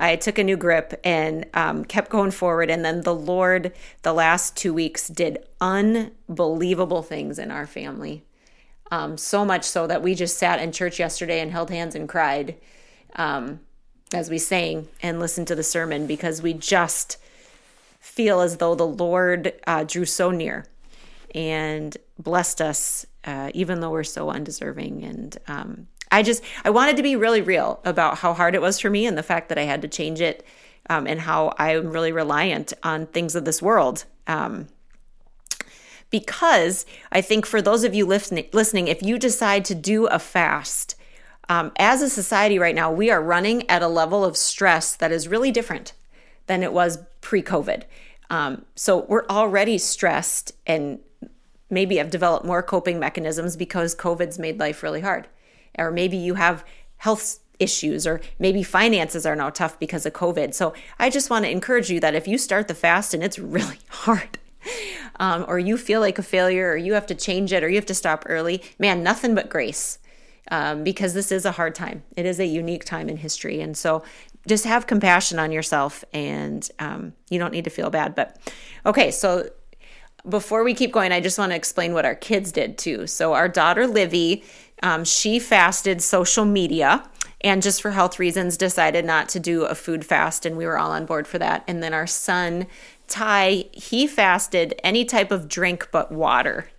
I 0.00 0.16
took 0.16 0.38
a 0.38 0.44
new 0.44 0.56
grip 0.56 0.98
and 1.04 1.46
um, 1.52 1.84
kept 1.84 2.10
going 2.10 2.30
forward. 2.30 2.70
And 2.70 2.84
then 2.84 3.02
the 3.02 3.14
Lord, 3.14 3.72
the 4.02 4.14
last 4.14 4.56
two 4.56 4.72
weeks, 4.72 5.06
did 5.08 5.46
unbelievable 5.60 7.02
things 7.02 7.38
in 7.38 7.50
our 7.50 7.66
family. 7.66 8.24
Um, 8.90 9.18
so 9.18 9.44
much 9.44 9.64
so 9.64 9.86
that 9.86 10.02
we 10.02 10.14
just 10.14 10.38
sat 10.38 10.60
in 10.60 10.72
church 10.72 10.98
yesterday 10.98 11.40
and 11.40 11.52
held 11.52 11.70
hands 11.70 11.94
and 11.94 12.08
cried 12.08 12.56
um, 13.14 13.60
as 14.12 14.30
we 14.30 14.38
sang 14.38 14.88
and 15.02 15.20
listened 15.20 15.46
to 15.48 15.54
the 15.54 15.62
sermon 15.62 16.06
because 16.06 16.42
we 16.42 16.54
just 16.54 17.18
feel 18.00 18.40
as 18.40 18.56
though 18.56 18.74
the 18.74 18.86
Lord 18.86 19.52
uh, 19.66 19.84
drew 19.84 20.06
so 20.06 20.30
near 20.30 20.66
and 21.34 21.96
blessed 22.18 22.60
us, 22.60 23.06
uh, 23.24 23.50
even 23.54 23.80
though 23.80 23.90
we're 23.90 24.02
so 24.02 24.30
undeserving. 24.30 25.04
And 25.04 25.38
um, 25.46 25.86
I 26.10 26.22
just 26.22 26.42
I 26.64 26.70
wanted 26.70 26.96
to 26.96 27.02
be 27.02 27.16
really 27.16 27.40
real 27.40 27.80
about 27.84 28.18
how 28.18 28.34
hard 28.34 28.54
it 28.54 28.62
was 28.62 28.80
for 28.80 28.90
me 28.90 29.06
and 29.06 29.16
the 29.16 29.22
fact 29.22 29.48
that 29.48 29.58
I 29.58 29.62
had 29.62 29.82
to 29.82 29.88
change 29.88 30.20
it, 30.20 30.44
um, 30.88 31.06
and 31.06 31.20
how 31.20 31.54
I'm 31.58 31.90
really 31.90 32.12
reliant 32.12 32.72
on 32.82 33.06
things 33.06 33.34
of 33.34 33.44
this 33.44 33.62
world. 33.62 34.04
Um, 34.26 34.68
because 36.10 36.86
I 37.12 37.20
think 37.20 37.46
for 37.46 37.62
those 37.62 37.84
of 37.84 37.94
you 37.94 38.04
listening, 38.04 38.88
if 38.88 39.02
you 39.02 39.18
decide 39.18 39.64
to 39.66 39.76
do 39.76 40.06
a 40.06 40.18
fast, 40.18 40.96
um, 41.48 41.70
as 41.76 42.02
a 42.02 42.10
society 42.10 42.58
right 42.58 42.74
now, 42.74 42.90
we 42.90 43.10
are 43.10 43.22
running 43.22 43.68
at 43.70 43.82
a 43.82 43.88
level 43.88 44.24
of 44.24 44.36
stress 44.36 44.96
that 44.96 45.12
is 45.12 45.28
really 45.28 45.52
different 45.52 45.92
than 46.46 46.64
it 46.64 46.72
was 46.72 46.98
pre-COVID. 47.20 47.84
Um, 48.28 48.64
so 48.74 49.04
we're 49.08 49.26
already 49.26 49.78
stressed 49.78 50.52
and 50.66 50.98
maybe 51.68 51.96
have 51.96 52.10
developed 52.10 52.44
more 52.44 52.62
coping 52.62 52.98
mechanisms 52.98 53.56
because 53.56 53.94
COVID's 53.94 54.38
made 54.38 54.58
life 54.58 54.82
really 54.82 55.00
hard 55.00 55.28
or 55.78 55.90
maybe 55.90 56.16
you 56.16 56.34
have 56.34 56.64
health 56.98 57.40
issues 57.58 58.06
or 58.06 58.20
maybe 58.38 58.62
finances 58.62 59.26
are 59.26 59.36
now 59.36 59.50
tough 59.50 59.78
because 59.78 60.06
of 60.06 60.12
covid. 60.12 60.54
So 60.54 60.72
i 60.98 61.10
just 61.10 61.30
want 61.30 61.44
to 61.44 61.50
encourage 61.50 61.90
you 61.90 62.00
that 62.00 62.14
if 62.14 62.26
you 62.26 62.38
start 62.38 62.68
the 62.68 62.74
fast 62.74 63.14
and 63.14 63.22
it's 63.22 63.38
really 63.56 63.78
hard 63.88 64.38
um, 65.18 65.44
or 65.48 65.58
you 65.58 65.76
feel 65.76 66.00
like 66.00 66.18
a 66.18 66.22
failure 66.22 66.70
or 66.70 66.76
you 66.76 66.94
have 66.94 67.06
to 67.06 67.14
change 67.14 67.52
it 67.52 67.62
or 67.62 67.68
you 67.68 67.76
have 67.76 67.86
to 67.86 67.94
stop 67.94 68.24
early 68.26 68.62
man 68.78 69.02
nothing 69.02 69.34
but 69.34 69.50
grace 69.50 69.98
um, 70.50 70.84
because 70.84 71.14
this 71.14 71.30
is 71.30 71.44
a 71.44 71.52
hard 71.52 71.74
time. 71.74 72.02
It 72.16 72.26
is 72.26 72.40
a 72.40 72.46
unique 72.46 72.84
time 72.84 73.08
in 73.08 73.16
history. 73.16 73.60
And 73.60 73.76
so 73.76 74.02
just 74.46 74.64
have 74.64 74.86
compassion 74.86 75.38
on 75.38 75.52
yourself 75.52 76.04
and 76.12 76.68
um, 76.78 77.12
you 77.28 77.38
don't 77.38 77.52
need 77.52 77.64
to 77.64 77.70
feel 77.70 77.90
bad. 77.90 78.14
But 78.14 78.36
okay 78.84 79.10
so 79.10 79.48
before 80.28 80.64
we 80.64 80.74
keep 80.74 80.92
going, 80.92 81.12
I 81.12 81.20
just 81.20 81.38
want 81.38 81.52
to 81.52 81.56
explain 81.56 81.94
what 81.94 82.04
our 82.04 82.14
kids 82.14 82.52
did 82.52 82.76
too. 82.76 83.06
So, 83.06 83.32
our 83.32 83.48
daughter 83.48 83.86
Livy, 83.86 84.44
um, 84.82 85.04
she 85.04 85.38
fasted 85.38 86.02
social 86.02 86.44
media 86.44 87.08
and 87.42 87.62
just 87.62 87.80
for 87.80 87.92
health 87.92 88.18
reasons 88.18 88.56
decided 88.56 89.04
not 89.04 89.28
to 89.30 89.40
do 89.40 89.64
a 89.64 89.74
food 89.74 90.04
fast, 90.04 90.44
and 90.44 90.56
we 90.56 90.66
were 90.66 90.78
all 90.78 90.90
on 90.92 91.06
board 91.06 91.26
for 91.26 91.38
that. 91.38 91.64
And 91.66 91.82
then 91.82 91.94
our 91.94 92.06
son 92.06 92.66
Ty, 93.10 93.64
he 93.72 94.06
fasted 94.06 94.80
any 94.84 95.04
type 95.04 95.32
of 95.32 95.48
drink 95.48 95.88
but 95.90 96.12
water. 96.12 96.70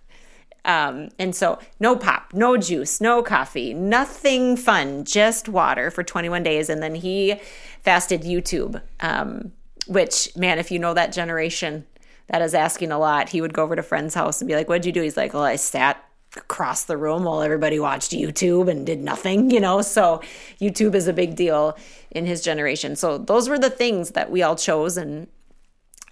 Um, 0.64 1.10
and 1.18 1.36
so, 1.36 1.58
no 1.78 1.94
pop, 1.94 2.32
no 2.32 2.56
juice, 2.56 3.00
no 3.00 3.22
coffee, 3.22 3.74
nothing 3.74 4.56
fun, 4.56 5.04
just 5.04 5.48
water 5.48 5.90
for 5.90 6.02
21 6.02 6.42
days. 6.42 6.70
And 6.70 6.82
then 6.82 6.94
he 6.94 7.34
fasted 7.82 8.22
YouTube, 8.22 8.80
um, 9.00 9.52
which, 9.86 10.34
man, 10.34 10.58
if 10.58 10.70
you 10.70 10.78
know 10.78 10.94
that 10.94 11.12
generation, 11.12 11.84
that 12.28 12.40
is 12.40 12.54
asking 12.54 12.92
a 12.92 12.98
lot. 12.98 13.28
He 13.28 13.40
would 13.40 13.52
go 13.52 13.64
over 13.64 13.76
to 13.76 13.82
friend's 13.82 14.14
house 14.14 14.40
and 14.40 14.48
be 14.48 14.54
like, 14.54 14.68
What'd 14.68 14.86
you 14.86 14.92
do? 14.92 15.02
He's 15.02 15.16
like, 15.16 15.34
Well, 15.34 15.42
I 15.42 15.56
sat 15.56 16.02
across 16.36 16.84
the 16.84 16.96
room 16.96 17.24
while 17.24 17.42
everybody 17.42 17.78
watched 17.78 18.12
YouTube 18.12 18.70
and 18.70 18.86
did 18.86 19.00
nothing, 19.00 19.50
you 19.50 19.60
know? 19.60 19.82
So 19.82 20.20
YouTube 20.60 20.94
is 20.94 21.06
a 21.06 21.12
big 21.12 21.36
deal 21.36 21.76
in 22.10 22.26
his 22.26 22.42
generation. 22.42 22.96
So 22.96 23.18
those 23.18 23.48
were 23.48 23.58
the 23.58 23.70
things 23.70 24.12
that 24.12 24.30
we 24.30 24.42
all 24.42 24.56
chose. 24.56 24.96
And 24.96 25.28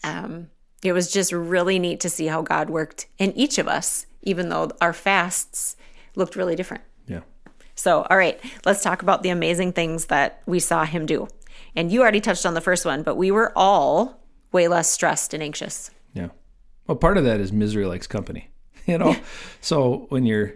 um, 0.04 0.48
it 0.82 0.92
was 0.92 1.10
just 1.10 1.32
really 1.32 1.78
neat 1.78 2.00
to 2.00 2.10
see 2.10 2.26
how 2.26 2.42
God 2.42 2.70
worked 2.70 3.06
in 3.18 3.32
each 3.32 3.58
of 3.58 3.68
us, 3.68 4.06
even 4.22 4.48
though 4.48 4.70
our 4.80 4.92
fasts 4.92 5.76
looked 6.16 6.36
really 6.36 6.56
different. 6.56 6.84
Yeah. 7.06 7.20
So, 7.74 8.02
all 8.02 8.16
right, 8.16 8.38
let's 8.66 8.82
talk 8.82 9.02
about 9.02 9.22
the 9.22 9.30
amazing 9.30 9.72
things 9.72 10.06
that 10.06 10.42
we 10.44 10.60
saw 10.60 10.84
him 10.84 11.06
do. 11.06 11.28
And 11.74 11.90
you 11.90 12.02
already 12.02 12.20
touched 12.20 12.44
on 12.44 12.54
the 12.54 12.60
first 12.60 12.84
one, 12.84 13.02
but 13.02 13.16
we 13.16 13.30
were 13.30 13.52
all 13.56 14.20
way 14.52 14.68
less 14.68 14.90
stressed 14.90 15.32
and 15.32 15.42
anxious. 15.42 15.90
Yeah. 16.12 16.28
Well, 16.86 16.96
part 16.96 17.16
of 17.16 17.24
that 17.24 17.40
is 17.40 17.52
misery 17.52 17.86
likes 17.86 18.06
company. 18.06 18.49
You 18.90 18.98
know, 18.98 19.16
so 19.60 20.06
when 20.08 20.26
you're 20.26 20.54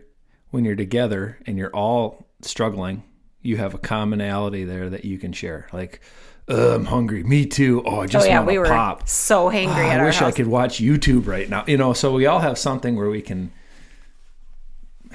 when 0.51 0.65
you're 0.65 0.75
together 0.77 1.39
and 1.47 1.57
you're 1.57 1.71
all 1.75 2.27
struggling, 2.43 3.05
you 3.43 3.57
have 3.59 3.75
a 3.75 3.79
commonality 3.79 4.65
there 4.65 4.89
that 4.91 5.05
you 5.05 5.19
can 5.19 5.33
share. 5.33 5.69
Like, 5.73 6.01
I'm 6.49 6.85
hungry. 6.87 7.23
Me 7.23 7.47
too. 7.47 7.83
Oh, 7.87 8.01
I 8.01 8.07
just 8.07 8.27
oh 8.27 8.29
yeah, 8.29 8.39
want 8.39 8.47
we 8.49 8.59
were 8.59 8.67
pop. 8.67 9.09
so 9.09 9.49
hangry 9.51 9.69
at 9.89 9.97
I 9.97 9.99
our 10.01 10.05
wish 10.07 10.17
house. 10.17 10.29
I 10.33 10.37
could 10.37 10.47
watch 10.49 10.79
YouTube 10.81 11.27
right 11.29 11.49
now. 11.49 11.65
You 11.67 11.77
know, 11.77 11.93
so 11.93 12.13
we 12.13 12.27
all 12.27 12.41
have 12.41 12.59
something 12.59 12.97
where 12.97 13.09
we 13.09 13.23
can, 13.23 13.53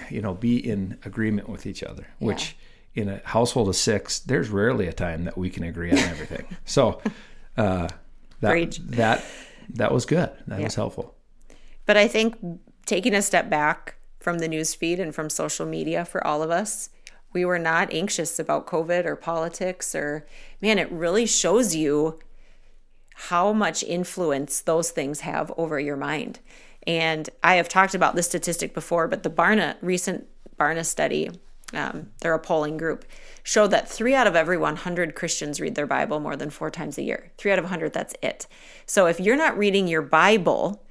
you 0.09 0.21
know, 0.21 0.33
be 0.33 0.57
in 0.57 0.97
agreement 1.05 1.49
with 1.49 1.65
each 1.65 1.83
other, 1.83 2.07
which 2.19 2.55
in 2.95 3.09
a 3.09 3.21
household 3.25 3.67
of 3.69 3.75
six, 3.75 4.19
there's 4.19 4.49
rarely 4.49 4.87
a 4.87 4.93
time 4.93 5.25
that 5.25 5.37
we 5.37 5.49
can 5.49 5.63
agree 5.63 5.91
on 5.91 5.97
everything. 5.99 6.45
so 6.65 7.01
uh, 7.57 7.87
that 8.41 8.51
Preach. 8.51 8.77
that 8.79 9.23
that 9.75 9.91
was 9.91 10.05
good. 10.05 10.31
That 10.47 10.59
Yeah. 10.59 10.65
was 10.65 10.75
helpful. 10.75 11.15
But 11.85 11.97
I 11.97 12.07
think 12.07 12.37
taking 12.89 13.13
a 13.13 13.21
step 13.21 13.51
back 13.51 13.95
from 14.19 14.39
the 14.39 14.47
news 14.47 14.73
feed 14.73 14.99
and 14.99 15.13
from 15.13 15.29
social 15.29 15.65
media 15.65 16.03
for 16.03 16.25
all 16.25 16.41
of 16.41 16.49
us, 16.49 16.89
we 17.31 17.45
were 17.45 17.59
not 17.59 17.93
anxious 17.93 18.39
about 18.39 18.65
COVID 18.65 19.05
or 19.05 19.15
politics 19.15 19.93
or 19.93 20.25
man, 20.59 20.79
it 20.79 20.91
really 20.91 21.27
shows 21.27 21.75
you 21.75 22.19
how 23.13 23.53
much 23.53 23.83
influence 23.83 24.61
those 24.61 24.89
things 24.89 25.19
have 25.19 25.53
over 25.55 25.79
your 25.79 25.95
mind. 25.95 26.39
And 26.87 27.29
I 27.43 27.55
have 27.55 27.69
talked 27.69 27.93
about 27.93 28.15
this 28.15 28.25
statistic 28.25 28.73
before, 28.73 29.07
but 29.07 29.21
the 29.21 29.29
Barna 29.29 29.75
recent 29.81 30.25
Barna 30.59 30.83
study, 30.83 31.29
um, 31.73 32.09
they're 32.21 32.33
a 32.33 32.39
polling 32.39 32.77
group, 32.77 33.05
showed 33.43 33.69
that 33.69 33.87
three 33.87 34.15
out 34.15 34.25
of 34.25 34.35
every 34.35 34.57
100 34.57 35.13
Christians 35.13 35.61
read 35.61 35.75
their 35.75 35.85
Bible 35.85 36.19
more 36.19 36.35
than 36.35 36.49
four 36.49 36.71
times 36.71 36.97
a 36.97 37.03
year. 37.03 37.31
Three 37.37 37.51
out 37.51 37.59
of 37.59 37.65
100, 37.65 37.93
that's 37.93 38.15
it. 38.23 38.47
So 38.87 39.05
if 39.05 39.19
you're 39.19 39.37
not 39.37 39.57
reading 39.57 39.87
your 39.87 40.01
Bible, 40.01 40.81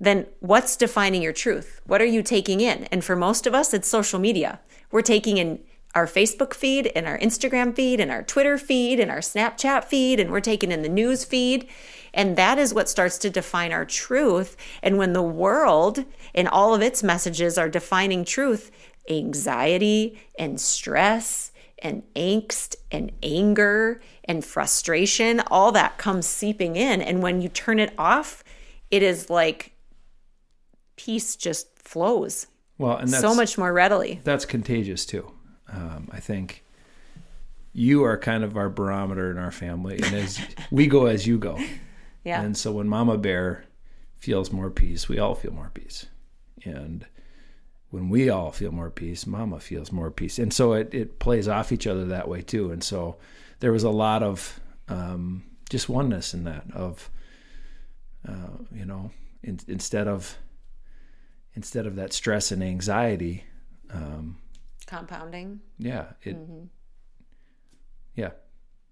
then 0.00 0.26
what's 0.40 0.76
defining 0.76 1.22
your 1.22 1.32
truth? 1.32 1.80
What 1.86 2.00
are 2.00 2.06
you 2.06 2.22
taking 2.22 2.60
in? 2.60 2.84
And 2.84 3.04
for 3.04 3.14
most 3.14 3.46
of 3.46 3.54
us, 3.54 3.74
it's 3.74 3.86
social 3.86 4.18
media. 4.18 4.60
We're 4.90 5.02
taking 5.02 5.36
in 5.36 5.60
our 5.94 6.06
Facebook 6.06 6.54
feed 6.54 6.90
and 6.94 7.06
our 7.06 7.18
Instagram 7.18 7.74
feed 7.74 8.00
and 8.00 8.10
our 8.10 8.22
Twitter 8.22 8.56
feed 8.56 8.98
and 9.00 9.10
our 9.10 9.18
Snapchat 9.18 9.84
feed, 9.84 10.20
and 10.20 10.30
we're 10.30 10.40
taking 10.40 10.72
in 10.72 10.82
the 10.82 10.88
news 10.88 11.24
feed. 11.24 11.68
And 12.14 12.36
that 12.36 12.58
is 12.58 12.72
what 12.72 12.88
starts 12.88 13.18
to 13.18 13.30
define 13.30 13.72
our 13.72 13.84
truth. 13.84 14.56
And 14.82 14.98
when 14.98 15.12
the 15.12 15.22
world 15.22 16.04
and 16.34 16.48
all 16.48 16.74
of 16.74 16.82
its 16.82 17.02
messages 17.02 17.58
are 17.58 17.68
defining 17.68 18.24
truth, 18.24 18.70
anxiety 19.08 20.20
and 20.38 20.60
stress 20.60 21.52
and 21.82 22.02
angst 22.14 22.76
and 22.90 23.10
anger 23.22 24.00
and 24.24 24.44
frustration, 24.44 25.40
all 25.50 25.72
that 25.72 25.98
comes 25.98 26.26
seeping 26.26 26.76
in. 26.76 27.02
And 27.02 27.22
when 27.22 27.40
you 27.40 27.48
turn 27.48 27.78
it 27.78 27.92
off, 27.98 28.44
it 28.90 29.02
is 29.02 29.30
like 29.30 29.72
peace 31.04 31.36
just 31.36 31.78
flows 31.78 32.46
Well, 32.78 32.96
and 32.96 33.08
that's 33.08 33.22
so 33.22 33.34
much 33.34 33.56
more 33.58 33.72
readily. 33.72 34.20
that's 34.24 34.44
contagious 34.44 35.06
too. 35.06 35.30
Um, 35.72 36.08
I 36.12 36.20
think 36.20 36.64
you 37.72 38.04
are 38.04 38.18
kind 38.18 38.42
of 38.44 38.56
our 38.56 38.68
barometer 38.68 39.30
in 39.30 39.38
our 39.38 39.52
family, 39.52 39.96
and 40.02 40.14
as 40.14 40.40
we 40.70 40.86
go 40.86 41.06
as 41.06 41.26
you 41.26 41.38
go. 41.38 41.58
Yeah. 42.24 42.42
And 42.42 42.56
so 42.56 42.72
when 42.72 42.88
Mama 42.88 43.16
Bear 43.16 43.64
feels 44.18 44.52
more 44.52 44.70
peace, 44.70 45.08
we 45.08 45.18
all 45.18 45.34
feel 45.34 45.52
more 45.52 45.70
peace. 45.72 46.06
And 46.64 47.06
when 47.90 48.08
we 48.10 48.28
all 48.28 48.50
feel 48.52 48.72
more 48.72 48.90
peace, 48.90 49.26
Mama 49.26 49.58
feels 49.60 49.90
more 49.92 50.10
peace. 50.10 50.38
And 50.38 50.52
so 50.52 50.74
it, 50.74 50.92
it 50.92 51.18
plays 51.18 51.48
off 51.48 51.72
each 51.72 51.86
other 51.86 52.04
that 52.06 52.28
way 52.28 52.42
too. 52.42 52.70
And 52.72 52.82
so 52.84 53.16
there 53.60 53.72
was 53.72 53.84
a 53.84 53.90
lot 53.90 54.22
of 54.22 54.60
um, 54.88 55.44
just 55.70 55.88
oneness 55.88 56.34
in 56.34 56.44
that 56.44 56.64
of, 56.74 57.10
uh, 58.28 58.58
you 58.74 58.84
know, 58.84 59.10
in, 59.42 59.58
instead 59.68 60.06
of 60.06 60.36
instead 61.54 61.86
of 61.86 61.96
that 61.96 62.12
stress 62.12 62.52
and 62.52 62.62
anxiety, 62.62 63.44
um, 63.92 64.38
Compounding. 64.86 65.60
yeah, 65.78 66.06
it, 66.22 66.36
yeah. 68.14 68.30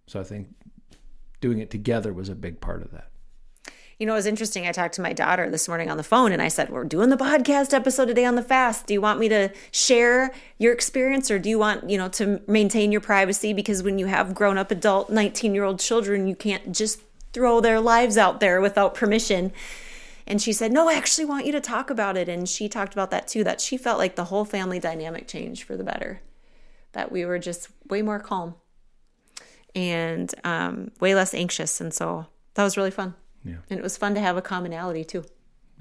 So 0.07 0.21
I 0.21 0.25
think 0.25 0.49
doing 1.41 1.59
it 1.59 1.71
together 1.71 2.13
was 2.13 2.29
a 2.29 2.35
big 2.35 2.61
part 2.61 2.83
of 2.83 2.93
that. 2.93 3.11
You 3.99 4.07
know, 4.07 4.13
it 4.13 4.17
was 4.17 4.27
interesting. 4.27 4.65
I 4.65 4.71
talked 4.71 4.95
to 4.95 5.03
my 5.03 5.13
daughter 5.13 5.51
this 5.51 5.67
morning 5.67 5.91
on 5.91 5.97
the 5.97 6.05
phone 6.05 6.31
and 6.31 6.41
I 6.41 6.47
said, 6.49 6.71
We're 6.71 6.85
doing 6.85 7.11
the 7.11 7.17
podcast 7.17 7.75
episode 7.75 8.07
today 8.07 8.25
on 8.25 8.37
the 8.37 8.43
fast. 8.43 8.87
Do 8.87 8.95
you 8.95 9.01
want 9.01 9.19
me 9.19 9.29
to 9.29 9.51
share 9.73 10.33
your 10.59 10.73
experience 10.73 11.33
or 11.33 11.41
do 11.41 11.49
you 11.49 11.59
want, 11.59 11.91
you 11.91 11.99
know, 11.99 12.09
to 12.11 12.41
maintain 12.47 12.93
your 12.93 13.01
privacy? 13.01 13.53
Because 13.53 13.83
when 13.83 13.99
you 13.99 14.07
have 14.07 14.37
grown 14.37 14.57
up 14.57 14.71
adult 14.71 15.11
19 15.11 15.53
year 15.53 15.65
old 15.65 15.81
children, 15.81 16.29
you 16.29 16.37
can't 16.37 16.73
just 16.73 17.01
throw 17.33 17.61
their 17.61 17.81
lives 17.81 18.17
out 18.17 18.39
there 18.39 18.61
without 18.61 18.95
permission. 18.95 19.53
And 20.29 20.43
she 20.43 20.53
said, 20.53 20.73
No, 20.73 20.89
I 20.89 20.95
actually 20.95 21.25
want 21.25 21.47
you 21.47 21.53
to 21.53 21.61
talk 21.61 21.89
about 21.89 22.17
it. 22.17 22.29
And 22.29 22.47
she 22.47 22.69
talked 22.69 22.93
about 22.93 23.11
that 23.11 23.27
too, 23.27 23.43
that 23.45 23.63
she 23.63 23.79
felt 23.79 23.99
like 23.99 24.15
the 24.15 24.27
whole 24.27 24.45
family 24.45 24.79
dynamic 24.79 25.27
changed 25.27 25.63
for 25.65 25.75
the 25.75 25.83
better, 25.83 26.21
that 26.93 27.11
we 27.11 27.25
were 27.25 27.39
just 27.39 27.69
way 27.89 28.03
more 28.03 28.21
calm 28.21 28.55
and 29.75 30.35
um, 30.45 30.91
way 31.01 31.15
less 31.15 31.33
anxious. 31.33 31.81
And 31.81 31.93
so 31.95 32.27
that 32.55 32.63
was 32.63 32.77
really 32.77 32.91
fun. 32.91 33.15
Yeah. 33.43 33.57
And 33.71 33.79
it 33.81 33.83
was 33.83 33.97
fun 33.97 34.15
to 34.15 34.21
have 34.21 34.37
a 34.37 34.43
commonality 34.43 35.03
too, 35.03 35.25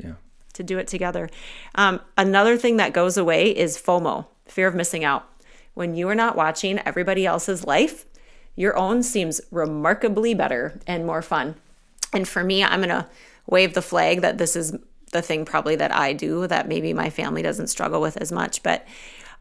Yeah. 0.02 0.14
to 0.54 0.64
do 0.64 0.78
it 0.78 0.88
together. 0.88 1.30
Um, 1.76 2.00
another 2.18 2.56
thing 2.56 2.78
that 2.78 2.94
goes 2.94 3.18
away 3.18 3.50
is 3.50 3.78
FOMO, 3.78 4.28
fear 4.46 4.68
of 4.68 4.76
missing 4.76 5.04
out. 5.04 5.28
When 5.74 5.94
you 5.94 6.08
are 6.08 6.16
not 6.16 6.38
watching 6.38 6.80
everybody 6.86 7.26
else's 7.26 7.66
life, 7.66 8.06
your 8.56 8.78
own 8.78 9.04
seems 9.04 9.42
remarkably 9.52 10.34
better 10.34 10.80
and 10.88 11.06
more 11.06 11.22
fun. 11.22 11.56
And 12.14 12.28
for 12.28 12.44
me, 12.44 12.64
I'm 12.64 12.80
going 12.80 12.90
to 12.90 13.08
wave 13.48 13.74
the 13.74 13.82
flag 13.82 14.22
that 14.22 14.38
this 14.38 14.56
is 14.56 14.76
the 15.12 15.22
thing 15.22 15.46
probably 15.46 15.76
that 15.78 15.94
I 15.94 16.14
do 16.14 16.48
that 16.48 16.68
maybe 16.68 16.94
my 16.94 17.10
family 17.10 17.42
doesn't 17.42 17.68
struggle 17.68 18.02
with 18.02 18.18
as 18.18 18.32
much. 18.32 18.62
But 18.62 18.86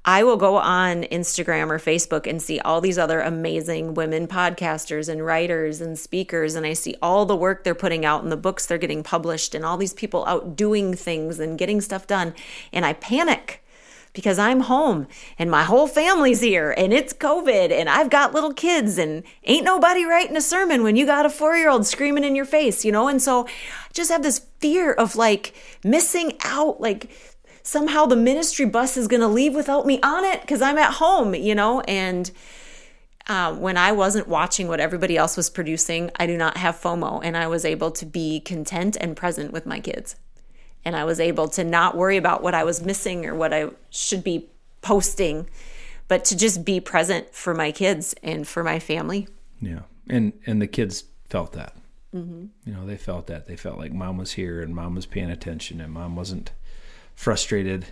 I 0.09 0.23
will 0.23 0.37
go 0.37 0.57
on 0.57 1.03
Instagram 1.03 1.69
or 1.69 1.81
Facebook 1.81 2.29
and 2.29 2.41
see 2.41 2.61
all 2.61 2.81
these 2.81 2.97
other 2.97 3.21
amazing 3.21 3.95
women 3.95 4.29
podcasters 4.29 5.09
and 5.09 5.27
writers 5.27 5.81
and 5.81 5.99
speakers. 5.99 6.55
And 6.55 6.65
I 6.65 6.75
see 6.75 6.95
all 7.03 7.27
the 7.27 7.35
work 7.35 7.65
they're 7.65 7.75
putting 7.75 8.05
out 8.05 8.23
and 8.23 8.31
the 8.31 8.37
books 8.37 8.67
they're 8.67 8.79
getting 8.79 9.03
published 9.03 9.53
and 9.53 9.65
all 9.65 9.77
these 9.77 9.93
people 9.93 10.25
out 10.27 10.55
doing 10.55 10.95
things 10.95 11.41
and 11.41 11.59
getting 11.59 11.81
stuff 11.81 12.07
done. 12.07 12.35
And 12.73 12.87
I 12.87 12.93
panic 12.93 13.65
because 14.17 14.39
I'm 14.39 14.61
home 14.61 15.07
and 15.39 15.51
my 15.51 15.63
whole 15.63 15.87
family's 15.87 16.41
here 16.41 16.73
and 16.75 16.91
it's 16.91 17.13
COVID 17.13 17.71
and 17.71 17.87
I've 17.87 18.09
got 18.09 18.33
little 18.33 18.55
kids 18.55 18.97
and 18.97 19.23
ain't 19.45 19.63
nobody 19.63 20.07
writing 20.07 20.39
a 20.39 20.41
sermon 20.41 20.83
when 20.83 20.97
you 20.97 21.05
got 21.05 21.27
a 21.27 21.31
four 21.31 21.55
year 21.55 21.69
old 21.69 21.87
screaming 21.87 22.25
in 22.25 22.35
your 22.35 22.47
face, 22.47 22.83
you 22.83 22.91
know? 22.91 23.09
And 23.09 23.21
so 23.21 23.47
I 23.47 23.51
just 23.93 24.11
have 24.11 24.23
this 24.23 24.39
fear 24.59 24.91
of 24.91 25.17
like 25.17 25.53
missing 25.85 26.33
out, 26.45 26.81
like 26.81 27.11
somehow 27.63 28.07
the 28.07 28.17
ministry 28.17 28.65
bus 28.65 28.97
is 28.97 29.07
going 29.07 29.21
to 29.21 29.29
leave 29.29 29.55
without 29.55 29.85
me 29.85 30.01
on 30.03 30.25
it 30.25 30.41
because 30.41 30.63
I'm 30.63 30.79
at 30.79 30.95
home, 30.95 31.35
you 31.35 31.55
know? 31.55 31.83
And 31.83 32.31
um, 33.27 33.61
when 33.61 33.77
I 33.77 33.93
wasn't 33.93 34.29
watching 34.29 34.67
what 34.67 34.81
everybody 34.81 35.19
else 35.19 35.37
was 35.37 35.51
producing, 35.51 36.11
I 36.17 36.27
do 36.27 36.39
not 36.39 36.57
have 36.57 36.81
FOMO 36.81 37.21
and 37.23 37.37
I 37.37 37.49
was 37.49 37.67
able 37.67 37.91
to 37.91 38.07
be 38.07 38.41
content 38.41 38.97
and 38.99 39.15
present 39.15 39.53
with 39.53 39.67
my 39.67 39.79
kids 39.79 40.17
and 40.87 40.95
I 40.95 41.05
was 41.05 41.19
able 41.19 41.49
to 41.49 41.65
not 41.65 41.97
worry 41.97 42.17
about 42.17 42.45
what 42.45 42.55
I 42.55 42.63
was 42.63 42.81
missing 42.81 43.27
or 43.27 43.35
what 43.35 43.53
I 43.53 43.71
should 43.91 44.23
be 44.23 44.47
posting, 44.83 45.51
but 46.07 46.25
to 46.27 46.37
just 46.37 46.65
be 46.65 46.79
present 46.81 47.35
for 47.35 47.55
my 47.55 47.73
kids 47.73 48.15
and 48.23 48.47
for 48.47 48.63
my 48.63 48.79
family. 48.79 49.27
Yeah, 49.61 49.81
and 50.09 50.33
and 50.47 50.63
the 50.63 50.69
kids 50.69 51.03
felt 51.29 51.53
that. 51.55 51.75
Mm-hmm. 52.15 52.47
You 52.65 52.73
know, 52.73 52.87
they 52.87 52.97
felt 52.97 53.27
that. 53.27 53.47
They 53.47 53.57
felt 53.57 53.79
like 53.79 53.93
mom 53.93 54.17
was 54.17 54.35
here 54.35 54.63
and 54.63 54.75
mom 54.77 54.95
was 54.95 55.07
paying 55.07 55.29
attention 55.29 55.81
and 55.81 55.93
mom 55.93 56.15
wasn't 56.15 56.53
frustrated. 57.17 57.87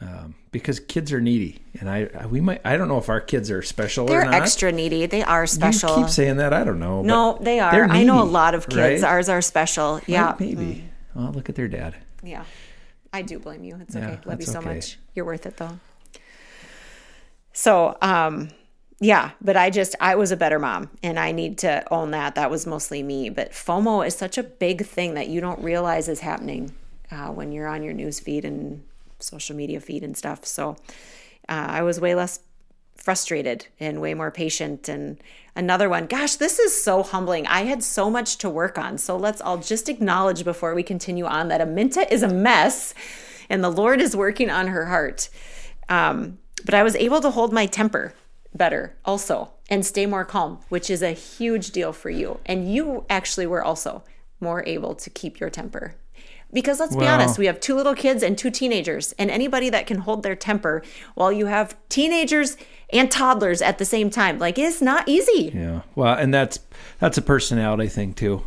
Um, 0.00 0.34
because 0.50 0.80
kids 0.80 1.12
are 1.12 1.20
needy, 1.20 1.62
and 1.78 1.88
I, 1.88 2.10
I 2.18 2.26
we 2.26 2.40
might 2.40 2.60
I 2.64 2.76
don't 2.76 2.88
know 2.88 2.98
if 2.98 3.08
our 3.08 3.20
kids 3.20 3.52
are 3.52 3.62
special 3.62 4.06
They're 4.06 4.22
or 4.22 4.24
not. 4.24 4.34
extra 4.34 4.72
needy. 4.72 5.06
They 5.06 5.22
are 5.22 5.46
special. 5.46 5.90
You 5.90 6.04
keep 6.04 6.10
saying 6.10 6.38
that. 6.38 6.52
I 6.52 6.64
don't 6.64 6.80
know. 6.80 7.02
no, 7.02 7.38
they 7.40 7.60
are. 7.60 7.84
I 7.84 8.02
know 8.02 8.20
a 8.20 8.24
lot 8.24 8.56
of 8.56 8.68
kids. 8.68 9.02
right? 9.02 9.04
Ours 9.04 9.28
are 9.28 9.40
special. 9.40 10.00
Yeah. 10.08 10.32
Right, 10.32 10.40
maybe. 10.40 10.84
Oh, 11.16 11.30
look 11.34 11.48
at 11.48 11.54
their 11.54 11.68
dad. 11.68 11.94
Yeah. 12.22 12.44
I 13.12 13.22
do 13.22 13.38
blame 13.38 13.62
you. 13.64 13.76
It's 13.80 13.94
Yeah, 13.94 14.10
okay. 14.10 14.20
Love 14.26 14.40
you 14.40 14.46
so 14.46 14.58
okay. 14.58 14.74
much. 14.74 14.98
You're 15.14 15.24
worth 15.24 15.46
it 15.46 15.56
though. 15.56 15.78
So, 17.52 17.96
um, 18.02 18.48
yeah, 19.00 19.30
but 19.40 19.56
I 19.56 19.70
just, 19.70 19.94
I 20.00 20.16
was 20.16 20.32
a 20.32 20.36
better 20.36 20.58
mom 20.58 20.90
and 21.02 21.18
I 21.18 21.30
need 21.32 21.58
to 21.58 21.84
own 21.92 22.10
that. 22.12 22.34
That 22.34 22.50
was 22.50 22.66
mostly 22.66 23.02
me. 23.02 23.28
But 23.28 23.52
FOMO 23.52 24.06
is 24.06 24.16
such 24.16 24.38
a 24.38 24.42
big 24.42 24.84
thing 24.84 25.14
that 25.14 25.28
you 25.28 25.40
don't 25.40 25.62
realize 25.62 26.08
is 26.08 26.20
happening 26.20 26.74
uh, 27.10 27.28
when 27.28 27.52
you're 27.52 27.68
on 27.68 27.82
your 27.82 27.92
news 27.92 28.18
feed 28.18 28.44
and 28.44 28.82
social 29.20 29.54
media 29.54 29.80
feed 29.80 30.02
and 30.02 30.16
stuff. 30.16 30.44
So 30.44 30.76
uh, 31.48 31.66
I 31.68 31.82
was 31.82 32.00
way 32.00 32.14
less 32.14 32.40
frustrated 33.04 33.66
and 33.78 34.00
way 34.00 34.14
more 34.14 34.30
patient. 34.30 34.88
And 34.88 35.22
another 35.54 35.90
one, 35.90 36.06
gosh, 36.06 36.36
this 36.36 36.58
is 36.58 36.82
so 36.82 37.02
humbling. 37.02 37.46
I 37.46 37.64
had 37.64 37.84
so 37.84 38.08
much 38.08 38.38
to 38.38 38.48
work 38.48 38.78
on. 38.78 38.96
So 38.96 39.14
let's 39.14 39.42
all 39.42 39.58
just 39.58 39.90
acknowledge 39.90 40.42
before 40.42 40.74
we 40.74 40.82
continue 40.82 41.26
on 41.26 41.48
that 41.48 41.60
Aminta 41.60 42.10
is 42.10 42.22
a 42.22 42.28
mess 42.28 42.94
and 43.50 43.62
the 43.62 43.70
Lord 43.70 44.00
is 44.00 44.16
working 44.16 44.48
on 44.48 44.68
her 44.68 44.86
heart. 44.86 45.28
Um, 45.90 46.38
but 46.64 46.72
I 46.72 46.82
was 46.82 46.96
able 46.96 47.20
to 47.20 47.30
hold 47.30 47.52
my 47.52 47.66
temper 47.66 48.14
better 48.54 48.96
also 49.04 49.50
and 49.68 49.84
stay 49.84 50.06
more 50.06 50.24
calm, 50.24 50.60
which 50.70 50.88
is 50.88 51.02
a 51.02 51.12
huge 51.12 51.72
deal 51.72 51.92
for 51.92 52.08
you. 52.08 52.40
And 52.46 52.72
you 52.72 53.04
actually 53.10 53.46
were 53.46 53.62
also 53.62 54.02
more 54.40 54.64
able 54.66 54.94
to 54.94 55.10
keep 55.10 55.40
your 55.40 55.50
temper. 55.50 55.94
Because 56.54 56.78
let's 56.80 56.94
be 56.96 57.06
honest, 57.06 57.36
we 57.38 57.46
have 57.46 57.58
two 57.60 57.74
little 57.74 57.94
kids 57.94 58.22
and 58.22 58.38
two 58.38 58.50
teenagers, 58.50 59.12
and 59.18 59.30
anybody 59.30 59.68
that 59.70 59.86
can 59.86 59.98
hold 59.98 60.22
their 60.22 60.36
temper 60.36 60.82
while 61.16 61.32
you 61.32 61.46
have 61.46 61.76
teenagers 61.88 62.56
and 62.90 63.10
toddlers 63.10 63.60
at 63.60 63.78
the 63.78 63.84
same 63.84 64.08
time, 64.08 64.38
like 64.38 64.56
it's 64.58 64.80
not 64.80 65.08
easy. 65.08 65.50
Yeah. 65.54 65.82
Well, 65.96 66.14
and 66.14 66.32
that's 66.32 66.60
that's 67.00 67.18
a 67.18 67.22
personality 67.22 67.88
thing 67.88 68.14
too. 68.14 68.44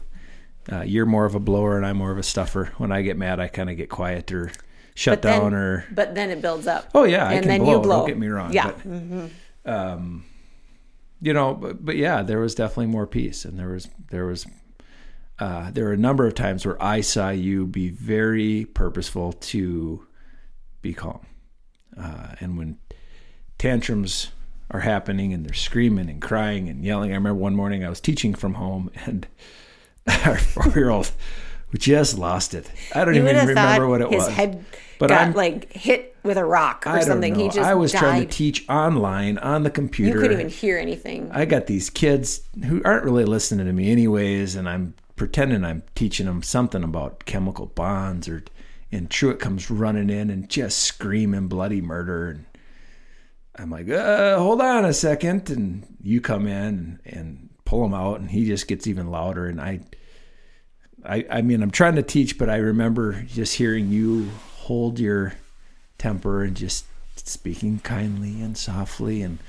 Uh, 0.72 0.82
you're 0.82 1.06
more 1.06 1.26
of 1.26 1.36
a 1.36 1.40
blower, 1.40 1.78
and 1.78 1.86
I'm 1.86 1.98
more 1.98 2.12
of 2.12 2.18
a 2.18 2.24
stuffer. 2.24 2.72
When 2.78 2.92
I 2.92 3.02
get 3.02 3.18
mad, 3.18 3.40
I 3.40 3.48
kind 3.50 3.70
of 3.70 3.78
get 3.78 3.90
quiet 3.90 4.32
or 4.32 4.52
shut 4.96 5.22
Then- 5.22 5.42
down 5.42 5.54
or 5.54 5.86
but 5.92 6.16
then 6.16 6.30
it 6.30 6.42
builds 6.42 6.66
up. 6.66 6.90
Oh 6.96 7.04
yeah, 7.04 7.28
I 7.28 7.34
and 7.34 7.42
can 7.44 7.50
then 7.50 7.60
blow, 7.62 7.74
you 7.76 7.80
blow. 7.82 7.98
Don't 8.00 8.08
get 8.08 8.18
me 8.18 8.28
wrong. 8.28 8.54
Yeah, 8.54 8.72
But, 8.84 9.72
um, 9.72 10.24
you 11.22 11.34
know, 11.34 11.54
but, 11.54 11.84
but 11.84 11.98
yeah, 11.98 12.22
there 12.24 12.40
was 12.40 12.56
definitely 12.56 12.88
more 12.88 13.06
peace, 13.08 13.44
and 13.46 13.60
there 13.60 13.70
was 13.70 13.90
there 14.12 14.26
was 14.26 14.46
uh, 15.40 15.72
there 15.72 15.86
were 15.86 15.94
a 15.94 15.98
number 15.98 16.26
of 16.26 16.34
times 16.36 16.66
where 16.66 16.82
I 16.82 17.02
saw 17.02 17.30
you 17.30 17.66
be 17.68 17.90
very 17.90 18.66
purposeful 18.66 19.34
to 19.34 20.06
be 20.82 20.94
calm, 20.94 21.26
uh, 22.00 22.36
and 22.40 22.58
when 22.58 22.78
tantrums 23.58 24.32
are 24.72 24.82
happening 24.82 25.32
and 25.34 25.46
they're 25.46 25.54
screaming 25.54 26.10
and 26.10 26.22
crying 26.22 26.68
and 26.68 26.84
yelling. 26.84 27.12
I 27.12 27.16
remember 27.16 27.40
one 27.40 27.56
morning 27.56 27.86
I 27.86 27.90
was 27.90 28.02
teaching 28.02 28.36
from 28.36 28.56
home 28.56 28.92
and 29.06 29.26
our 30.26 30.38
four 30.38 30.68
year 30.76 30.90
old 30.90 31.10
just 31.78 32.18
lost 32.18 32.54
it. 32.54 32.70
I 32.94 33.06
don't 33.06 33.16
You 33.16 33.22
even 33.28 33.48
remember 33.48 33.88
what 33.88 34.02
it 34.02 34.10
his 34.12 34.26
was. 34.26 34.28
head 34.34 34.66
But 35.00 35.10
got 35.10 35.22
I'm- 35.22 35.34
like 35.34 35.72
hit 35.72 36.16
with 36.24 36.38
a 36.38 36.44
rock 36.44 36.84
or 36.86 37.02
something. 37.02 37.34
know. 37.34 37.40
He 37.44 37.46
just 37.48 37.60
I 37.60 37.76
was 37.76 37.94
died. 37.94 38.00
trying 38.00 38.22
to 38.22 38.28
teach 38.28 38.68
online 38.68 39.38
on 39.38 39.64
the 39.64 39.70
computer. 39.70 40.16
you 40.18 40.22
couldn't 40.22 40.40
even 40.40 40.52
hear 40.52 40.78
anything. 40.78 41.30
I 41.32 41.46
got 41.46 41.68
these 41.68 41.90
kids 41.90 42.42
who 42.66 42.82
aren't 42.84 43.06
really 43.06 43.24
listening 43.26 43.66
to 43.68 43.74
me 43.74 43.90
anyways, 43.92 44.56
and 44.58 44.68
I'm 44.68 44.94
pretending 45.18 45.66
I'm 45.66 45.84
teaching 45.96 46.28
them 46.28 46.42
something 46.42 46.84
about 46.84 47.26
chemical 47.26 47.66
bonds, 47.66 48.30
or 48.30 48.44
and 48.90 49.10
Truett 49.10 49.40
comes 49.40 49.70
running 49.70 50.10
in 50.10 50.30
and 50.30 50.50
just 50.50 50.80
screaming 50.80 51.50
bloody 51.50 51.82
murder, 51.82 52.30
and 52.30 52.46
I'm 53.56 53.70
like, 53.70 53.90
uh, 53.90 54.38
hold 54.38 54.62
on 54.62 54.86
a 54.86 54.94
second, 54.94 55.50
and 55.50 55.98
you 56.02 56.22
come 56.22 56.48
in 56.48 56.64
and, 56.64 57.00
and 57.06 57.50
pull 57.66 57.84
him 57.84 57.94
out, 57.94 58.22
and 58.22 58.32
he 58.32 58.46
just 58.46 58.68
gets 58.70 58.88
even 58.88 59.12
louder, 59.12 59.48
and 59.48 59.60
I, 59.60 59.82
I, 61.04 61.26
I 61.30 61.42
mean, 61.42 61.62
I'm 61.62 61.72
trying 61.72 61.96
to 61.96 62.04
teach, 62.04 62.38
but 62.38 62.50
I 62.50 62.58
remember 62.58 63.24
just 63.24 63.56
hearing 63.56 63.90
you 63.90 64.30
hold 64.56 65.00
your 65.00 65.34
temper 65.98 66.44
and 66.44 66.56
just 66.56 66.86
speaking 67.16 67.80
kindly 67.80 68.42
and 68.42 68.58
softly 68.58 69.22
and 69.22 69.40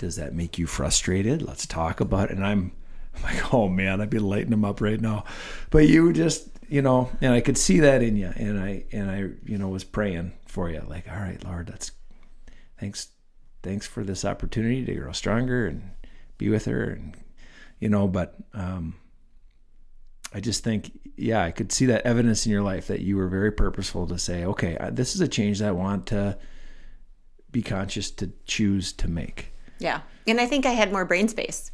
does 0.00 0.16
that 0.16 0.34
make 0.34 0.58
you 0.58 0.66
frustrated? 0.66 1.42
Let's 1.42 1.66
talk 1.66 2.00
about 2.00 2.30
it. 2.30 2.36
And 2.36 2.46
I'm, 2.46 2.52
I'm 2.52 2.72
like, 3.22 3.52
oh 3.52 3.68
man, 3.68 4.00
I'd 4.00 4.10
be 4.10 4.18
lighting 4.18 4.50
them 4.50 4.64
up 4.64 4.80
right 4.80 5.00
now. 5.00 5.24
But 5.70 5.88
you 5.88 6.12
just, 6.12 6.48
you 6.68 6.82
know, 6.82 7.10
and 7.20 7.32
I 7.32 7.40
could 7.40 7.58
see 7.58 7.80
that 7.80 8.02
in 8.02 8.16
you. 8.16 8.32
And 8.34 8.60
I, 8.60 8.84
and 8.92 9.10
I, 9.10 9.16
you 9.44 9.58
know, 9.58 9.68
was 9.68 9.84
praying 9.84 10.32
for 10.46 10.70
you. 10.70 10.84
Like, 10.86 11.08
all 11.10 11.18
right, 11.18 11.42
Lord, 11.44 11.68
that's, 11.68 11.92
thanks, 12.78 13.08
thanks 13.62 13.86
for 13.86 14.04
this 14.04 14.24
opportunity 14.24 14.84
to 14.84 14.94
grow 14.94 15.12
stronger 15.12 15.66
and 15.66 15.90
be 16.38 16.48
with 16.48 16.64
her. 16.66 16.84
And, 16.84 17.16
you 17.78 17.88
know, 17.88 18.08
but, 18.08 18.36
um, 18.54 18.94
I 20.32 20.40
just 20.40 20.62
think, 20.62 20.92
yeah, 21.16 21.42
I 21.42 21.50
could 21.50 21.72
see 21.72 21.86
that 21.86 22.06
evidence 22.06 22.46
in 22.46 22.52
your 22.52 22.62
life 22.62 22.86
that 22.86 23.00
you 23.00 23.16
were 23.16 23.28
very 23.28 23.50
purposeful 23.50 24.06
to 24.06 24.18
say, 24.18 24.44
okay, 24.44 24.78
this 24.92 25.14
is 25.14 25.20
a 25.20 25.28
change 25.28 25.58
that 25.58 25.68
I 25.68 25.72
want 25.72 26.06
to 26.06 26.38
be 27.50 27.62
conscious 27.62 28.10
to 28.12 28.30
choose 28.46 28.92
to 28.92 29.08
make. 29.08 29.52
Yeah. 29.80 30.02
And 30.26 30.40
I 30.40 30.46
think 30.46 30.66
I 30.66 30.70
had 30.70 30.92
more 30.92 31.04
brain 31.04 31.26
space. 31.26 31.72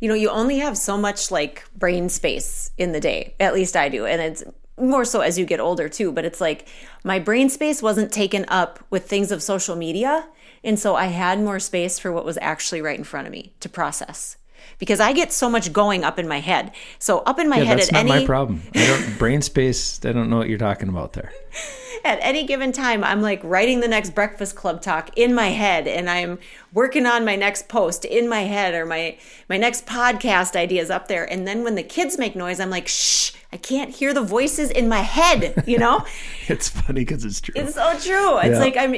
You 0.00 0.08
know, 0.08 0.14
you 0.14 0.30
only 0.30 0.58
have 0.58 0.76
so 0.76 0.96
much 0.96 1.30
like 1.30 1.64
brain 1.76 2.08
space 2.08 2.70
in 2.78 2.92
the 2.92 3.00
day. 3.00 3.34
At 3.40 3.54
least 3.54 3.76
I 3.76 3.88
do. 3.88 4.06
And 4.06 4.20
it's 4.20 4.44
more 4.78 5.04
so 5.04 5.20
as 5.20 5.38
you 5.38 5.46
get 5.46 5.60
older 5.60 5.88
too. 5.88 6.12
But 6.12 6.24
it's 6.24 6.40
like 6.40 6.68
my 7.04 7.18
brain 7.18 7.48
space 7.48 7.82
wasn't 7.82 8.12
taken 8.12 8.44
up 8.48 8.84
with 8.90 9.08
things 9.08 9.30
of 9.30 9.42
social 9.42 9.76
media. 9.76 10.28
And 10.62 10.78
so 10.78 10.96
I 10.96 11.06
had 11.06 11.40
more 11.40 11.58
space 11.58 11.98
for 11.98 12.10
what 12.10 12.24
was 12.24 12.38
actually 12.40 12.80
right 12.80 12.98
in 12.98 13.04
front 13.04 13.26
of 13.26 13.32
me 13.32 13.54
to 13.60 13.68
process. 13.68 14.36
Because 14.78 15.00
I 15.00 15.12
get 15.12 15.32
so 15.32 15.48
much 15.48 15.72
going 15.72 16.04
up 16.04 16.18
in 16.18 16.26
my 16.28 16.40
head. 16.40 16.72
So 16.98 17.18
up 17.20 17.38
in 17.38 17.48
my 17.48 17.58
Yeah, 17.58 17.64
head 17.64 17.78
that's 17.78 17.88
at 17.88 17.92
not 17.94 18.00
any 18.00 18.08
my 18.20 18.26
problem. 18.26 18.62
I 18.74 18.86
don't 18.86 19.18
brain 19.18 19.42
space. 19.42 20.00
I 20.04 20.12
don't 20.12 20.28
know 20.30 20.38
what 20.38 20.48
you're 20.48 20.58
talking 20.58 20.88
about 20.88 21.12
there. 21.14 21.32
at 22.04 22.18
any 22.20 22.44
given 22.44 22.70
time 22.72 23.02
i'm 23.04 23.22
like 23.22 23.40
writing 23.44 23.80
the 23.80 23.88
next 23.88 24.14
breakfast 24.14 24.54
club 24.56 24.82
talk 24.82 25.08
in 25.16 25.32
my 25.34 25.46
head 25.48 25.86
and 25.88 26.10
i'm 26.10 26.38
working 26.72 27.06
on 27.06 27.24
my 27.24 27.34
next 27.34 27.66
post 27.68 28.04
in 28.04 28.28
my 28.28 28.40
head 28.42 28.74
or 28.74 28.84
my 28.84 29.16
my 29.48 29.56
next 29.56 29.86
podcast 29.86 30.54
ideas 30.54 30.90
up 30.90 31.08
there 31.08 31.24
and 31.32 31.46
then 31.48 31.64
when 31.64 31.76
the 31.76 31.82
kids 31.82 32.18
make 32.18 32.36
noise 32.36 32.60
i'm 32.60 32.68
like 32.68 32.86
shh 32.88 33.32
i 33.52 33.56
can't 33.56 33.94
hear 33.94 34.12
the 34.12 34.20
voices 34.20 34.70
in 34.70 34.86
my 34.88 35.00
head 35.00 35.62
you 35.66 35.78
know 35.78 36.04
It's 36.48 36.68
funny 36.68 37.02
because 37.02 37.24
it's 37.24 37.40
true. 37.40 37.54
it's 37.56 37.74
so 37.74 37.90
true 37.98 38.38
it's 38.38 38.50
Yeah. 38.50 38.58
like 38.58 38.76
i'm 38.76 38.94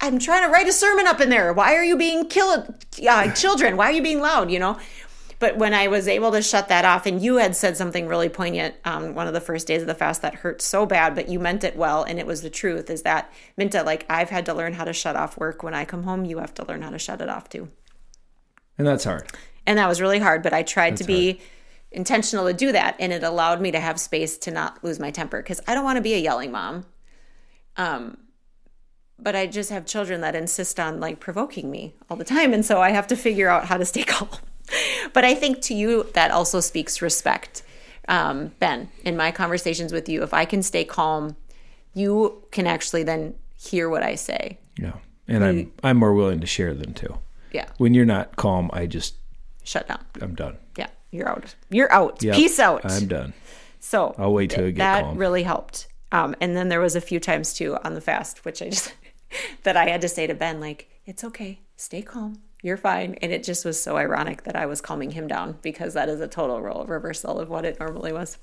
i'm 0.00 0.18
trying 0.18 0.42
to 0.44 0.48
write 0.52 0.66
a 0.66 0.72
sermon 0.72 1.06
up 1.06 1.20
in 1.20 1.28
there 1.28 1.52
why 1.52 1.74
are 1.76 1.84
you 1.84 1.96
being 1.96 2.26
killed 2.28 2.74
uh, 3.08 3.30
children 3.34 3.76
why 3.76 3.84
are 3.90 3.92
you 3.92 4.02
being 4.02 4.20
loud 4.20 4.50
you 4.50 4.58
know 4.58 4.78
but 5.38 5.56
when 5.56 5.72
I 5.72 5.86
was 5.86 6.08
able 6.08 6.32
to 6.32 6.42
shut 6.42 6.68
that 6.68 6.84
off, 6.84 7.06
and 7.06 7.22
you 7.22 7.36
had 7.36 7.54
said 7.54 7.76
something 7.76 8.08
really 8.08 8.28
poignant 8.28 8.74
um, 8.84 9.14
one 9.14 9.26
of 9.28 9.34
the 9.34 9.40
first 9.40 9.66
days 9.66 9.82
of 9.82 9.86
the 9.86 9.94
fast 9.94 10.22
that 10.22 10.36
hurt 10.36 10.60
so 10.60 10.84
bad, 10.84 11.14
but 11.14 11.28
you 11.28 11.38
meant 11.38 11.62
it 11.64 11.76
well, 11.76 12.02
and 12.02 12.18
it 12.18 12.26
was 12.26 12.42
the 12.42 12.50
truth. 12.50 12.90
Is 12.90 13.02
that 13.02 13.32
Minta? 13.56 13.82
Like 13.82 14.04
I've 14.10 14.30
had 14.30 14.44
to 14.46 14.54
learn 14.54 14.72
how 14.72 14.84
to 14.84 14.92
shut 14.92 15.14
off 15.16 15.38
work 15.38 15.62
when 15.62 15.74
I 15.74 15.84
come 15.84 16.02
home. 16.02 16.24
You 16.24 16.38
have 16.38 16.54
to 16.54 16.66
learn 16.66 16.82
how 16.82 16.90
to 16.90 16.98
shut 16.98 17.20
it 17.20 17.28
off 17.28 17.48
too, 17.48 17.68
and 18.76 18.86
that's 18.86 19.04
hard. 19.04 19.30
and 19.66 19.78
that 19.78 19.88
was 19.88 20.00
really 20.00 20.18
hard. 20.18 20.42
But 20.42 20.52
I 20.52 20.62
tried 20.62 20.96
to 20.96 21.04
be 21.04 21.40
intentional 21.92 22.46
to 22.46 22.52
do 22.52 22.72
that, 22.72 22.96
and 22.98 23.12
it 23.12 23.22
allowed 23.22 23.60
me 23.60 23.70
to 23.70 23.80
have 23.80 24.00
space 24.00 24.36
to 24.38 24.50
not 24.50 24.82
lose 24.82 24.98
my 24.98 25.10
temper 25.10 25.40
because 25.40 25.60
I 25.68 25.74
don't 25.74 25.84
want 25.84 25.96
to 25.96 26.02
be 26.02 26.14
a 26.14 26.18
yelling 26.18 26.50
mom. 26.52 26.84
Um, 27.76 28.18
but 29.20 29.34
I 29.34 29.46
just 29.46 29.70
have 29.70 29.86
children 29.86 30.20
that 30.20 30.34
insist 30.34 30.78
on 30.78 31.00
like 31.00 31.20
provoking 31.20 31.70
me 31.70 31.94
all 32.10 32.16
the 32.16 32.24
time, 32.24 32.52
and 32.52 32.64
so 32.64 32.80
I 32.80 32.90
have 32.90 33.06
to 33.08 33.16
figure 33.16 33.48
out 33.48 33.66
how 33.66 33.76
to 33.76 33.84
stay 33.84 34.02
calm. 34.04 34.28
but 35.12 35.24
I 35.24 35.34
think 35.34 35.60
to 35.62 35.74
you 35.74 36.04
that 36.14 36.30
also 36.30 36.60
speaks 36.60 37.00
respect, 37.02 37.62
um, 38.08 38.52
Ben. 38.58 38.88
In 39.04 39.16
my 39.16 39.30
conversations 39.30 39.92
with 39.92 40.08
you, 40.08 40.22
if 40.22 40.32
I 40.32 40.44
can 40.44 40.62
stay 40.62 40.84
calm, 40.84 41.36
you 41.94 42.42
can 42.50 42.66
actually 42.66 43.02
then 43.02 43.34
hear 43.56 43.88
what 43.88 44.02
I 44.02 44.14
say. 44.14 44.58
Yeah, 44.78 44.94
and 45.26 45.44
I'm 45.44 45.72
I'm 45.82 45.96
more 45.96 46.14
willing 46.14 46.40
to 46.40 46.46
share 46.46 46.74
them 46.74 46.94
too. 46.94 47.18
Yeah, 47.52 47.66
When 47.78 47.94
you're 47.94 48.04
not 48.06 48.36
calm, 48.36 48.70
I 48.72 48.86
just 48.86 49.14
shut 49.64 49.88
down. 49.88 50.04
I'm 50.20 50.34
done. 50.34 50.58
Yeah, 50.76 50.88
you're 51.10 51.28
out. 51.28 51.54
You're 51.70 51.90
out. 51.92 52.22
Yep, 52.22 52.36
Peace 52.36 52.58
out. 52.60 52.82
I'm 52.84 53.06
done. 53.08 53.32
So 53.80 54.14
I'll 54.18 54.32
wait 54.32 54.50
till 54.50 54.66
you 54.66 54.72
get 54.72 54.78
that 54.78 55.04
calm. 55.04 55.16
really 55.16 55.44
helped. 55.44 55.88
Um, 56.12 56.34
and 56.40 56.56
then 56.56 56.68
there 56.68 56.80
was 56.80 56.96
a 56.96 57.00
few 57.00 57.20
times 57.20 57.52
too 57.54 57.76
on 57.84 57.94
the 57.94 58.00
fast, 58.00 58.44
which 58.44 58.60
I 58.62 58.68
just 58.70 58.92
that 59.62 59.76
I 59.76 59.88
had 59.88 60.00
to 60.02 60.08
say 60.08 60.26
to 60.26 60.34
Ben, 60.34 60.60
like, 60.60 60.88
it's 61.06 61.24
okay, 61.24 61.60
stay 61.76 62.02
calm, 62.02 62.40
you're 62.62 62.76
fine. 62.76 63.16
And 63.22 63.32
it 63.32 63.44
just 63.44 63.64
was 63.64 63.80
so 63.80 63.96
ironic 63.96 64.44
that 64.44 64.56
I 64.56 64.66
was 64.66 64.80
calming 64.80 65.12
him 65.12 65.26
down 65.28 65.58
because 65.62 65.94
that 65.94 66.08
is 66.08 66.20
a 66.20 66.28
total 66.28 66.60
role 66.60 66.84
reversal 66.86 67.38
of 67.38 67.48
what 67.48 67.64
it 67.64 67.78
normally 67.78 68.12
was. 68.12 68.38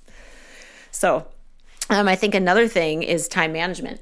So, 0.91 1.27
um, 1.89 2.07
I 2.07 2.15
think 2.15 2.33
another 2.33 2.67
thing 2.67 3.03
is 3.03 3.27
time 3.27 3.53
management. 3.53 4.01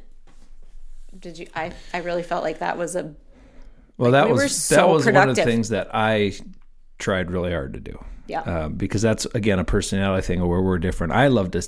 Did 1.17 1.37
you? 1.37 1.47
I 1.55 1.71
I 1.93 1.99
really 1.99 2.23
felt 2.23 2.43
like 2.43 2.59
that 2.59 2.77
was 2.77 2.95
a 2.95 3.13
Well, 3.97 4.11
that 4.11 4.27
we 4.27 4.33
was 4.33 4.55
so 4.55 4.75
that 4.75 4.89
was 4.89 5.05
one 5.05 5.29
of 5.29 5.35
the 5.35 5.43
things 5.43 5.69
that 5.69 5.89
I 5.93 6.33
tried 6.99 7.31
really 7.31 7.51
hard 7.51 7.73
to 7.73 7.79
do. 7.79 8.03
Yeah. 8.27 8.41
Um, 8.41 8.75
because 8.75 9.01
that's 9.01 9.25
again 9.25 9.59
a 9.59 9.65
personality 9.65 10.25
thing 10.25 10.47
where 10.47 10.61
we're 10.61 10.79
different. 10.79 11.13
I 11.13 11.27
love 11.27 11.51
to 11.51 11.63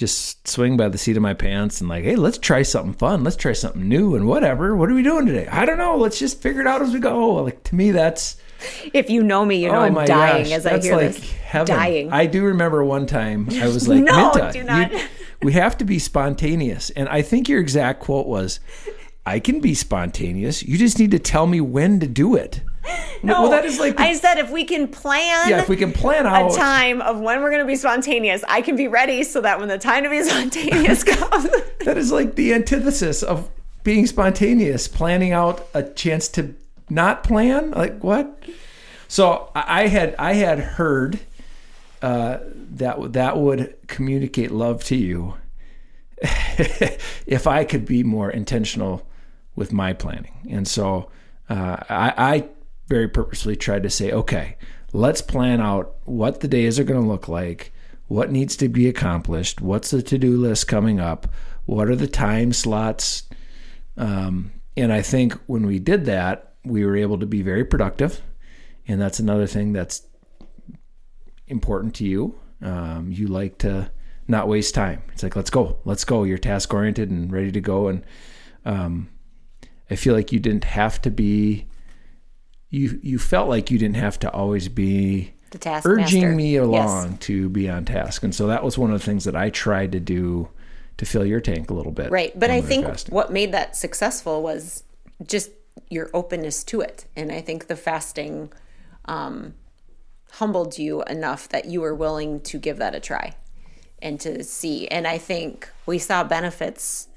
just 0.00 0.48
swing 0.48 0.78
by 0.78 0.88
the 0.88 0.96
seat 0.96 1.16
of 1.18 1.22
my 1.22 1.34
pants 1.34 1.80
and 1.80 1.88
like, 1.90 2.02
hey, 2.04 2.16
let's 2.16 2.38
try 2.38 2.62
something 2.62 2.94
fun. 2.94 3.22
Let's 3.22 3.36
try 3.36 3.52
something 3.52 3.86
new 3.86 4.16
and 4.16 4.26
whatever. 4.26 4.74
What 4.74 4.90
are 4.90 4.94
we 4.94 5.02
doing 5.02 5.26
today? 5.26 5.46
I 5.46 5.66
don't 5.66 5.76
know. 5.76 5.98
Let's 5.98 6.18
just 6.18 6.40
figure 6.40 6.62
it 6.62 6.66
out 6.66 6.80
as 6.80 6.92
we 6.94 7.00
go. 7.00 7.34
Like 7.34 7.62
to 7.64 7.74
me, 7.74 7.90
that's 7.92 8.36
if 8.94 9.10
you 9.10 9.22
know 9.22 9.44
me, 9.44 9.62
you 9.62 9.68
know 9.68 9.76
oh 9.76 9.80
I'm 9.82 9.94
dying 10.06 10.44
gosh, 10.44 10.52
as 10.52 10.64
I 10.66 10.80
hear 10.80 10.96
like 10.96 11.12
this. 11.12 11.30
heaven. 11.32 11.76
Dying. 11.76 12.12
I 12.12 12.24
do 12.24 12.44
remember 12.44 12.82
one 12.82 13.06
time 13.06 13.46
I 13.52 13.66
was 13.68 13.86
like, 13.88 14.02
No, 14.02 14.32
Minta, 14.32 14.50
do 14.52 14.64
not. 14.64 14.90
you- 14.90 15.00
we 15.42 15.52
have 15.52 15.76
to 15.78 15.84
be 15.84 15.98
spontaneous. 15.98 16.88
And 16.90 17.06
I 17.10 17.20
think 17.20 17.48
your 17.48 17.60
exact 17.60 18.00
quote 18.00 18.26
was, 18.26 18.58
I 19.26 19.38
can 19.38 19.60
be 19.60 19.74
spontaneous. 19.74 20.62
You 20.62 20.78
just 20.78 20.98
need 20.98 21.10
to 21.10 21.18
tell 21.18 21.46
me 21.46 21.60
when 21.60 22.00
to 22.00 22.06
do 22.06 22.34
it. 22.36 22.62
no, 23.22 23.42
well, 23.42 23.50
that 23.50 23.64
is 23.64 23.78
like 23.78 23.96
the- 23.96 24.02
I 24.02 24.14
said 24.14 24.38
if 24.38 24.50
we 24.50 24.64
can 24.64 24.88
plan 24.88 25.48
yeah, 25.48 25.60
if 25.60 25.68
we 25.68 25.76
can 25.76 25.92
plan 25.92 26.26
a 26.26 26.50
time 26.54 27.00
of 27.02 27.20
when 27.20 27.42
we're 27.42 27.50
going 27.50 27.62
to 27.62 27.66
be 27.66 27.76
spontaneous, 27.76 28.42
I 28.48 28.62
can 28.62 28.76
be 28.76 28.88
ready 28.88 29.22
so 29.22 29.40
that 29.42 29.58
when 29.58 29.68
the 29.68 29.78
time 29.78 30.04
to 30.04 30.10
be 30.10 30.22
spontaneous 30.24 31.04
comes, 31.04 31.48
That 31.84 31.96
is 31.98 32.10
like 32.12 32.34
the 32.36 32.54
antithesis 32.54 33.22
of 33.22 33.48
being 33.84 34.06
spontaneous, 34.06 34.88
planning 34.88 35.32
out 35.32 35.66
a 35.74 35.82
chance 35.82 36.28
to 36.28 36.54
not 36.88 37.24
plan. 37.24 37.70
Like 37.72 38.02
what? 38.02 38.42
So 39.08 39.50
I 39.54 39.82
I 39.84 39.86
had 39.88 40.14
I 40.18 40.34
had 40.34 40.58
heard 40.58 41.20
uh, 42.02 42.38
that 42.72 43.12
that 43.12 43.36
would 43.36 43.76
communicate 43.88 44.50
love 44.50 44.84
to 44.84 44.96
you 44.96 45.34
if 47.26 47.46
I 47.46 47.64
could 47.64 47.84
be 47.86 48.02
more 48.02 48.30
intentional 48.30 49.06
with 49.56 49.72
my 49.72 49.92
planning. 49.92 50.48
And 50.50 50.66
so 50.68 51.10
uh, 51.48 51.76
I, 51.88 52.12
I 52.16 52.48
very 52.90 53.08
purposely 53.08 53.56
tried 53.56 53.84
to 53.84 53.88
say, 53.88 54.10
okay, 54.10 54.56
let's 54.92 55.22
plan 55.22 55.60
out 55.60 55.94
what 56.04 56.40
the 56.40 56.48
days 56.48 56.78
are 56.78 56.84
going 56.84 57.00
to 57.00 57.08
look 57.08 57.28
like, 57.28 57.72
what 58.08 58.32
needs 58.32 58.56
to 58.56 58.68
be 58.68 58.88
accomplished, 58.88 59.60
what's 59.62 59.92
the 59.92 60.02
to 60.02 60.18
do 60.18 60.36
list 60.36 60.66
coming 60.66 60.98
up, 61.00 61.32
what 61.64 61.88
are 61.88 61.96
the 61.96 62.08
time 62.08 62.52
slots. 62.52 63.22
Um, 63.96 64.52
and 64.76 64.92
I 64.92 65.02
think 65.02 65.34
when 65.46 65.66
we 65.66 65.78
did 65.78 66.04
that, 66.06 66.54
we 66.64 66.84
were 66.84 66.96
able 66.96 67.18
to 67.20 67.26
be 67.26 67.42
very 67.42 67.64
productive. 67.64 68.20
And 68.88 69.00
that's 69.00 69.20
another 69.20 69.46
thing 69.46 69.72
that's 69.72 70.02
important 71.46 71.94
to 71.96 72.04
you. 72.04 72.38
Um, 72.60 73.12
you 73.12 73.28
like 73.28 73.58
to 73.58 73.90
not 74.26 74.48
waste 74.48 74.74
time. 74.74 75.02
It's 75.12 75.22
like, 75.22 75.36
let's 75.36 75.50
go, 75.50 75.78
let's 75.84 76.04
go. 76.04 76.24
You're 76.24 76.38
task 76.38 76.74
oriented 76.74 77.08
and 77.08 77.32
ready 77.32 77.52
to 77.52 77.60
go. 77.60 77.86
And 77.86 78.04
um, 78.64 79.08
I 79.88 79.94
feel 79.94 80.14
like 80.14 80.32
you 80.32 80.40
didn't 80.40 80.64
have 80.64 81.00
to 81.02 81.10
be 81.10 81.66
you 82.70 82.98
you 83.02 83.18
felt 83.18 83.48
like 83.48 83.70
you 83.70 83.78
didn't 83.78 83.96
have 83.96 84.18
to 84.20 84.30
always 84.30 84.68
be 84.68 85.34
The 85.50 85.58
task 85.58 85.86
urging 85.86 86.36
me 86.36 86.54
Yes. 86.54 86.64
along 86.64 87.18
to 87.18 87.48
be 87.48 87.68
on 87.68 87.84
task. 87.84 88.22
And 88.22 88.34
so 88.34 88.46
that 88.46 88.62
was 88.62 88.78
one 88.78 88.90
of 88.92 88.98
the 89.00 89.04
things 89.04 89.24
that 89.24 89.36
I 89.36 89.50
tried 89.50 89.92
to 89.92 90.00
do 90.00 90.48
to 90.96 91.04
fill 91.04 91.24
your 91.24 91.40
tank 91.40 91.70
a 91.70 91.74
little 91.74 91.92
bit. 91.92 92.10
Right. 92.10 92.38
But 92.38 92.50
I 92.50 92.60
think 92.60 92.86
fasting. 92.86 93.14
what 93.14 93.32
made 93.32 93.52
that 93.52 93.74
successful 93.76 94.42
was 94.42 94.84
just 95.26 95.50
your 95.88 96.10
openness 96.14 96.62
to 96.64 96.80
it. 96.80 97.06
And 97.16 97.32
I 97.32 97.40
think 97.40 97.66
the 97.66 97.76
fasting 97.76 98.52
um, 99.06 99.54
humbled 100.32 100.78
you 100.78 101.02
enough 101.04 101.48
that 101.48 101.64
you 101.64 101.80
were 101.80 101.94
willing 101.94 102.40
to 102.42 102.58
give 102.58 102.76
that 102.78 102.94
a 102.94 103.00
try 103.00 103.34
and 104.02 104.20
to 104.20 104.44
see. 104.44 104.86
And 104.88 105.06
I 105.06 105.18
think 105.18 105.68
we 105.86 105.98
saw 105.98 106.22
benefits, 106.22 107.08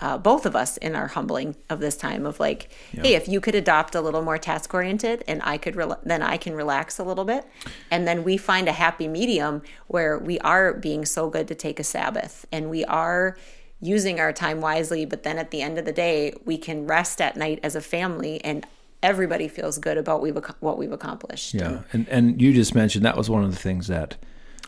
uh, 0.00 0.18
both 0.18 0.46
of 0.46 0.54
us, 0.54 0.76
in 0.78 0.94
our 0.94 1.08
humbling 1.08 1.56
of 1.68 1.80
this 1.80 1.96
time 1.96 2.26
of 2.26 2.38
like, 2.40 2.70
hey, 2.92 3.14
if 3.14 3.28
you 3.28 3.40
could 3.40 3.54
adopt 3.54 3.94
a 3.94 4.00
little 4.00 4.22
more 4.22 4.38
task 4.38 4.72
oriented 4.72 5.24
and 5.26 5.40
I 5.42 5.58
could, 5.58 5.74
rela- 5.74 5.98
then 6.04 6.22
I 6.22 6.36
can 6.36 6.54
relax 6.54 6.98
a 6.98 7.04
little 7.04 7.24
bit. 7.24 7.44
And 7.90 8.06
then 8.06 8.22
we 8.24 8.36
find 8.36 8.68
a 8.68 8.72
happy 8.72 9.08
medium 9.08 9.62
where 9.88 10.18
we 10.18 10.38
are 10.40 10.72
being 10.74 11.04
so 11.04 11.28
good 11.28 11.48
to 11.48 11.54
take 11.54 11.80
a 11.80 11.84
Sabbath 11.84 12.46
and 12.52 12.70
we 12.70 12.84
are 12.84 13.36
using 13.80 14.20
our 14.20 14.32
time 14.32 14.60
wisely. 14.60 15.04
But 15.06 15.22
then 15.22 15.38
at 15.38 15.50
the 15.50 15.62
end 15.62 15.78
of 15.78 15.84
the 15.84 15.92
day, 15.92 16.34
we 16.44 16.56
can 16.58 16.86
rest 16.86 17.20
at 17.20 17.36
night 17.36 17.58
as 17.62 17.74
a 17.74 17.80
family 17.80 18.42
and 18.44 18.66
everybody 19.02 19.48
feels 19.48 19.78
good 19.78 19.96
about 19.96 20.20
we've, 20.20 20.36
ac- 20.36 20.52
what 20.60 20.76
we've 20.78 20.92
accomplished. 20.92 21.54
Yeah, 21.54 21.80
and 21.92 22.06
and 22.08 22.40
you 22.40 22.52
just 22.52 22.74
mentioned 22.74 23.04
that 23.06 23.16
was 23.16 23.30
one 23.30 23.42
of 23.42 23.50
the 23.50 23.58
things 23.58 23.86
that 23.88 24.16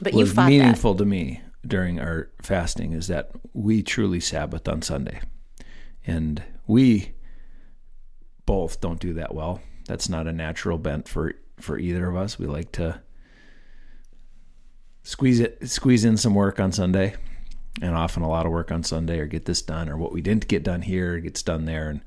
But 0.00 0.14
you 0.14 0.20
was 0.20 0.32
fought 0.32 0.44
that. 0.44 0.48
meaningful 0.48 0.94
to 0.94 1.04
me 1.04 1.42
during 1.66 2.00
our 2.00 2.30
fasting 2.42 2.92
is 2.92 3.08
that 3.08 3.30
we 3.52 3.82
truly 3.82 4.20
Sabbath 4.20 4.68
on 4.68 4.82
Sunday, 4.82 5.20
and 6.06 6.42
we 6.66 7.12
both 8.46 8.80
don't 8.80 9.00
do 9.00 9.14
that 9.14 9.34
well. 9.34 9.60
That's 9.86 10.08
not 10.08 10.26
a 10.26 10.32
natural 10.32 10.78
bent 10.78 11.08
for 11.08 11.34
for 11.60 11.78
either 11.78 12.08
of 12.08 12.16
us. 12.16 12.38
We 12.38 12.46
like 12.46 12.72
to 12.72 13.00
squeeze 15.02 15.40
it 15.40 15.68
squeeze 15.68 16.04
in 16.04 16.16
some 16.16 16.34
work 16.34 16.60
on 16.60 16.72
Sunday 16.72 17.14
and 17.80 17.94
often 17.94 18.22
a 18.22 18.28
lot 18.28 18.46
of 18.46 18.52
work 18.52 18.70
on 18.70 18.82
Sunday 18.82 19.18
or 19.18 19.26
get 19.26 19.46
this 19.46 19.62
done 19.62 19.88
or 19.88 19.96
what 19.96 20.12
we 20.12 20.20
didn't 20.20 20.46
get 20.46 20.62
done 20.62 20.82
here 20.82 21.18
gets 21.18 21.42
done 21.42 21.64
there 21.64 21.88
and 21.88 22.02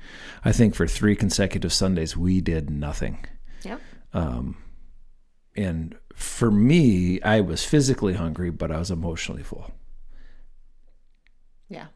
I 0.45 0.51
think 0.51 0.75
for 0.75 0.87
3 0.87 1.15
consecutive 1.15 1.73
Sundays 1.73 2.15
we 2.15 2.39
did 2.39 2.69
nothing 2.69 3.25
Yep. 3.63 3.81
Um, 4.13 4.57
and 5.55 5.95
for 6.15 6.49
me 6.49 7.21
I 7.21 7.41
was 7.41 7.63
physically 7.63 8.13
hungry 8.13 8.49
but 8.49 8.71
I 8.71 8.79
was 8.79 8.89
emotionally 8.91 9.43
full 9.43 9.71
Yeah. 11.69 11.87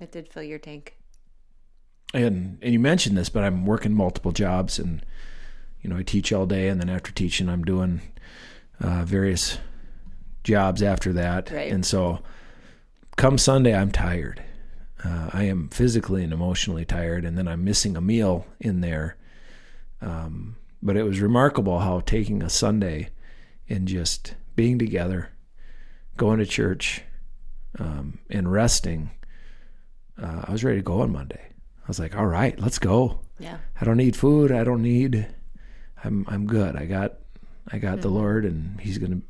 It 0.00 0.12
did 0.12 0.28
fill 0.32 0.42
your 0.42 0.58
tank. 0.58 0.96
and 2.14 2.58
and 2.62 2.72
you 2.72 2.78
mentioned 2.80 3.16
this, 3.16 3.28
but 3.28 3.44
I'm 3.44 3.66
working 3.66 3.92
multiple 3.94 4.32
jobs, 4.32 4.78
and 4.78 5.04
you 5.82 5.90
know 5.90 5.96
I 5.98 6.02
teach 6.02 6.32
all 6.32 6.46
day, 6.46 6.68
and 6.68 6.80
then 6.80 6.88
after 6.88 7.12
teaching, 7.12 7.48
I'm 7.48 7.62
doing 7.64 8.00
uh, 8.80 9.04
various 9.04 9.58
jobs 10.42 10.82
after 10.82 11.12
that, 11.12 11.50
Right. 11.50 11.70
and 11.70 11.84
so 11.84 12.20
come 13.16 13.36
Sunday, 13.38 13.74
I'm 13.74 13.92
tired. 13.92 14.42
Uh, 15.04 15.28
I 15.34 15.44
am 15.44 15.68
physically 15.68 16.24
and 16.24 16.32
emotionally 16.32 16.86
tired, 16.86 17.24
and 17.26 17.36
then 17.36 17.46
I'm 17.46 17.62
missing 17.62 17.96
a 17.96 18.00
meal 18.00 18.46
in 18.58 18.80
there. 18.80 19.16
Um, 20.00 20.56
but 20.82 20.96
it 20.96 21.02
was 21.04 21.20
remarkable 21.20 21.80
how 21.80 22.00
taking 22.00 22.42
a 22.42 22.48
Sunday 22.50 23.10
and 23.70 23.88
just 23.88 24.34
being 24.56 24.78
together, 24.78 25.30
going 26.16 26.40
to 26.40 26.46
church, 26.46 27.02
um, 27.78 28.18
and 28.28 28.50
resting. 28.52 29.10
Uh, 30.20 30.42
I 30.44 30.52
was 30.52 30.64
ready 30.64 30.78
to 30.78 30.82
go 30.82 31.00
on 31.00 31.12
Monday. 31.12 31.40
I 31.78 31.88
was 31.88 31.98
like, 31.98 32.14
"All 32.14 32.26
right, 32.26 32.58
let's 32.60 32.78
go. 32.78 33.20
Yeah. 33.38 33.58
I 33.80 33.84
don't 33.84 33.96
need 33.96 34.16
food. 34.16 34.52
I 34.52 34.64
don't 34.64 34.82
need. 34.82 35.26
I'm 36.04 36.26
I'm 36.28 36.46
good. 36.46 36.76
I 36.76 36.84
got 36.84 37.14
I 37.72 37.78
got 37.78 38.02
the 38.02 38.08
Lord, 38.08 38.44
and 38.44 38.80
He's 38.80 38.98
gonna 38.98 39.22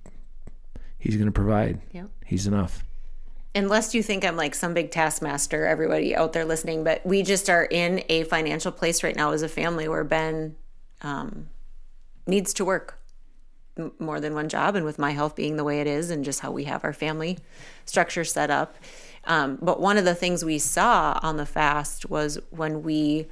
He's 0.99 1.17
gonna 1.17 1.33
provide. 1.33 1.81
Yeah. 1.93 2.07
He's 2.25 2.47
enough. 2.47 2.85
Unless 3.55 3.95
you 3.95 4.03
think 4.03 4.25
I'm 4.25 4.37
like 4.37 4.55
some 4.55 4.75
big 4.75 4.91
taskmaster, 4.93 5.67
everybody 5.67 6.15
out 6.15 6.33
there 6.33 6.45
listening, 6.45 6.85
but 6.85 7.05
we 7.05 7.23
just 7.23 7.51
are 7.51 7.65
in 7.65 8.05
a 8.09 8.23
financial 8.25 8.71
place 8.71 9.03
right 9.03 9.17
now 9.17 9.33
as 9.33 9.43
a 9.43 9.49
family 9.49 9.89
where 9.89 10.05
Ben 10.05 10.55
um, 11.03 11.49
needs 12.29 12.55
to 12.55 12.65
work 12.65 13.00
more 13.99 14.21
than 14.21 14.35
one 14.35 14.49
job. 14.49 14.77
And 14.77 14.85
with 14.85 14.99
my 14.99 15.11
health 15.13 15.35
being 15.37 15.57
the 15.57 15.65
way 15.65 15.81
it 15.81 15.87
is, 15.87 16.11
and 16.11 16.25
just 16.25 16.41
how 16.41 16.51
we 16.51 16.65
have 16.65 16.85
our 16.85 16.93
family 16.93 17.39
structure 17.85 18.25
set 18.25 18.51
up. 18.51 18.77
Um, 19.25 19.59
but 19.61 19.81
one 19.81 19.99
of 19.99 20.05
the 20.05 20.15
things 20.15 20.45
we 20.45 20.59
saw 20.59 21.19
on 21.23 21.37
the 21.37 21.47
fast 21.47 22.09
was 22.09 22.39
when 22.51 22.83
we 22.83 23.27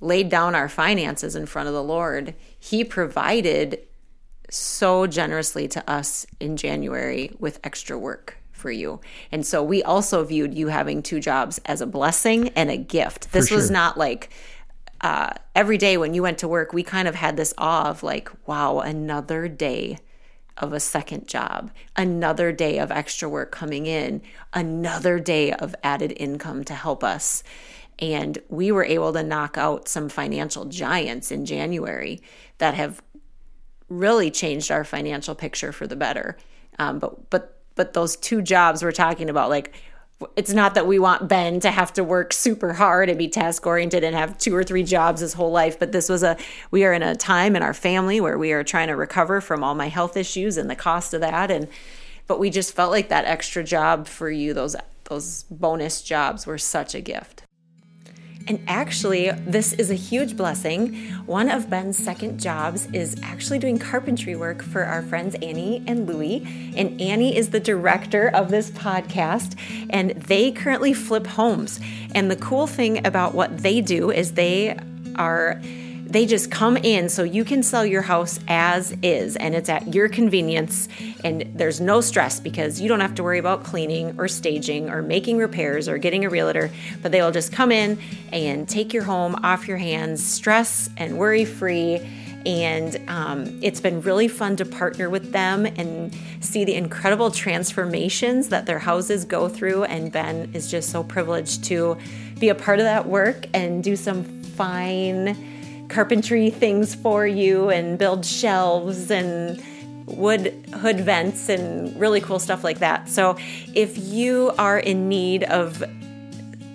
laid 0.00 0.28
down 0.28 0.54
our 0.54 0.68
finances 0.68 1.34
in 1.34 1.46
front 1.46 1.68
of 1.68 1.74
the 1.74 1.82
Lord, 1.82 2.34
He 2.58 2.84
provided 2.84 3.80
so 4.50 5.06
generously 5.06 5.68
to 5.68 5.90
us 5.90 6.26
in 6.40 6.56
January 6.56 7.32
with 7.38 7.60
extra 7.64 7.98
work 7.98 8.38
for 8.52 8.70
you. 8.70 9.00
And 9.30 9.46
so 9.46 9.62
we 9.62 9.82
also 9.82 10.24
viewed 10.24 10.54
you 10.54 10.68
having 10.68 11.02
two 11.02 11.20
jobs 11.20 11.60
as 11.64 11.80
a 11.80 11.86
blessing 11.86 12.48
and 12.50 12.70
a 12.70 12.76
gift. 12.76 13.32
This 13.32 13.50
was 13.50 13.70
not 13.70 13.96
like 13.96 14.30
uh, 15.00 15.30
every 15.54 15.78
day 15.78 15.96
when 15.96 16.14
you 16.14 16.22
went 16.22 16.38
to 16.38 16.48
work, 16.48 16.72
we 16.72 16.82
kind 16.82 17.08
of 17.08 17.14
had 17.14 17.36
this 17.36 17.54
awe 17.56 17.88
of 17.88 18.02
like, 18.02 18.30
wow, 18.46 18.80
another 18.80 19.48
day 19.48 19.98
of 20.56 20.72
a 20.72 20.80
second 20.80 21.28
job, 21.28 21.70
another 21.96 22.52
day 22.52 22.78
of 22.78 22.90
extra 22.90 23.28
work 23.28 23.52
coming 23.52 23.86
in, 23.86 24.20
another 24.52 25.20
day 25.20 25.52
of 25.52 25.74
added 25.82 26.12
income 26.16 26.64
to 26.64 26.74
help 26.74 27.04
us. 27.04 27.42
And 28.00 28.38
we 28.48 28.70
were 28.72 28.84
able 28.84 29.12
to 29.12 29.22
knock 29.22 29.56
out 29.56 29.88
some 29.88 30.08
financial 30.08 30.64
giants 30.64 31.30
in 31.30 31.44
January 31.44 32.20
that 32.58 32.74
have 32.74 33.02
really 33.88 34.30
changed 34.30 34.70
our 34.70 34.84
financial 34.84 35.34
picture 35.34 35.72
for 35.72 35.86
the 35.86 35.96
better. 35.96 36.36
Um, 36.78 36.98
but 36.98 37.30
but 37.30 37.54
but 37.74 37.92
those 37.92 38.16
two 38.16 38.42
jobs 38.42 38.82
we're 38.82 38.92
talking 38.92 39.30
about, 39.30 39.50
like 39.50 39.74
it's 40.34 40.52
not 40.52 40.74
that 40.74 40.86
we 40.86 40.98
want 40.98 41.28
Ben 41.28 41.60
to 41.60 41.70
have 41.70 41.92
to 41.92 42.02
work 42.02 42.32
super 42.32 42.72
hard 42.72 43.08
and 43.08 43.18
be 43.18 43.28
task 43.28 43.66
oriented 43.66 44.02
and 44.02 44.16
have 44.16 44.36
two 44.36 44.54
or 44.54 44.64
three 44.64 44.82
jobs 44.82 45.20
his 45.20 45.34
whole 45.34 45.52
life. 45.52 45.78
But 45.78 45.92
this 45.92 46.08
was 46.08 46.22
a 46.22 46.36
we 46.70 46.84
are 46.84 46.92
in 46.92 47.02
a 47.02 47.14
time 47.14 47.54
in 47.54 47.62
our 47.62 47.74
family 47.74 48.20
where 48.20 48.36
we 48.36 48.52
are 48.52 48.64
trying 48.64 48.88
to 48.88 48.96
recover 48.96 49.40
from 49.40 49.62
all 49.62 49.74
my 49.74 49.88
health 49.88 50.16
issues 50.16 50.56
and 50.56 50.68
the 50.68 50.76
cost 50.76 51.14
of 51.14 51.20
that. 51.20 51.50
And 51.50 51.68
but 52.26 52.40
we 52.40 52.50
just 52.50 52.74
felt 52.74 52.90
like 52.90 53.08
that 53.08 53.26
extra 53.26 53.62
job 53.62 54.08
for 54.08 54.30
you, 54.30 54.54
those 54.54 54.74
those 55.04 55.44
bonus 55.44 56.02
jobs 56.02 56.46
were 56.46 56.58
such 56.58 56.94
a 56.94 57.00
gift. 57.00 57.44
And 58.48 58.60
actually, 58.66 59.30
this 59.30 59.74
is 59.74 59.90
a 59.90 59.94
huge 59.94 60.34
blessing. 60.36 60.96
One 61.26 61.50
of 61.50 61.68
Ben's 61.68 61.98
second 61.98 62.40
jobs 62.40 62.86
is 62.94 63.14
actually 63.22 63.58
doing 63.58 63.78
carpentry 63.78 64.34
work 64.36 64.62
for 64.62 64.84
our 64.84 65.02
friends 65.02 65.34
Annie 65.42 65.82
and 65.86 66.08
Louie. 66.08 66.72
And 66.74 66.98
Annie 66.98 67.36
is 67.36 67.50
the 67.50 67.60
director 67.60 68.28
of 68.28 68.50
this 68.50 68.70
podcast, 68.70 69.54
and 69.90 70.12
they 70.12 70.50
currently 70.50 70.94
flip 70.94 71.26
homes. 71.26 71.78
And 72.14 72.30
the 72.30 72.36
cool 72.36 72.66
thing 72.66 73.06
about 73.06 73.34
what 73.34 73.58
they 73.58 73.82
do 73.82 74.10
is 74.10 74.32
they 74.32 74.78
are 75.16 75.60
they 76.08 76.24
just 76.24 76.50
come 76.50 76.76
in 76.78 77.10
so 77.10 77.22
you 77.22 77.44
can 77.44 77.62
sell 77.62 77.84
your 77.84 78.00
house 78.00 78.40
as 78.48 78.96
is 79.02 79.36
and 79.36 79.54
it's 79.54 79.68
at 79.68 79.94
your 79.94 80.08
convenience 80.08 80.88
and 81.22 81.42
there's 81.54 81.80
no 81.80 82.00
stress 82.00 82.40
because 82.40 82.80
you 82.80 82.88
don't 82.88 83.00
have 83.00 83.14
to 83.14 83.22
worry 83.22 83.38
about 83.38 83.62
cleaning 83.62 84.18
or 84.18 84.26
staging 84.26 84.88
or 84.88 85.02
making 85.02 85.36
repairs 85.36 85.86
or 85.86 85.98
getting 85.98 86.24
a 86.24 86.30
realtor 86.30 86.70
but 87.02 87.12
they 87.12 87.20
will 87.20 87.30
just 87.30 87.52
come 87.52 87.70
in 87.70 87.98
and 88.32 88.68
take 88.68 88.94
your 88.94 89.02
home 89.02 89.36
off 89.42 89.68
your 89.68 89.76
hands 89.76 90.24
stress 90.24 90.88
and 90.96 91.18
worry 91.18 91.44
free 91.44 92.00
and 92.46 92.98
um, 93.08 93.58
it's 93.62 93.80
been 93.80 94.00
really 94.00 94.28
fun 94.28 94.56
to 94.56 94.64
partner 94.64 95.10
with 95.10 95.32
them 95.32 95.66
and 95.66 96.16
see 96.40 96.64
the 96.64 96.74
incredible 96.74 97.30
transformations 97.30 98.48
that 98.48 98.64
their 98.64 98.78
houses 98.78 99.26
go 99.26 99.46
through 99.46 99.84
and 99.84 100.10
ben 100.10 100.50
is 100.54 100.70
just 100.70 100.88
so 100.88 101.04
privileged 101.04 101.64
to 101.64 101.98
be 102.38 102.48
a 102.48 102.54
part 102.54 102.78
of 102.78 102.84
that 102.84 103.06
work 103.06 103.44
and 103.52 103.84
do 103.84 103.94
some 103.94 104.24
fine 104.24 105.57
carpentry 105.88 106.50
things 106.50 106.94
for 106.94 107.26
you 107.26 107.70
and 107.70 107.98
build 107.98 108.24
shelves 108.24 109.10
and 109.10 109.62
wood 110.06 110.66
hood 110.74 111.00
vents 111.00 111.48
and 111.48 111.98
really 112.00 112.20
cool 112.20 112.38
stuff 112.38 112.64
like 112.64 112.78
that. 112.78 113.08
So 113.08 113.36
if 113.74 113.98
you 113.98 114.52
are 114.58 114.78
in 114.78 115.08
need 115.08 115.44
of 115.44 115.82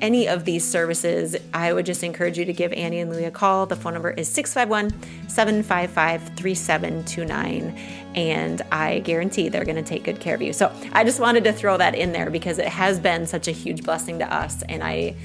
any 0.02 0.28
of 0.28 0.44
these 0.44 0.66
services, 0.66 1.36
I 1.54 1.72
would 1.72 1.86
just 1.86 2.04
encourage 2.04 2.38
you 2.38 2.44
to 2.44 2.52
give 2.52 2.74
Annie 2.74 3.00
and 3.00 3.10
Louie 3.10 3.24
a 3.24 3.32
call. 3.32 3.66
The 3.66 3.78
phone 3.78 3.94
number 3.94 4.12
is 4.12 4.28
651 4.28 4.90
755 5.30 6.36
3729. 6.36 7.78
And 8.14 8.62
I 8.72 9.00
guarantee 9.00 9.48
they're 9.48 9.64
going 9.64 9.78
to 9.78 9.82
take 9.82 10.04
good 10.04 10.20
care 10.20 10.36
of 10.36 10.42
you. 10.42 10.52
So 10.52 10.76
I 10.92 11.06
just 11.06 11.22
wanted 11.22 11.46
to 11.46 11.54
throw 11.54 11.78
that 11.78 11.96
in 11.96 12.12
there 12.12 12.30
because 12.30 12.60
it 12.60 12.68
has 12.68 13.00
been 13.00 13.26
such 13.26 13.48
a 13.48 13.52
huge 13.52 13.84
blessing 13.84 14.20
to 14.20 14.32
us. 14.32 14.62
And 14.64 14.84
I 14.84 15.16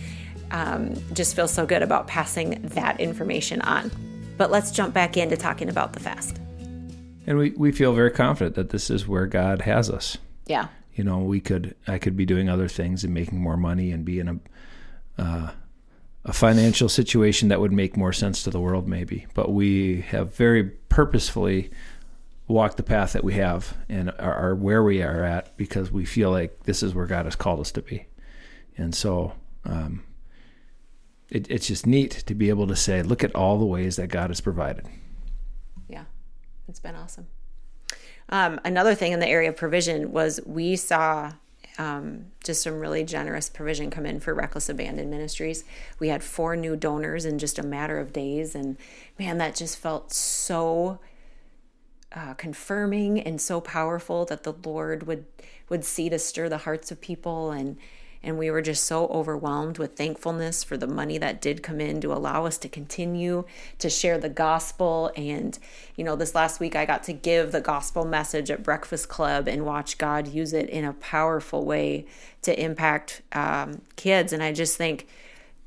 um, 0.50 0.94
just 1.14 1.36
feel 1.36 1.48
so 1.48 1.66
good 1.66 1.82
about 1.82 2.06
passing 2.06 2.60
that 2.62 3.00
information 3.00 3.60
on. 3.62 3.90
But 4.36 4.50
let's 4.50 4.70
jump 4.70 4.94
back 4.94 5.16
into 5.16 5.36
talking 5.36 5.68
about 5.68 5.92
the 5.92 6.00
fast. 6.00 6.38
And 7.26 7.36
we, 7.36 7.50
we 7.50 7.72
feel 7.72 7.92
very 7.92 8.10
confident 8.10 8.56
that 8.56 8.70
this 8.70 8.90
is 8.90 9.06
where 9.06 9.26
God 9.26 9.62
has 9.62 9.90
us. 9.90 10.16
Yeah. 10.46 10.68
You 10.94 11.04
know, 11.04 11.18
we 11.18 11.40
could 11.40 11.74
I 11.86 11.98
could 11.98 12.16
be 12.16 12.24
doing 12.24 12.48
other 12.48 12.68
things 12.68 13.04
and 13.04 13.12
making 13.12 13.38
more 13.40 13.56
money 13.56 13.92
and 13.92 14.04
be 14.04 14.18
in 14.18 14.28
a 14.28 15.22
uh, 15.22 15.50
a 16.24 16.32
financial 16.32 16.88
situation 16.88 17.48
that 17.48 17.60
would 17.60 17.72
make 17.72 17.96
more 17.96 18.12
sense 18.12 18.42
to 18.42 18.50
the 18.50 18.60
world, 18.60 18.86
maybe. 18.86 19.26
But 19.34 19.52
we 19.52 20.02
have 20.02 20.34
very 20.34 20.64
purposefully 20.64 21.70
walked 22.46 22.76
the 22.76 22.82
path 22.82 23.12
that 23.12 23.24
we 23.24 23.34
have 23.34 23.76
and 23.88 24.10
are, 24.18 24.34
are 24.34 24.54
where 24.54 24.82
we 24.82 25.02
are 25.02 25.22
at 25.22 25.56
because 25.56 25.90
we 25.90 26.04
feel 26.04 26.30
like 26.30 26.64
this 26.64 26.82
is 26.82 26.94
where 26.94 27.06
God 27.06 27.24
has 27.24 27.36
called 27.36 27.60
us 27.60 27.72
to 27.72 27.82
be. 27.82 28.06
And 28.76 28.94
so 28.94 29.32
um, 29.64 30.02
it, 31.30 31.50
it's 31.50 31.66
just 31.66 31.86
neat 31.86 32.10
to 32.26 32.34
be 32.34 32.48
able 32.48 32.66
to 32.66 32.76
say, 32.76 33.02
look 33.02 33.22
at 33.22 33.34
all 33.34 33.58
the 33.58 33.66
ways 33.66 33.96
that 33.96 34.08
God 34.08 34.30
has 34.30 34.40
provided. 34.40 34.86
Yeah, 35.88 36.04
it's 36.68 36.80
been 36.80 36.94
awesome. 36.94 37.26
Um, 38.30 38.60
another 38.64 38.94
thing 38.94 39.12
in 39.12 39.20
the 39.20 39.28
area 39.28 39.48
of 39.48 39.56
provision 39.56 40.12
was 40.12 40.40
we 40.44 40.76
saw 40.76 41.32
um, 41.78 42.26
just 42.44 42.62
some 42.62 42.80
really 42.80 43.04
generous 43.04 43.48
provision 43.48 43.90
come 43.90 44.04
in 44.04 44.20
for 44.20 44.34
Reckless 44.34 44.68
Abandon 44.68 45.08
Ministries. 45.08 45.64
We 45.98 46.08
had 46.08 46.22
four 46.22 46.56
new 46.56 46.76
donors 46.76 47.24
in 47.24 47.38
just 47.38 47.58
a 47.58 47.62
matter 47.62 47.98
of 47.98 48.12
days, 48.12 48.54
and 48.54 48.76
man, 49.18 49.38
that 49.38 49.54
just 49.54 49.78
felt 49.78 50.12
so 50.12 50.98
uh, 52.12 52.34
confirming 52.34 53.20
and 53.20 53.40
so 53.40 53.60
powerful 53.60 54.24
that 54.26 54.42
the 54.42 54.54
Lord 54.64 55.06
would 55.06 55.26
would 55.68 55.84
see 55.84 56.08
to 56.08 56.18
stir 56.18 56.48
the 56.48 56.58
hearts 56.58 56.90
of 56.90 57.00
people 57.00 57.50
and 57.50 57.76
and 58.22 58.38
we 58.38 58.50
were 58.50 58.62
just 58.62 58.84
so 58.84 59.06
overwhelmed 59.06 59.78
with 59.78 59.96
thankfulness 59.96 60.64
for 60.64 60.76
the 60.76 60.86
money 60.86 61.18
that 61.18 61.40
did 61.40 61.62
come 61.62 61.80
in 61.80 62.00
to 62.00 62.12
allow 62.12 62.46
us 62.46 62.58
to 62.58 62.68
continue 62.68 63.44
to 63.78 63.88
share 63.88 64.18
the 64.18 64.28
gospel. 64.28 65.12
And, 65.16 65.58
you 65.96 66.04
know, 66.04 66.16
this 66.16 66.34
last 66.34 66.60
week 66.60 66.74
I 66.74 66.84
got 66.84 67.04
to 67.04 67.12
give 67.12 67.52
the 67.52 67.60
gospel 67.60 68.04
message 68.04 68.50
at 68.50 68.62
Breakfast 68.62 69.08
Club 69.08 69.48
and 69.48 69.64
watch 69.64 69.98
God 69.98 70.28
use 70.28 70.52
it 70.52 70.68
in 70.68 70.84
a 70.84 70.92
powerful 70.94 71.64
way 71.64 72.06
to 72.42 72.60
impact 72.60 73.22
um, 73.32 73.82
kids. 73.96 74.32
And 74.32 74.42
I 74.42 74.52
just 74.52 74.76
think, 74.76 75.06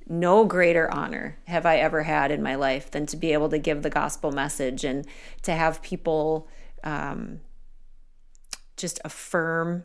no 0.07 0.43
greater 0.43 0.91
honor 0.93 1.37
have 1.47 1.65
I 1.65 1.77
ever 1.77 2.03
had 2.03 2.31
in 2.31 2.43
my 2.43 2.55
life 2.55 2.91
than 2.91 3.05
to 3.05 3.17
be 3.17 3.31
able 3.31 3.47
to 3.49 3.57
give 3.57 3.81
the 3.81 3.89
gospel 3.89 4.31
message 4.31 4.83
and 4.83 5.05
to 5.43 5.53
have 5.53 5.81
people 5.81 6.49
um, 6.83 7.39
just 8.75 8.99
affirm 9.05 9.83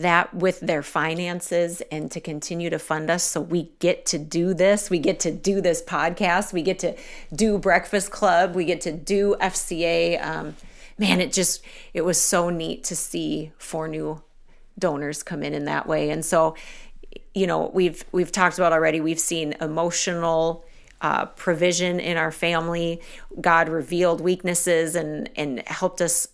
that 0.00 0.32
with 0.34 0.60
their 0.60 0.82
finances 0.82 1.82
and 1.92 2.10
to 2.10 2.20
continue 2.20 2.70
to 2.70 2.78
fund 2.78 3.10
us. 3.10 3.22
So 3.22 3.40
we 3.40 3.70
get 3.78 4.06
to 4.06 4.18
do 4.18 4.54
this. 4.54 4.88
We 4.88 4.98
get 4.98 5.20
to 5.20 5.30
do 5.30 5.60
this 5.60 5.82
podcast. 5.82 6.52
We 6.52 6.62
get 6.62 6.78
to 6.80 6.96
do 7.34 7.58
breakfast 7.58 8.10
club. 8.10 8.54
We 8.54 8.64
get 8.64 8.80
to 8.82 8.92
do 8.92 9.36
fca 9.40 10.24
um, 10.24 10.56
man 10.98 11.20
it 11.20 11.32
just 11.32 11.62
it 11.92 12.02
was 12.02 12.20
so 12.20 12.50
neat 12.50 12.84
to 12.84 12.96
see 12.96 13.52
four 13.58 13.88
new 13.88 14.22
donors 14.78 15.22
come 15.22 15.42
in 15.42 15.52
in 15.52 15.66
that 15.66 15.86
way. 15.86 16.10
And 16.10 16.24
so 16.24 16.54
you 17.34 17.46
know 17.46 17.70
we've 17.74 18.04
we've 18.12 18.32
talked 18.32 18.58
about 18.58 18.72
already 18.72 19.00
we've 19.00 19.20
seen 19.20 19.54
emotional 19.60 20.64
uh, 21.02 21.26
provision 21.26 22.00
in 22.00 22.16
our 22.16 22.30
family. 22.30 23.00
God 23.40 23.68
revealed 23.68 24.20
weaknesses 24.20 24.94
and 24.94 25.28
and 25.36 25.62
helped 25.66 26.00
us 26.00 26.28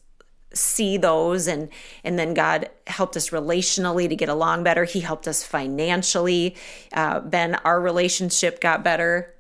see 0.53 0.97
those 0.97 1.47
and 1.47 1.69
and 2.05 2.19
then 2.19 2.33
god 2.33 2.71
helped 2.87 3.17
us 3.17 3.31
relationally 3.31 4.09
to 4.09 4.17
get 4.17 4.29
along 4.29 4.63
better. 4.63 4.85
He 4.85 5.01
helped 5.01 5.29
us 5.29 5.43
financially. 5.43 6.57
Uh, 6.93 7.21
ben 7.21 7.57
our 7.57 7.81
relationship 7.81 8.61
got 8.61 8.85
better. 8.85 9.35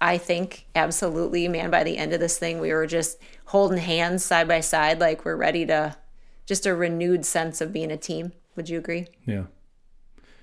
I 0.00 0.18
think 0.18 0.66
absolutely 0.74 1.48
man 1.48 1.70
by 1.70 1.84
the 1.84 1.96
end 1.96 2.12
of 2.12 2.20
this 2.20 2.38
thing 2.38 2.60
we 2.60 2.72
were 2.72 2.86
just 2.86 3.18
holding 3.46 3.78
hands 3.78 4.24
side 4.24 4.48
by 4.48 4.60
side 4.60 5.00
like 5.00 5.24
we're 5.24 5.36
ready 5.36 5.64
to 5.66 5.96
just 6.46 6.66
a 6.66 6.74
renewed 6.74 7.24
sense 7.24 7.60
of 7.60 7.72
being 7.72 7.90
a 7.90 7.96
team. 7.96 8.32
Would 8.56 8.68
you 8.68 8.78
agree? 8.78 9.06
Yeah. 9.24 9.44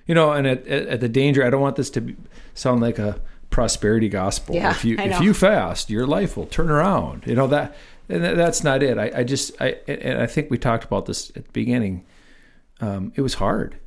You 0.05 0.15
know 0.15 0.31
and 0.31 0.47
at, 0.47 0.65
at 0.67 1.01
the 1.01 1.09
danger 1.09 1.45
i 1.45 1.49
don't 1.49 1.61
want 1.61 1.75
this 1.75 1.89
to 1.91 2.01
be, 2.01 2.15
sound 2.53 2.81
like 2.81 2.97
a 2.97 3.21
prosperity 3.49 4.09
gospel. 4.09 4.55
Yeah, 4.55 4.71
if 4.71 4.85
you 4.85 4.97
if 4.97 5.21
you 5.21 5.33
fast 5.33 5.89
your 5.89 6.05
life 6.05 6.37
will 6.37 6.45
turn 6.45 6.69
around. 6.69 7.23
You 7.25 7.35
know 7.35 7.47
that 7.47 7.75
and 8.09 8.23
that's 8.23 8.63
not 8.63 8.81
it. 8.83 8.97
I, 8.97 9.11
I 9.19 9.23
just 9.23 9.59
I 9.61 9.75
and 9.87 10.21
I 10.21 10.25
think 10.27 10.49
we 10.49 10.57
talked 10.57 10.83
about 10.85 11.05
this 11.05 11.29
at 11.35 11.45
the 11.45 11.51
beginning. 11.51 12.05
Um, 12.79 13.11
it 13.15 13.21
was 13.21 13.35
hard. 13.35 13.79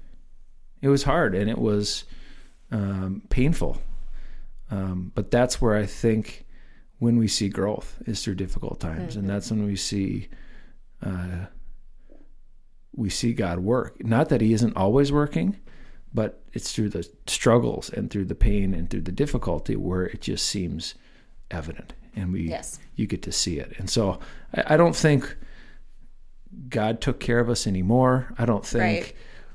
It 0.82 0.88
was 0.88 1.02
hard, 1.04 1.34
and 1.34 1.48
it 1.50 1.58
was 1.58 2.04
um, 2.72 3.22
painful. 3.30 3.80
Um, 4.70 5.12
but 5.14 5.30
that's 5.30 5.60
where 5.60 5.76
I 5.76 5.86
think 5.86 6.46
when 6.98 7.16
we 7.16 7.28
see 7.28 7.48
growth 7.48 7.96
is 8.06 8.22
through 8.22 8.36
difficult 8.36 8.78
times, 8.80 9.12
Mm-hmm. 9.12 9.20
and 9.20 9.28
that's 9.30 9.50
when 9.50 9.64
we 9.64 9.76
see 9.76 10.28
uh, 11.04 11.46
we 12.94 13.08
see 13.10 13.32
God 13.32 13.60
work. 13.60 14.04
Not 14.04 14.28
that 14.28 14.40
He 14.40 14.52
isn't 14.52 14.76
always 14.76 15.10
working, 15.12 15.56
but 16.12 16.42
it's 16.52 16.72
through 16.72 16.90
the 16.90 17.08
struggles 17.26 17.88
and 17.90 18.10
through 18.10 18.26
the 18.26 18.34
pain 18.34 18.74
and 18.74 18.90
through 18.90 19.02
the 19.02 19.12
difficulty 19.12 19.76
where 19.76 20.04
it 20.04 20.20
just 20.20 20.44
seems 20.46 20.94
evident 21.50 21.92
and 22.16 22.32
we 22.32 22.48
Yes. 22.48 22.78
you 22.96 23.06
get 23.06 23.22
to 23.22 23.32
see 23.32 23.58
it. 23.58 23.72
And 23.78 23.88
so 23.90 24.18
I, 24.54 24.74
I 24.74 24.76
don't 24.76 24.96
think 24.96 25.36
God 26.68 27.00
took 27.00 27.20
care 27.20 27.38
of 27.38 27.48
us 27.48 27.66
anymore. 27.66 28.32
I 28.38 28.44
don't 28.44 28.66
think 28.66 28.82
Right. 29.04 29.12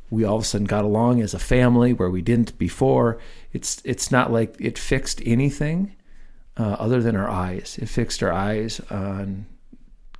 we 0.09 0.23
all 0.23 0.37
of 0.37 0.43
a 0.43 0.45
sudden 0.45 0.65
got 0.67 0.85
along 0.85 1.21
as 1.21 1.33
a 1.33 1.39
family 1.39 1.93
where 1.93 2.09
we 2.09 2.21
didn't 2.21 2.57
before. 2.57 3.17
It's 3.51 3.81
it's 3.83 4.11
not 4.11 4.31
like 4.31 4.55
it 4.59 4.77
fixed 4.77 5.21
anything 5.25 5.95
uh, 6.57 6.75
other 6.79 7.01
than 7.01 7.15
our 7.15 7.29
eyes. 7.29 7.77
It 7.81 7.89
fixed 7.89 8.23
our 8.23 8.31
eyes 8.31 8.79
on 8.89 9.45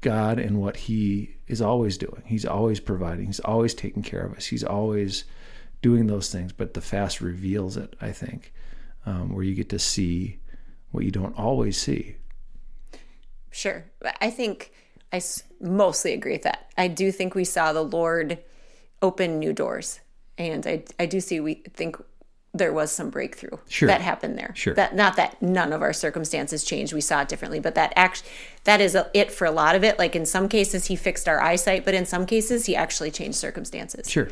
God 0.02 0.38
and 0.38 0.60
what 0.60 0.76
He 0.78 1.36
is 1.48 1.62
always 1.62 1.98
doing. 1.98 2.24
He's 2.26 2.46
always 2.46 2.80
providing. 2.80 3.28
He's 3.28 3.40
always 3.40 3.74
taking 3.74 4.04
care 4.04 4.26
of 4.26 4.34
us. 4.34 4.48
He's 4.48 4.64
always 4.64 5.24
doing 5.82 6.08
those 6.08 6.30
things. 6.30 6.52
But 6.52 6.74
the 6.74 6.82
fast 6.82 7.22
reveals 7.22 7.78
it. 7.78 7.96
I 8.02 8.12
think, 8.12 8.52
um, 9.06 9.34
where 9.34 9.44
you 9.46 9.56
get 9.56 9.70
to 9.70 9.80
see 9.80 10.40
what 10.96 11.06
you 11.06 11.12
don't 11.12 11.38
always 11.38 11.78
see. 11.78 12.16
Sure. 13.52 13.86
I 14.22 14.30
think 14.30 14.72
I 15.14 15.22
mostly 15.62 16.14
agree 16.14 16.34
with 16.34 16.44
that. 16.44 16.72
I 16.78 16.88
do 16.88 17.12
think 17.12 17.36
we 17.36 17.46
saw 17.46 17.72
the 17.74 17.84
Lord 17.84 18.40
open 19.02 19.40
new 19.40 19.54
doors. 19.54 20.00
And 20.38 20.66
I, 20.68 20.84
I 21.00 21.06
do 21.06 21.22
see, 21.22 21.40
we 21.40 21.56
think 21.74 21.96
there 22.54 22.74
was 22.74 22.92
some 22.92 23.10
breakthrough 23.10 23.58
Sure. 23.68 23.88
that 23.88 24.02
happened 24.02 24.38
there. 24.38 24.54
Sure. 24.56 24.74
That 24.74 24.96
not 24.96 25.16
that 25.18 25.42
none 25.42 25.74
of 25.74 25.82
our 25.82 25.94
circumstances 25.94 26.64
changed. 26.64 26.94
We 26.94 27.02
saw 27.02 27.22
it 27.22 27.28
differently, 27.30 27.60
but 27.60 27.76
that 27.76 27.94
act 27.96 28.24
that 28.64 28.82
is 28.82 28.96
a, 28.96 29.10
it 29.14 29.32
for 29.32 29.46
a 29.46 29.52
lot 29.52 29.76
of 29.76 29.84
it. 29.84 30.00
Like 30.00 30.16
in 30.16 30.26
some 30.26 30.48
cases, 30.50 30.86
he 30.86 30.96
fixed 30.96 31.28
our 31.28 31.42
eyesight, 31.42 31.84
but 31.86 31.94
in 31.94 32.06
some 32.06 32.26
cases, 32.26 32.66
he 32.66 32.76
actually 32.76 33.12
changed 33.12 33.38
circumstances 33.38 34.10
Sure. 34.10 34.30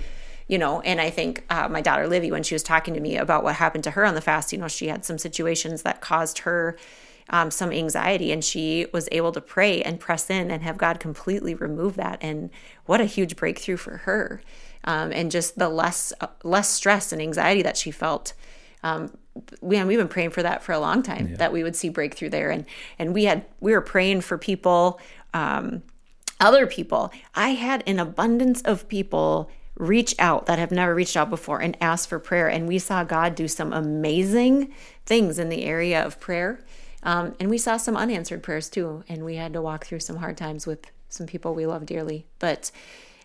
You 0.48 0.58
know 0.58 0.82
and 0.82 1.00
i 1.02 1.10
think 1.10 1.44
uh, 1.50 1.68
my 1.68 1.82
daughter 1.82 2.08
livy 2.08 2.32
when 2.32 2.44
she 2.44 2.56
was 2.56 2.64
talking 2.64 2.94
to 2.94 3.00
me 3.00 3.16
about 3.16 3.44
what 3.44 3.56
happened 3.56 3.84
to 3.84 3.92
her 3.92 4.06
on 4.06 4.16
the 4.16 4.22
fast 4.22 4.52
you 4.52 4.58
know 4.58 4.68
she 4.68 4.88
had 4.88 5.04
some 5.04 5.18
situations 5.18 5.84
that 5.84 6.02
caused 6.02 6.40
her 6.40 6.78
um, 7.30 7.52
some 7.52 7.72
anxiety 7.72 8.32
and 8.32 8.44
she 8.44 8.88
was 8.94 9.08
able 9.12 9.32
to 9.32 9.42
pray 9.42 9.82
and 9.82 10.00
press 10.00 10.30
in 10.30 10.52
and 10.52 10.64
have 10.64 10.78
god 10.78 11.00
completely 11.00 11.56
remove 11.56 11.96
that. 11.96 12.20
And 12.22 12.50
what 12.86 13.02
a 13.02 13.06
huge 13.06 13.36
breakthrough 13.36 13.78
for 13.78 13.98
her. 13.98 14.42
Um, 14.86 15.12
and 15.14 15.32
just 15.32 15.58
the 15.58 15.70
less 15.70 16.12
uh, 16.20 16.28
less 16.44 16.70
stress 16.70 17.12
and 17.12 17.22
anxiety 17.22 17.62
that 17.62 17.78
she 17.78 17.92
felt. 17.92 18.34
Um, 18.84 19.18
we, 19.62 19.78
and 19.78 19.88
we've 19.88 19.98
been 19.98 20.10
praying 20.10 20.32
for 20.32 20.44
that 20.44 20.62
for 20.62 20.74
a 20.74 20.80
long 20.80 21.02
time 21.02 21.36
that 21.36 21.54
we 21.54 21.64
would 21.64 21.76
see 21.76 21.88
breakthrough 21.88 22.30
there. 22.30 22.52
And 22.52 22.66
and 23.00 23.14
we 23.14 23.24
had 23.24 23.46
we 23.62 23.72
were 23.72 23.82
praying 23.82 24.22
for 24.22 24.38
people 24.38 25.00
um, 25.34 25.84
other 26.42 26.68
people. 26.68 27.12
I 27.34 27.52
had 27.52 27.84
an 27.88 27.98
abundance 27.98 28.62
of 28.64 28.90
people 28.90 29.50
reach 29.76 30.16
out 30.20 30.46
that 30.46 30.60
have 30.60 30.72
never 30.72 30.94
reached 30.94 31.18
out 31.18 31.30
before 31.30 31.60
and 31.60 31.78
ask 31.82 32.08
for 32.08 32.20
prayer. 32.20 32.48
And 32.48 32.68
we 32.68 32.80
saw 32.80 33.04
God 33.04 33.36
do 33.36 33.48
some 33.48 33.74
amazing 33.74 34.74
things 35.06 35.40
in 35.40 35.50
the 35.50 35.64
area 35.64 36.04
of 36.06 36.20
prayer. 36.20 36.60
Um, 37.02 37.36
and 37.40 37.50
we 37.50 37.58
saw 37.58 37.78
some 37.78 37.98
unanswered 37.98 38.44
prayers 38.44 38.70
too. 38.70 39.04
And 39.10 39.26
we 39.26 39.36
had 39.36 39.54
to 39.54 39.62
walk 39.62 39.86
through 39.86 40.00
some 40.00 40.18
hard 40.18 40.38
times 40.38 40.68
with 40.68 40.86
some 41.10 41.28
people 41.28 41.54
we 41.54 41.66
love 41.66 41.86
dearly. 41.86 42.26
But 42.40 42.72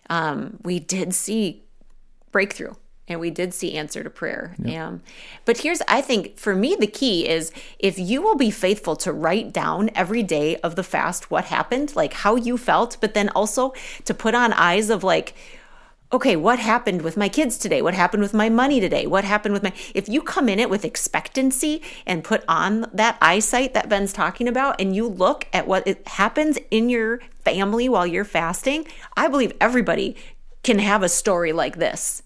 um, 0.09 0.57
we 0.63 0.79
did 0.79 1.13
see 1.13 1.63
breakthrough 2.31 2.73
and 3.09 3.19
we 3.19 3.31
did 3.31 3.53
see 3.53 3.73
answer 3.73 4.03
to 4.03 4.09
prayer 4.09 4.55
um, 4.75 5.01
but 5.43 5.57
here's 5.57 5.81
i 5.87 5.99
think 5.99 6.37
for 6.37 6.55
me 6.55 6.75
the 6.79 6.87
key 6.87 7.27
is 7.27 7.51
if 7.79 7.97
you 7.97 8.21
will 8.21 8.35
be 8.35 8.51
faithful 8.51 8.95
to 8.95 9.11
write 9.11 9.51
down 9.51 9.89
every 9.95 10.21
day 10.21 10.55
of 10.57 10.75
the 10.75 10.83
fast 10.83 11.31
what 11.31 11.45
happened 11.45 11.95
like 11.95 12.13
how 12.13 12.35
you 12.35 12.55
felt 12.55 12.97
but 13.01 13.15
then 13.15 13.27
also 13.29 13.73
to 14.05 14.13
put 14.13 14.35
on 14.35 14.53
eyes 14.53 14.91
of 14.91 15.03
like 15.03 15.33
okay 16.11 16.35
what 16.35 16.59
happened 16.59 17.01
with 17.01 17.15
my 17.17 17.29
kids 17.29 17.57
today 17.57 17.81
what 17.81 17.93
happened 17.93 18.21
with 18.23 18.33
my 18.33 18.49
money 18.49 18.79
today 18.79 19.05
what 19.05 19.23
happened 19.23 19.53
with 19.53 19.63
my 19.63 19.73
if 19.93 20.09
you 20.09 20.21
come 20.21 20.49
in 20.49 20.59
it 20.59 20.69
with 20.69 20.83
expectancy 20.83 21.81
and 22.05 22.23
put 22.23 22.43
on 22.47 22.85
that 22.93 23.17
eyesight 23.21 23.73
that 23.73 23.89
ben's 23.89 24.13
talking 24.13 24.47
about 24.47 24.79
and 24.79 24.95
you 24.95 25.07
look 25.07 25.47
at 25.53 25.67
what 25.67 25.87
it 25.87 26.07
happens 26.07 26.57
in 26.71 26.89
your 26.89 27.19
family 27.43 27.87
while 27.87 28.07
you're 28.07 28.25
fasting 28.25 28.85
i 29.15 29.27
believe 29.27 29.53
everybody 29.61 30.15
can 30.63 30.79
have 30.79 31.03
a 31.03 31.09
story 31.09 31.53
like 31.53 31.77
this 31.77 32.23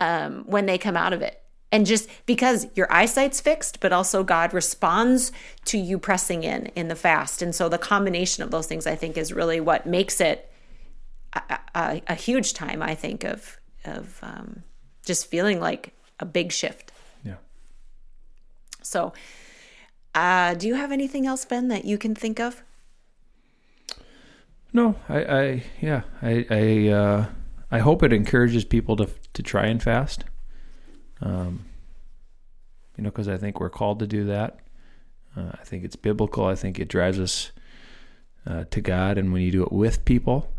um, 0.00 0.44
when 0.46 0.66
they 0.66 0.78
come 0.78 0.96
out 0.96 1.12
of 1.12 1.22
it. 1.22 1.36
And 1.72 1.86
just 1.86 2.08
because 2.26 2.66
your 2.74 2.92
eyesight's 2.92 3.40
fixed, 3.40 3.78
but 3.78 3.92
also 3.92 4.24
God 4.24 4.52
responds 4.52 5.30
to 5.66 5.78
you 5.78 6.00
pressing 6.00 6.42
in 6.42 6.66
in 6.74 6.88
the 6.88 6.96
fast. 6.96 7.42
And 7.42 7.54
so 7.54 7.68
the 7.68 7.78
combination 7.78 8.42
of 8.42 8.50
those 8.50 8.66
things, 8.66 8.88
I 8.88 8.96
think, 8.96 9.16
is 9.16 9.32
really 9.32 9.60
what 9.60 9.86
makes 9.86 10.20
it 10.20 10.49
a, 11.32 11.58
a, 11.74 12.02
a 12.08 12.14
huge 12.14 12.54
time, 12.54 12.82
I 12.82 12.94
think, 12.94 13.24
of, 13.24 13.58
of 13.84 14.18
um, 14.22 14.62
just 15.04 15.26
feeling 15.26 15.60
like 15.60 15.92
a 16.18 16.24
big 16.24 16.52
shift. 16.52 16.92
Yeah. 17.24 17.36
So, 18.82 19.12
uh, 20.14 20.54
do 20.54 20.66
you 20.66 20.74
have 20.74 20.92
anything 20.92 21.26
else, 21.26 21.44
Ben, 21.44 21.68
that 21.68 21.84
you 21.84 21.98
can 21.98 22.14
think 22.14 22.40
of? 22.40 22.62
No, 24.72 24.94
I, 25.08 25.24
I 25.24 25.62
yeah, 25.80 26.02
I, 26.22 26.46
I, 26.48 26.88
uh, 26.88 27.26
I 27.70 27.78
hope 27.80 28.02
it 28.02 28.12
encourages 28.12 28.64
people 28.64 28.96
to 28.96 29.08
to 29.32 29.42
try 29.42 29.66
and 29.66 29.82
fast. 29.82 30.24
Um, 31.20 31.64
you 32.96 33.04
know, 33.04 33.10
because 33.10 33.28
I 33.28 33.36
think 33.36 33.60
we're 33.60 33.70
called 33.70 33.98
to 34.00 34.06
do 34.06 34.24
that. 34.24 34.60
Uh, 35.36 35.52
I 35.52 35.64
think 35.64 35.84
it's 35.84 35.96
biblical. 35.96 36.44
I 36.44 36.54
think 36.54 36.78
it 36.78 36.88
drives 36.88 37.18
us 37.18 37.50
uh, 38.46 38.64
to 38.70 38.80
God, 38.80 39.18
and 39.18 39.32
when 39.32 39.42
you 39.42 39.50
do 39.50 39.62
it 39.62 39.72
with 39.72 40.04
people, 40.04 40.52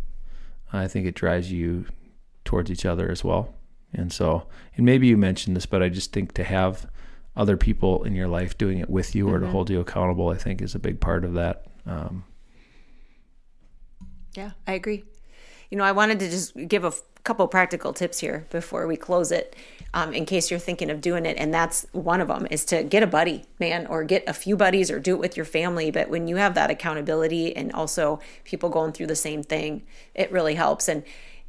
I 0.74 0.88
think 0.88 1.06
it 1.06 1.16
drives 1.16 1.52
you 1.52 1.86
towards 2.46 2.72
each 2.72 2.86
other 2.86 3.10
as 3.10 3.24
well. 3.24 3.54
And 3.94 4.12
so, 4.12 4.48
and 4.76 4.86
maybe 4.86 5.08
you 5.08 5.18
mentioned 5.18 5.56
this, 5.56 5.66
but 5.66 5.84
I 5.84 5.90
just 5.90 6.14
think 6.14 6.34
to 6.34 6.44
have 6.44 6.90
other 7.36 7.58
people 7.58 8.04
in 8.04 8.14
your 8.14 8.28
life 8.28 8.58
doing 8.58 8.80
it 8.80 8.90
with 8.90 9.16
you 9.16 9.26
mm-hmm. 9.26 9.36
or 9.36 9.40
to 9.40 9.46
mm-hmm. 9.46 9.52
hold 9.52 9.70
you 9.70 9.80
accountable, 9.80 10.30
I 10.30 10.38
think 10.38 10.62
is 10.62 10.76
a 10.76 10.80
big 10.80 11.00
part 11.00 11.26
of 11.26 11.34
that. 11.34 11.66
Um, 11.86 12.24
yeah, 14.36 14.52
I 14.66 14.74
agree. 14.74 15.04
You 15.72 15.78
know, 15.78 15.86
I 15.86 15.94
wanted 15.94 16.20
to 16.20 16.30
just 16.30 16.56
give 16.68 16.84
a 16.84 16.94
couple 17.24 17.48
practical 17.48 17.94
tips 17.94 18.20
here 18.20 18.46
before 18.50 18.88
we 18.88 18.98
close 18.98 19.32
it, 19.32 19.56
um, 19.94 20.14
in 20.14 20.26
case 20.26 20.52
you're 20.52 20.60
thinking 20.60 20.90
of 20.90 21.00
doing 21.02 21.26
it. 21.26 21.38
And 21.38 21.54
that's 21.54 21.88
one 21.94 22.20
of 22.20 22.28
them 22.28 22.46
is 22.52 22.66
to 22.66 22.84
get 22.84 23.04
a 23.04 23.08
buddy, 23.08 23.46
man, 23.58 23.88
or 23.88 24.04
get 24.04 24.24
a 24.28 24.34
few 24.34 24.58
buddies 24.58 24.92
or 24.92 25.00
do 25.00 25.16
it 25.16 25.20
with 25.20 25.38
your 25.38 25.46
family. 25.46 25.90
But 25.90 26.10
when 26.10 26.28
you 26.28 26.36
have 26.36 26.56
that 26.56 26.70
accountability 26.70 27.56
and 27.56 27.72
also 27.72 28.20
people 28.44 28.70
going 28.70 28.92
through 28.92 29.08
the 29.08 29.16
same 29.16 29.44
thing, 29.44 29.84
it 30.14 30.32
really 30.32 30.56
helps. 30.56 30.90
And 30.90 31.04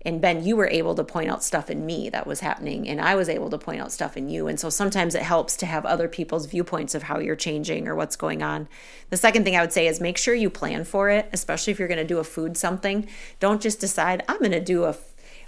and 0.04 0.20
Ben, 0.20 0.44
you 0.44 0.56
were 0.56 0.68
able 0.68 0.94
to 0.94 1.04
point 1.04 1.30
out 1.30 1.42
stuff 1.42 1.70
in 1.70 1.86
me 1.86 2.10
that 2.10 2.26
was 2.26 2.40
happening, 2.40 2.88
and 2.88 3.00
I 3.00 3.14
was 3.14 3.28
able 3.28 3.50
to 3.50 3.58
point 3.58 3.80
out 3.80 3.92
stuff 3.92 4.16
in 4.16 4.28
you. 4.28 4.48
And 4.48 4.58
so 4.58 4.68
sometimes 4.70 5.14
it 5.14 5.22
helps 5.22 5.56
to 5.58 5.66
have 5.66 5.86
other 5.86 6.08
people's 6.08 6.46
viewpoints 6.46 6.94
of 6.94 7.04
how 7.04 7.18
you're 7.18 7.36
changing 7.36 7.88
or 7.88 7.94
what's 7.94 8.16
going 8.16 8.42
on. 8.42 8.68
The 9.10 9.16
second 9.16 9.44
thing 9.44 9.56
I 9.56 9.60
would 9.60 9.72
say 9.72 9.86
is 9.86 10.00
make 10.00 10.18
sure 10.18 10.34
you 10.34 10.50
plan 10.50 10.84
for 10.84 11.08
it, 11.08 11.28
especially 11.32 11.72
if 11.72 11.78
you're 11.78 11.88
going 11.88 11.98
to 11.98 12.04
do 12.04 12.18
a 12.18 12.24
food 12.24 12.56
something. 12.56 13.08
Don't 13.40 13.62
just 13.62 13.80
decide, 13.80 14.24
I'm 14.28 14.38
going 14.38 14.52
to 14.52 14.60
do 14.60 14.84
a 14.84 14.96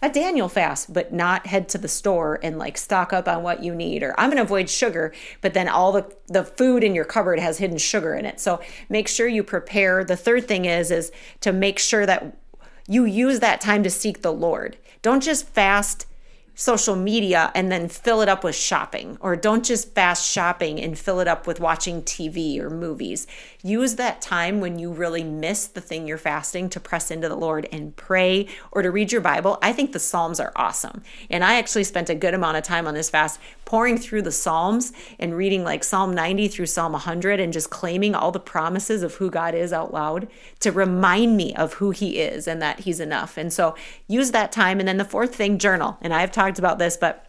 a 0.02 0.10
Daniel 0.10 0.50
fast, 0.50 0.92
but 0.92 1.14
not 1.14 1.46
head 1.46 1.66
to 1.70 1.78
the 1.78 1.88
store 1.88 2.38
and 2.42 2.58
like 2.58 2.76
stock 2.76 3.14
up 3.14 3.26
on 3.26 3.42
what 3.42 3.62
you 3.62 3.74
need. 3.74 4.02
Or 4.02 4.14
I'm 4.18 4.28
going 4.28 4.36
to 4.36 4.42
avoid 4.42 4.68
sugar, 4.68 5.14
but 5.40 5.54
then 5.54 5.66
all 5.66 5.92
the, 5.92 6.14
the 6.26 6.44
food 6.44 6.84
in 6.84 6.94
your 6.94 7.06
cupboard 7.06 7.40
has 7.40 7.56
hidden 7.56 7.78
sugar 7.78 8.14
in 8.14 8.26
it. 8.26 8.38
So 8.38 8.60
make 8.90 9.08
sure 9.08 9.26
you 9.26 9.42
prepare. 9.42 10.04
The 10.04 10.16
third 10.16 10.46
thing 10.46 10.66
is, 10.66 10.90
is 10.90 11.10
to 11.40 11.52
make 11.52 11.78
sure 11.78 12.04
that 12.04 12.36
you 12.86 13.04
use 13.04 13.40
that 13.40 13.60
time 13.60 13.82
to 13.82 13.90
seek 13.90 14.22
the 14.22 14.32
Lord. 14.32 14.76
Don't 15.02 15.22
just 15.22 15.48
fast 15.48 16.06
social 16.54 16.96
media 16.96 17.50
and 17.54 17.70
then 17.70 17.88
fill 17.88 18.20
it 18.20 18.28
up 18.28 18.44
with 18.44 18.54
shopping, 18.54 19.16
or 19.20 19.36
don't 19.36 19.64
just 19.64 19.94
fast 19.94 20.30
shopping 20.30 20.80
and 20.80 20.98
fill 20.98 21.20
it 21.20 21.28
up 21.28 21.46
with 21.46 21.60
watching 21.60 22.02
TV 22.02 22.60
or 22.60 22.70
movies. 22.70 23.26
Use 23.62 23.96
that 23.96 24.20
time 24.20 24.60
when 24.60 24.78
you 24.78 24.92
really 24.92 25.24
miss 25.24 25.66
the 25.66 25.80
thing 25.80 26.06
you're 26.06 26.18
fasting 26.18 26.68
to 26.68 26.78
press 26.78 27.10
into 27.10 27.28
the 27.28 27.36
Lord 27.36 27.66
and 27.72 27.96
pray 27.96 28.46
or 28.70 28.82
to 28.82 28.90
read 28.90 29.10
your 29.10 29.20
Bible. 29.20 29.58
I 29.62 29.72
think 29.72 29.92
the 29.92 29.98
Psalms 29.98 30.38
are 30.38 30.52
awesome. 30.54 31.02
And 31.30 31.42
I 31.42 31.54
actually 31.54 31.84
spent 31.84 32.10
a 32.10 32.14
good 32.14 32.34
amount 32.34 32.58
of 32.58 32.62
time 32.62 32.86
on 32.86 32.94
this 32.94 33.10
fast 33.10 33.40
pouring 33.64 33.96
through 33.96 34.22
the 34.22 34.30
Psalms 34.30 34.92
and 35.18 35.34
reading 35.34 35.64
like 35.64 35.82
Psalm 35.82 36.14
90 36.14 36.48
through 36.48 36.66
Psalm 36.66 36.92
100 36.92 37.40
and 37.40 37.52
just 37.52 37.70
claiming 37.70 38.14
all 38.14 38.30
the 38.30 38.38
promises 38.38 39.02
of 39.02 39.14
who 39.14 39.30
God 39.30 39.54
is 39.54 39.72
out 39.72 39.92
loud 39.92 40.28
to 40.60 40.70
remind 40.70 41.36
me 41.36 41.54
of 41.56 41.74
who 41.74 41.90
He 41.90 42.18
is 42.18 42.46
and 42.46 42.60
that 42.60 42.80
He's 42.80 43.00
enough. 43.00 43.36
And 43.38 43.52
so 43.52 43.74
use 44.06 44.30
that 44.32 44.52
time. 44.52 44.78
And 44.78 44.86
then 44.86 44.98
the 44.98 45.04
fourth 45.04 45.34
thing, 45.34 45.58
journal. 45.58 45.96
And 46.02 46.12
I've 46.12 46.30
talked 46.30 46.43
about 46.58 46.78
this, 46.78 46.96
but 46.96 47.26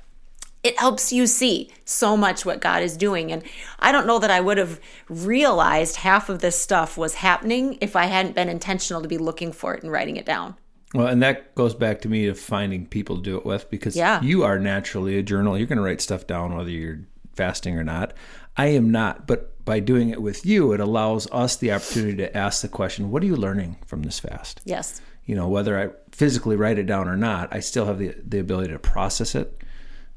it 0.64 0.80
helps 0.80 1.14
you 1.14 1.28
see 1.28 1.70
so 1.86 2.18
much 2.18 2.44
what 2.44 2.60
God 2.60 2.82
is 2.82 2.98
doing. 2.98 3.32
And 3.32 3.44
I 3.80 3.92
don't 3.92 4.08
know 4.08 4.18
that 4.18 4.32
I 4.32 4.42
would 4.42 4.58
have 4.58 4.80
realized 5.10 5.98
half 5.98 6.28
of 6.28 6.40
this 6.40 6.60
stuff 6.60 6.98
was 6.98 7.16
happening 7.16 7.78
if 7.82 7.96
I 7.96 8.06
hadn't 8.06 8.34
been 8.34 8.50
intentional 8.50 9.02
to 9.02 9.08
be 9.08 9.20
looking 9.20 9.52
for 9.52 9.76
it 9.76 9.84
and 9.84 9.92
writing 9.92 10.18
it 10.18 10.26
down. 10.26 10.56
Well, 10.96 11.08
and 11.08 11.22
that 11.22 11.54
goes 11.56 11.76
back 11.76 12.02
to 12.02 12.10
me 12.10 12.26
of 12.28 12.40
finding 12.40 12.88
people 12.88 13.18
to 13.18 13.22
do 13.22 13.38
it 13.38 13.46
with 13.46 13.70
because 13.70 13.96
yeah. 13.96 14.22
you 14.22 14.44
are 14.44 14.58
naturally 14.58 15.18
a 15.18 15.24
journal. 15.24 15.58
You're 15.58 15.68
going 15.68 15.78
to 15.78 15.84
write 15.84 16.02
stuff 16.02 16.26
down 16.26 16.56
whether 16.56 16.70
you're 16.70 17.02
fasting 17.36 17.78
or 17.78 17.84
not. 17.84 18.14
I 18.58 18.68
am 18.68 18.90
not, 18.90 19.28
but 19.28 19.64
by 19.66 19.82
doing 19.82 20.10
it 20.10 20.22
with 20.22 20.46
you, 20.46 20.72
it 20.72 20.80
allows 20.80 21.28
us 21.32 21.58
the 21.58 21.74
opportunity 21.74 22.18
to 22.18 22.36
ask 22.36 22.62
the 22.62 22.70
question, 22.70 23.12
what 23.12 23.22
are 23.24 23.26
you 23.26 23.36
learning 23.36 23.78
from 23.86 24.04
this 24.04 24.20
fast? 24.20 24.62
Yes. 24.64 25.02
You 25.26 25.36
know, 25.36 25.48
whether 25.48 25.80
I 25.80 25.90
physically 26.12 26.56
write 26.56 26.78
it 26.78 26.86
down 26.86 27.08
or 27.08 27.18
not, 27.18 27.54
I 27.54 27.60
still 27.60 27.86
have 27.86 27.98
the, 27.98 28.16
the 28.24 28.40
ability 28.40 28.72
to 28.72 28.80
process 28.80 29.36
it 29.36 29.62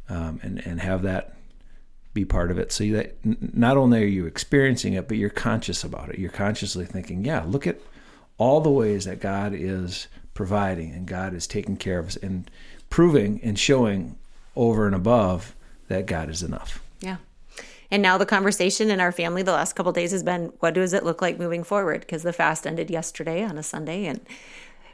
um, 0.08 0.40
and 0.42 0.64
and 0.66 0.80
have 0.80 1.02
that 1.02 1.34
be 2.14 2.24
part 2.24 2.50
of 2.50 2.58
it. 2.58 2.72
So 2.72 2.84
that 2.92 3.16
not 3.22 3.76
only 3.76 4.02
are 4.02 4.06
you 4.06 4.26
experiencing 4.26 4.94
it, 4.94 5.08
but 5.08 5.16
you're 5.16 5.30
conscious 5.30 5.84
about 5.84 6.10
it. 6.10 6.18
You're 6.18 6.30
consciously 6.30 6.84
thinking, 6.84 7.24
yeah, 7.24 7.44
look 7.46 7.66
at 7.66 7.80
all 8.38 8.60
the 8.60 8.70
ways 8.70 9.04
that 9.04 9.20
God 9.20 9.52
is 9.54 10.08
providing 10.34 10.92
and 10.92 11.06
God 11.06 11.34
is 11.34 11.46
taking 11.46 11.76
care 11.76 11.98
of 11.98 12.08
us 12.08 12.16
and 12.16 12.50
proving 12.90 13.40
and 13.42 13.58
showing 13.58 14.16
over 14.56 14.86
and 14.86 14.94
above 14.94 15.54
that 15.88 16.06
God 16.06 16.30
is 16.30 16.42
enough. 16.42 16.82
Yeah. 17.00 17.16
And 17.90 18.02
now 18.02 18.18
the 18.18 18.26
conversation 18.26 18.90
in 18.90 19.00
our 19.00 19.12
family 19.12 19.42
the 19.42 19.52
last 19.52 19.74
couple 19.74 19.92
days 19.92 20.10
has 20.12 20.22
been 20.22 20.52
what 20.60 20.74
does 20.74 20.92
it 20.92 21.04
look 21.04 21.22
like 21.22 21.38
moving 21.38 21.64
forward? 21.64 22.00
Because 22.00 22.22
the 22.22 22.32
fast 22.32 22.66
ended 22.66 22.90
yesterday 22.90 23.42
on 23.42 23.58
a 23.58 23.62
Sunday 23.62 24.06
and 24.06 24.20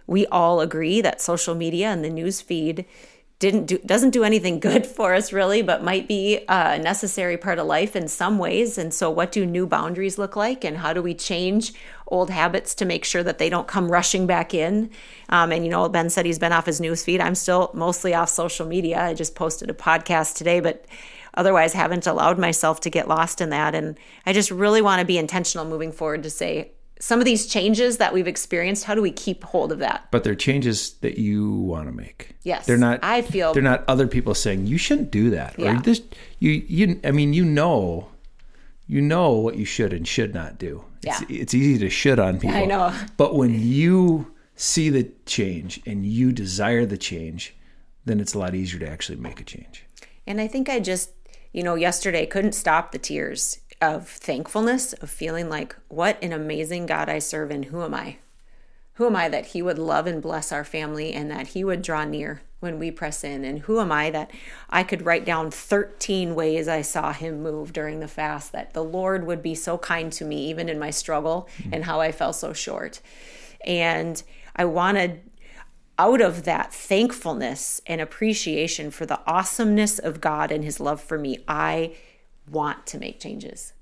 we 0.06 0.26
all 0.26 0.60
agree 0.60 1.00
that 1.00 1.20
social 1.20 1.54
media 1.54 1.88
and 1.88 2.04
the 2.04 2.10
news 2.10 2.40
feed 2.40 2.84
didn't 3.38 3.66
do 3.66 3.78
doesn't 3.78 4.10
do 4.10 4.24
anything 4.24 4.60
good 4.68 4.86
for 4.86 5.14
us 5.14 5.32
really 5.32 5.62
but 5.62 5.82
might 5.82 6.06
be 6.08 6.44
a 6.48 6.78
necessary 6.78 7.36
part 7.36 7.58
of 7.58 7.66
life 7.66 7.96
in 7.96 8.08
some 8.08 8.38
ways. 8.38 8.78
And 8.78 8.92
so 8.92 9.10
what 9.10 9.32
do 9.32 9.44
new 9.44 9.66
boundaries 9.66 10.18
look 10.18 10.36
like? 10.36 10.64
And 10.64 10.78
how 10.78 10.92
do 10.92 11.02
we 11.02 11.14
change 11.14 11.72
old 12.06 12.30
habits 12.30 12.74
to 12.76 12.84
make 12.84 13.04
sure 13.04 13.22
that 13.22 13.38
they 13.38 13.48
don't 13.48 13.66
come 13.66 13.90
rushing 13.90 14.26
back 14.26 14.54
in? 14.54 14.90
Um, 15.28 15.52
and 15.52 15.64
you 15.64 15.70
know 15.70 15.88
ben 15.88 16.10
said 16.10 16.26
he's 16.26 16.38
been 16.38 16.52
off 16.52 16.66
his 16.66 16.80
news 16.80 17.04
feed. 17.04 17.20
I'm 17.20 17.34
still 17.34 17.70
mostly 17.74 18.14
off 18.14 18.28
social 18.28 18.66
media. 18.66 19.02
I 19.02 19.14
just 19.14 19.34
posted 19.34 19.70
a 19.70 19.74
podcast 19.74 20.36
today 20.36 20.60
but 20.60 20.86
otherwise 21.34 21.72
haven't 21.72 22.06
allowed 22.06 22.38
myself 22.38 22.80
to 22.80 22.90
get 22.90 23.08
lost 23.08 23.40
in 23.40 23.50
that. 23.50 23.74
And 23.74 23.98
i 24.24 24.32
just 24.32 24.50
really 24.50 24.80
want 24.80 25.00
to 25.00 25.06
be 25.06 25.18
intentional 25.18 25.64
moving 25.64 25.92
forward 25.92 26.22
to 26.22 26.30
say 26.30 26.70
some 27.00 27.18
of 27.18 27.24
these 27.24 27.46
changes 27.46 27.98
that 27.98 28.14
we've 28.14 28.26
experienced, 28.26 28.84
how 28.84 28.94
do 28.94 29.02
we 29.02 29.10
keep 29.10 29.44
hold 29.44 29.72
of 29.72 29.78
that? 29.80 30.08
But 30.10 30.24
they're 30.24 30.34
changes 30.34 30.94
that 31.00 31.18
you 31.18 31.52
want 31.52 31.88
to 31.88 31.92
make. 31.92 32.36
Yes. 32.42 32.66
They're 32.66 32.76
not 32.76 33.00
I 33.02 33.22
feel 33.22 33.52
they're 33.52 33.62
not 33.62 33.84
other 33.88 34.06
people 34.06 34.34
saying 34.34 34.66
you 34.66 34.78
shouldn't 34.78 35.10
do 35.10 35.30
that. 35.30 35.58
Yeah. 35.58 35.76
Or 35.76 35.80
this 35.80 36.02
you 36.38 36.50
you 36.50 37.00
I 37.04 37.10
mean 37.10 37.32
you 37.32 37.44
know 37.44 38.08
you 38.86 39.00
know 39.00 39.32
what 39.32 39.56
you 39.56 39.64
should 39.64 39.92
and 39.92 40.06
should 40.06 40.34
not 40.34 40.58
do. 40.58 40.84
Yeah. 41.02 41.18
It's, 41.22 41.30
it's 41.30 41.54
easy 41.54 41.78
to 41.78 41.90
shit 41.90 42.18
on 42.18 42.38
people. 42.38 42.56
I 42.56 42.64
know. 42.64 42.94
But 43.16 43.34
when 43.34 43.60
you 43.60 44.32
see 44.56 44.90
the 44.90 45.10
change 45.26 45.80
and 45.86 46.06
you 46.06 46.32
desire 46.32 46.86
the 46.86 46.98
change, 46.98 47.54
then 48.04 48.20
it's 48.20 48.34
a 48.34 48.38
lot 48.38 48.54
easier 48.54 48.80
to 48.80 48.88
actually 48.88 49.16
make 49.16 49.40
a 49.40 49.44
change. 49.44 49.84
And 50.26 50.40
I 50.40 50.46
think 50.46 50.68
I 50.68 50.80
just, 50.80 51.10
you 51.52 51.62
know, 51.62 51.74
yesterday 51.74 52.26
couldn't 52.26 52.52
stop 52.52 52.92
the 52.92 52.98
tears 52.98 53.58
of 53.84 54.08
thankfulness, 54.08 54.94
of 54.94 55.10
feeling 55.10 55.48
like, 55.48 55.76
what 55.88 56.20
an 56.22 56.32
amazing 56.32 56.86
God 56.86 57.08
I 57.08 57.18
serve, 57.20 57.50
and 57.50 57.66
who 57.66 57.82
am 57.82 57.94
I? 57.94 58.16
Who 58.94 59.06
am 59.06 59.14
I 59.14 59.28
that 59.28 59.46
He 59.46 59.60
would 59.60 59.78
love 59.78 60.06
and 60.06 60.22
bless 60.22 60.50
our 60.50 60.64
family 60.64 61.12
and 61.12 61.30
that 61.30 61.48
He 61.48 61.62
would 61.62 61.82
draw 61.82 62.04
near 62.04 62.42
when 62.60 62.78
we 62.78 62.90
press 62.90 63.22
in? 63.22 63.44
And 63.44 63.60
who 63.60 63.78
am 63.80 63.92
I 63.92 64.10
that 64.10 64.30
I 64.70 64.82
could 64.82 65.04
write 65.04 65.24
down 65.24 65.50
13 65.50 66.34
ways 66.34 66.66
I 66.66 66.82
saw 66.82 67.12
Him 67.12 67.42
move 67.42 67.72
during 67.72 68.00
the 68.00 68.08
fast, 68.08 68.52
that 68.52 68.72
the 68.72 68.84
Lord 68.84 69.26
would 69.26 69.42
be 69.42 69.54
so 69.54 69.76
kind 69.78 70.10
to 70.14 70.24
me, 70.24 70.48
even 70.48 70.68
in 70.68 70.78
my 70.78 70.90
struggle 70.90 71.48
mm-hmm. 71.58 71.74
and 71.74 71.84
how 71.84 72.00
I 72.00 72.10
fell 72.10 72.32
so 72.32 72.52
short? 72.52 73.00
And 73.66 74.22
I 74.56 74.64
wanted 74.64 75.20
out 75.98 76.20
of 76.20 76.44
that 76.44 76.72
thankfulness 76.72 77.80
and 77.86 78.00
appreciation 78.00 78.90
for 78.90 79.06
the 79.06 79.20
awesomeness 79.26 79.98
of 79.98 80.20
God 80.20 80.50
and 80.50 80.64
his 80.64 80.80
love 80.80 81.00
for 81.00 81.18
me, 81.18 81.44
I 81.46 81.94
want 82.50 82.86
to 82.88 82.98
make 82.98 83.20
changes 83.20 83.73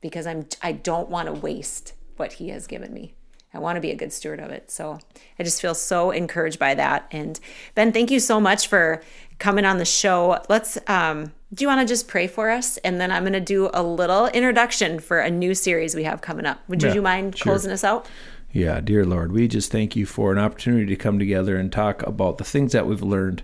because 0.00 0.26
I'm 0.26 0.46
I 0.62 0.72
don't 0.72 1.08
want 1.08 1.26
to 1.26 1.32
waste 1.32 1.94
what 2.16 2.34
he 2.34 2.48
has 2.50 2.66
given 2.66 2.92
me. 2.92 3.14
I 3.52 3.58
want 3.58 3.76
to 3.76 3.80
be 3.80 3.90
a 3.90 3.96
good 3.96 4.12
steward 4.12 4.38
of 4.38 4.50
it. 4.50 4.70
So 4.70 5.00
I 5.38 5.42
just 5.42 5.60
feel 5.60 5.74
so 5.74 6.12
encouraged 6.12 6.58
by 6.58 6.74
that. 6.74 7.08
And 7.10 7.40
Ben, 7.74 7.90
thank 7.92 8.10
you 8.10 8.20
so 8.20 8.40
much 8.40 8.68
for 8.68 9.02
coming 9.38 9.64
on 9.64 9.78
the 9.78 9.84
show. 9.84 10.42
Let's 10.48 10.78
um 10.86 11.32
do 11.52 11.64
you 11.64 11.68
want 11.68 11.80
to 11.80 11.92
just 11.92 12.06
pray 12.06 12.28
for 12.28 12.50
us? 12.50 12.76
And 12.78 13.00
then 13.00 13.10
I'm 13.10 13.24
going 13.24 13.32
to 13.32 13.40
do 13.40 13.70
a 13.74 13.82
little 13.82 14.28
introduction 14.28 15.00
for 15.00 15.18
a 15.18 15.30
new 15.30 15.52
series 15.52 15.96
we 15.96 16.04
have 16.04 16.20
coming 16.20 16.46
up. 16.46 16.60
Would 16.68 16.80
yeah, 16.80 16.94
you 16.94 17.02
mind 17.02 17.36
sure. 17.36 17.42
closing 17.42 17.72
us 17.72 17.82
out? 17.82 18.06
Yeah, 18.52 18.80
dear 18.80 19.04
Lord, 19.04 19.32
we 19.32 19.48
just 19.48 19.72
thank 19.72 19.96
you 19.96 20.06
for 20.06 20.32
an 20.32 20.38
opportunity 20.38 20.86
to 20.86 20.96
come 20.96 21.18
together 21.18 21.56
and 21.56 21.72
talk 21.72 22.02
about 22.06 22.38
the 22.38 22.44
things 22.44 22.70
that 22.72 22.86
we've 22.86 23.02
learned 23.02 23.42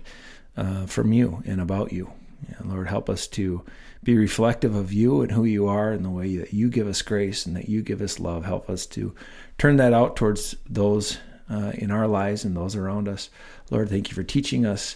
uh, 0.55 0.85
from 0.85 1.11
you 1.11 1.43
and 1.45 1.59
about 1.59 1.91
you. 1.91 2.11
Yeah, 2.59 2.71
Lord, 2.71 2.87
help 2.87 3.09
us 3.09 3.27
to 3.27 3.63
be 4.03 4.17
reflective 4.17 4.75
of 4.75 4.93
you 4.93 5.21
and 5.21 5.31
who 5.31 5.43
you 5.43 5.67
are 5.67 5.91
and 5.91 6.05
the 6.05 6.09
way 6.09 6.35
that 6.37 6.53
you 6.53 6.69
give 6.69 6.87
us 6.87 7.01
grace 7.01 7.45
and 7.45 7.55
that 7.55 7.69
you 7.69 7.81
give 7.81 8.01
us 8.01 8.19
love. 8.19 8.45
Help 8.45 8.69
us 8.69 8.85
to 8.87 9.13
turn 9.57 9.77
that 9.77 9.93
out 9.93 10.15
towards 10.15 10.55
those 10.69 11.17
uh, 11.49 11.71
in 11.75 11.91
our 11.91 12.07
lives 12.07 12.45
and 12.45 12.55
those 12.55 12.75
around 12.75 13.07
us. 13.07 13.29
Lord, 13.69 13.89
thank 13.89 14.09
you 14.09 14.15
for 14.15 14.23
teaching 14.23 14.65
us 14.65 14.95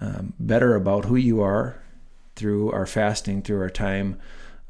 um, 0.00 0.32
better 0.38 0.74
about 0.74 1.04
who 1.04 1.16
you 1.16 1.42
are 1.42 1.80
through 2.36 2.72
our 2.72 2.86
fasting, 2.86 3.42
through 3.42 3.60
our 3.60 3.70
time 3.70 4.18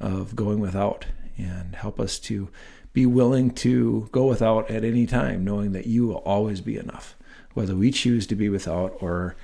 of 0.00 0.34
going 0.34 0.60
without 0.60 1.06
and 1.36 1.74
help 1.74 2.00
us 2.00 2.18
to 2.18 2.48
be 2.92 3.06
willing 3.06 3.50
to 3.50 4.08
go 4.12 4.26
without 4.26 4.70
at 4.70 4.84
any 4.84 5.06
time, 5.06 5.44
knowing 5.44 5.72
that 5.72 5.86
you 5.86 6.06
will 6.06 6.16
always 6.16 6.60
be 6.60 6.76
enough, 6.76 7.16
whether 7.54 7.74
we 7.74 7.90
choose 7.90 8.26
to 8.26 8.34
be 8.34 8.48
without 8.48 8.96
or 9.00 9.36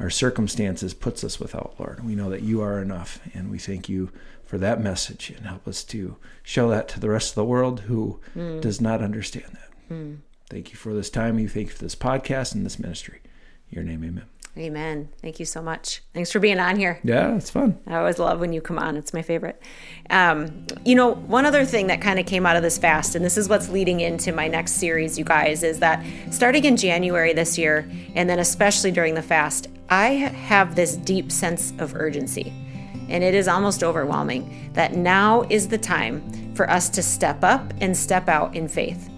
our 0.00 0.10
circumstances 0.10 0.94
puts 0.94 1.22
us 1.22 1.38
without, 1.38 1.74
Lord. 1.78 2.04
We 2.04 2.14
know 2.14 2.30
that 2.30 2.42
you 2.42 2.62
are 2.62 2.80
enough, 2.80 3.20
and 3.34 3.50
we 3.50 3.58
thank 3.58 3.88
you 3.88 4.10
for 4.44 4.58
that 4.58 4.80
message 4.80 5.30
and 5.30 5.46
help 5.46 5.68
us 5.68 5.84
to 5.84 6.16
show 6.42 6.70
that 6.70 6.88
to 6.88 7.00
the 7.00 7.10
rest 7.10 7.30
of 7.30 7.34
the 7.36 7.44
world 7.44 7.80
who 7.80 8.18
mm. 8.34 8.60
does 8.60 8.80
not 8.80 9.02
understand 9.02 9.46
that. 9.52 9.94
Mm. 9.94 10.18
Thank 10.48 10.70
you 10.70 10.76
for 10.76 10.92
this 10.94 11.10
time. 11.10 11.38
You 11.38 11.48
thank 11.48 11.68
you 11.68 11.74
for 11.74 11.84
this 11.84 11.94
podcast 11.94 12.54
and 12.54 12.66
this 12.66 12.78
ministry. 12.78 13.20
In 13.70 13.76
your 13.76 13.84
name, 13.84 14.02
amen. 14.02 14.24
Amen. 14.58 15.08
Thank 15.22 15.38
you 15.38 15.46
so 15.46 15.62
much. 15.62 16.02
Thanks 16.12 16.32
for 16.32 16.40
being 16.40 16.58
on 16.58 16.76
here. 16.76 16.98
Yeah, 17.04 17.36
it's 17.36 17.50
fun. 17.50 17.78
I 17.86 17.96
always 17.96 18.18
love 18.18 18.40
when 18.40 18.52
you 18.52 18.60
come 18.60 18.80
on. 18.80 18.96
It's 18.96 19.14
my 19.14 19.22
favorite. 19.22 19.62
Um, 20.10 20.66
you 20.84 20.96
know, 20.96 21.14
one 21.14 21.46
other 21.46 21.64
thing 21.64 21.86
that 21.86 22.00
kind 22.00 22.18
of 22.18 22.26
came 22.26 22.44
out 22.44 22.56
of 22.56 22.62
this 22.62 22.76
fast, 22.76 23.14
and 23.14 23.24
this 23.24 23.38
is 23.38 23.48
what's 23.48 23.68
leading 23.68 24.00
into 24.00 24.32
my 24.32 24.48
next 24.48 24.72
series, 24.72 25.16
you 25.16 25.24
guys, 25.24 25.62
is 25.62 25.78
that 25.78 26.04
starting 26.32 26.64
in 26.64 26.76
January 26.76 27.32
this 27.32 27.56
year, 27.56 27.88
and 28.16 28.28
then 28.28 28.40
especially 28.40 28.90
during 28.90 29.14
the 29.14 29.22
fast, 29.22 29.68
I 29.90 30.10
have 30.10 30.76
this 30.76 30.96
deep 30.96 31.32
sense 31.32 31.72
of 31.78 31.96
urgency. 31.96 32.52
And 33.08 33.24
it 33.24 33.34
is 33.34 33.48
almost 33.48 33.82
overwhelming 33.82 34.70
that 34.74 34.94
now 34.94 35.42
is 35.50 35.66
the 35.66 35.78
time 35.78 36.54
for 36.54 36.70
us 36.70 36.88
to 36.90 37.02
step 37.02 37.42
up 37.42 37.74
and 37.80 37.96
step 37.96 38.28
out 38.28 38.54
in 38.54 38.68
faith. 38.68 39.10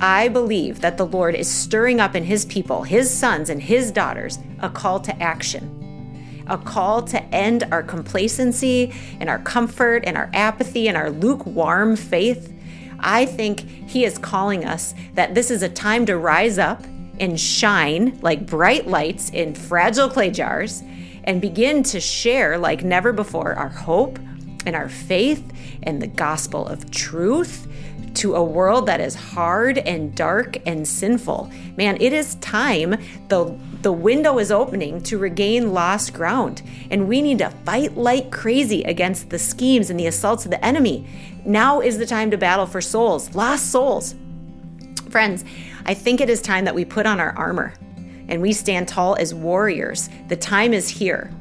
I 0.00 0.28
believe 0.28 0.80
that 0.82 0.98
the 0.98 1.06
Lord 1.06 1.34
is 1.34 1.48
stirring 1.48 1.98
up 1.98 2.14
in 2.14 2.24
His 2.24 2.44
people, 2.44 2.82
His 2.82 3.10
sons 3.10 3.48
and 3.48 3.62
His 3.62 3.90
daughters, 3.90 4.38
a 4.60 4.68
call 4.68 5.00
to 5.00 5.22
action, 5.22 6.44
a 6.46 6.58
call 6.58 7.02
to 7.04 7.22
end 7.34 7.64
our 7.72 7.82
complacency 7.82 8.92
and 9.18 9.30
our 9.30 9.38
comfort 9.38 10.04
and 10.06 10.18
our 10.18 10.30
apathy 10.34 10.88
and 10.88 10.96
our 10.96 11.10
lukewarm 11.10 11.96
faith. 11.96 12.54
I 13.00 13.24
think 13.24 13.60
He 13.88 14.04
is 14.04 14.18
calling 14.18 14.64
us 14.66 14.94
that 15.14 15.34
this 15.34 15.50
is 15.50 15.62
a 15.62 15.68
time 15.70 16.04
to 16.06 16.18
rise 16.18 16.58
up 16.58 16.84
and 17.20 17.38
shine 17.38 18.18
like 18.22 18.46
bright 18.46 18.86
lights 18.86 19.30
in 19.30 19.54
fragile 19.54 20.08
clay 20.08 20.30
jars 20.30 20.82
and 21.24 21.40
begin 21.40 21.82
to 21.82 22.00
share 22.00 22.58
like 22.58 22.82
never 22.82 23.12
before 23.12 23.54
our 23.54 23.68
hope 23.68 24.18
and 24.66 24.74
our 24.74 24.88
faith 24.88 25.52
and 25.82 26.00
the 26.00 26.06
gospel 26.06 26.66
of 26.66 26.90
truth 26.90 27.66
to 28.14 28.34
a 28.34 28.42
world 28.42 28.86
that 28.86 29.00
is 29.00 29.14
hard 29.14 29.78
and 29.78 30.14
dark 30.14 30.56
and 30.66 30.86
sinful. 30.86 31.50
Man, 31.76 31.96
it 32.00 32.12
is 32.12 32.34
time. 32.36 32.96
The, 33.28 33.56
the 33.82 33.92
window 33.92 34.38
is 34.38 34.50
opening 34.50 35.02
to 35.04 35.18
regain 35.18 35.72
lost 35.72 36.14
ground, 36.14 36.62
and 36.90 37.06
we 37.06 37.22
need 37.22 37.38
to 37.38 37.50
fight 37.64 37.96
like 37.96 38.32
crazy 38.32 38.82
against 38.82 39.30
the 39.30 39.38
schemes 39.38 39.88
and 39.88 40.00
the 40.00 40.06
assaults 40.06 40.44
of 40.44 40.50
the 40.50 40.64
enemy. 40.64 41.06
Now 41.44 41.80
is 41.80 41.98
the 41.98 42.06
time 42.06 42.30
to 42.32 42.38
battle 42.38 42.66
for 42.66 42.80
souls, 42.80 43.34
lost 43.34 43.70
souls. 43.70 44.14
Friends, 45.00 45.44
I 45.86 45.94
think 45.94 46.20
it 46.20 46.30
is 46.30 46.42
time 46.42 46.64
that 46.64 46.74
we 46.74 46.84
put 46.84 47.06
on 47.06 47.20
our 47.20 47.36
armor 47.36 47.74
and 48.28 48.42
we 48.42 48.52
stand 48.52 48.88
tall 48.88 49.16
as 49.16 49.34
warriors. 49.34 50.08
The 50.28 50.36
time 50.36 50.72
is 50.72 50.88
here. 50.88 51.32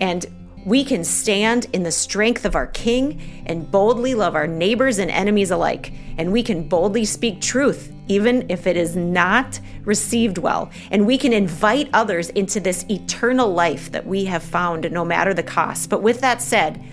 And 0.00 0.26
we 0.64 0.84
can 0.84 1.02
stand 1.02 1.66
in 1.72 1.82
the 1.82 1.90
strength 1.90 2.44
of 2.44 2.54
our 2.54 2.66
King 2.66 3.42
and 3.46 3.70
boldly 3.70 4.14
love 4.14 4.34
our 4.34 4.46
neighbors 4.46 4.98
and 4.98 5.10
enemies 5.10 5.50
alike. 5.50 5.92
And 6.16 6.32
we 6.32 6.42
can 6.42 6.68
boldly 6.68 7.04
speak 7.04 7.40
truth, 7.40 7.92
even 8.06 8.44
if 8.50 8.66
it 8.66 8.76
is 8.76 8.94
not 8.94 9.60
received 9.84 10.38
well. 10.38 10.70
And 10.90 11.06
we 11.06 11.16
can 11.16 11.32
invite 11.32 11.88
others 11.92 12.28
into 12.30 12.60
this 12.60 12.84
eternal 12.90 13.52
life 13.52 13.90
that 13.92 14.06
we 14.06 14.24
have 14.26 14.42
found, 14.42 14.90
no 14.92 15.04
matter 15.04 15.32
the 15.32 15.42
cost. 15.42 15.90
But 15.90 16.02
with 16.02 16.20
that 16.20 16.42
said, 16.42 16.84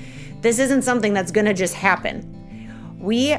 this 0.42 0.60
isn't 0.60 0.84
something 0.84 1.14
that's 1.14 1.32
going 1.32 1.46
to 1.46 1.54
just 1.54 1.74
happen. 1.74 2.98
We 3.00 3.36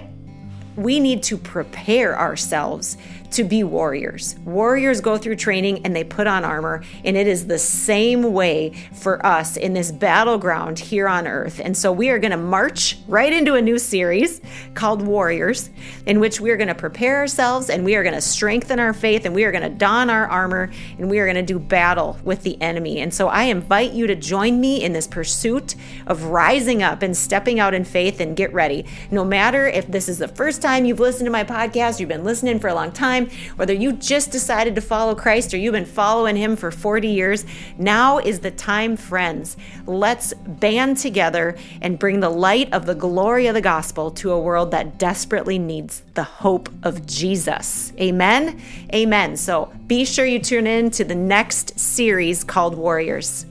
we 0.77 1.01
need 1.01 1.23
to 1.25 1.37
prepare 1.39 2.19
ourselves 2.19 2.97
to 3.33 3.45
be 3.45 3.65
warriors. 3.65 4.37
Warriors 4.45 5.01
go 5.01 5.19
through 5.19 5.37
training 5.37 5.85
and 5.85 5.95
they 5.95 6.05
put 6.05 6.27
on 6.27 6.45
armor, 6.45 6.83
and 7.05 7.17
it 7.17 7.27
is 7.27 7.47
the 7.47 7.59
same 7.59 8.33
way 8.33 8.73
for 8.93 9.25
us 9.25 9.57
in 9.57 9.73
this 9.73 9.93
battleground 9.93 10.79
here 10.79 11.09
on 11.09 11.27
earth. 11.27 11.61
And 11.63 11.77
so 11.77 11.93
we 11.93 12.11
are 12.11 12.19
going 12.19 12.31
to 12.31 12.37
march 12.37 12.99
right 13.09 13.33
into 13.33 13.55
a 13.55 13.63
new 13.63 13.79
series 13.79 14.41
called 14.75 15.03
Warriors, 15.03 15.71
in 16.07 16.21
which 16.21 16.41
we 16.41 16.51
are 16.51 16.57
going 16.57 16.69
to 16.69 16.75
prepare 16.75 17.19
ourselves 17.19 17.71
and 17.71 17.85
we 17.85 17.95
are 17.95 18.03
going 18.03 18.15
to 18.15 18.21
strengthen 18.21 18.79
our 18.79 18.93
faith 18.93 19.25
and 19.25 19.35
we 19.35 19.45
are 19.45 19.53
going 19.53 19.63
to 19.63 19.77
don 19.77 20.11
our 20.11 20.27
armor 20.27 20.71
and 20.99 21.11
we 21.11 21.19
are 21.19 21.27
going 21.27 21.37
to 21.37 21.43
do 21.43 21.59
battle 21.59 22.19
with 22.25 22.43
the 22.43 22.61
enemy. 22.61 23.01
And 23.01 23.13
so 23.13 23.29
I 23.29 23.45
invite 23.45 23.93
you 23.93 24.07
to 24.07 24.15
join 24.15 24.61
me 24.61 24.83
in 24.83 24.93
this 24.93 25.07
pursuit 25.07 25.75
of 26.07 26.25
rising 26.25 26.83
up 26.83 27.03
and 27.03 27.17
stepping 27.17 27.61
out 27.61 27.75
in 27.75 27.85
faith 27.85 28.21
and 28.21 28.37
get 28.37 28.53
ready. 28.53 28.87
No 29.11 29.25
matter 29.25 29.67
if 29.67 29.87
this 29.87 30.09
is 30.09 30.19
the 30.19 30.29
first 30.29 30.63
time 30.63 30.85
you've 30.85 31.01
listened 31.01 31.27
to 31.27 31.31
my 31.31 31.45
podcast, 31.45 32.01
you've 32.01 32.09
been 32.09 32.25
listening 32.25 32.59
for 32.59 32.69
a 32.69 32.75
long 32.75 32.93
time, 33.17 33.31
whether 33.57 33.73
you 33.73 33.93
just 33.93 34.31
decided 34.31 34.75
to 34.75 34.81
follow 34.81 35.15
Christ 35.15 35.53
or 35.55 35.57
you've 35.57 35.73
been 35.73 35.85
following 35.85 36.37
him 36.37 36.57
for 36.57 36.71
40 36.71 37.09
years, 37.09 37.45
now 37.79 38.19
is 38.19 38.41
the 38.41 38.51
time, 38.51 38.97
friends. 38.97 39.57
Let's 39.87 40.35
band 40.35 40.99
together 40.99 41.57
and 41.81 41.99
bring 41.99 42.21
the 42.21 42.31
light 42.31 42.73
of 42.73 42.87
the 42.87 42.95
glory 42.95 43.47
of 43.47 43.55
the 43.55 43.61
gospel 43.61 44.11
to 44.13 44.33
a 44.33 44.41
world 44.41 44.71
that 44.73 44.99
desperately 44.99 45.59
needs 45.59 46.03
the 46.15 46.25
hope 46.25 46.69
of 46.83 47.07
Jesus. 47.07 47.93
Amen. 47.99 48.61
Amen. 48.93 49.37
So 49.37 49.73
be 49.87 50.05
sure 50.05 50.27
you 50.27 50.39
tune 50.39 50.67
in 50.67 50.91
to 50.93 51.05
the 51.05 51.15
next 51.15 51.79
series 51.79 52.45
called 52.45 52.77
Warriors. 52.77 53.47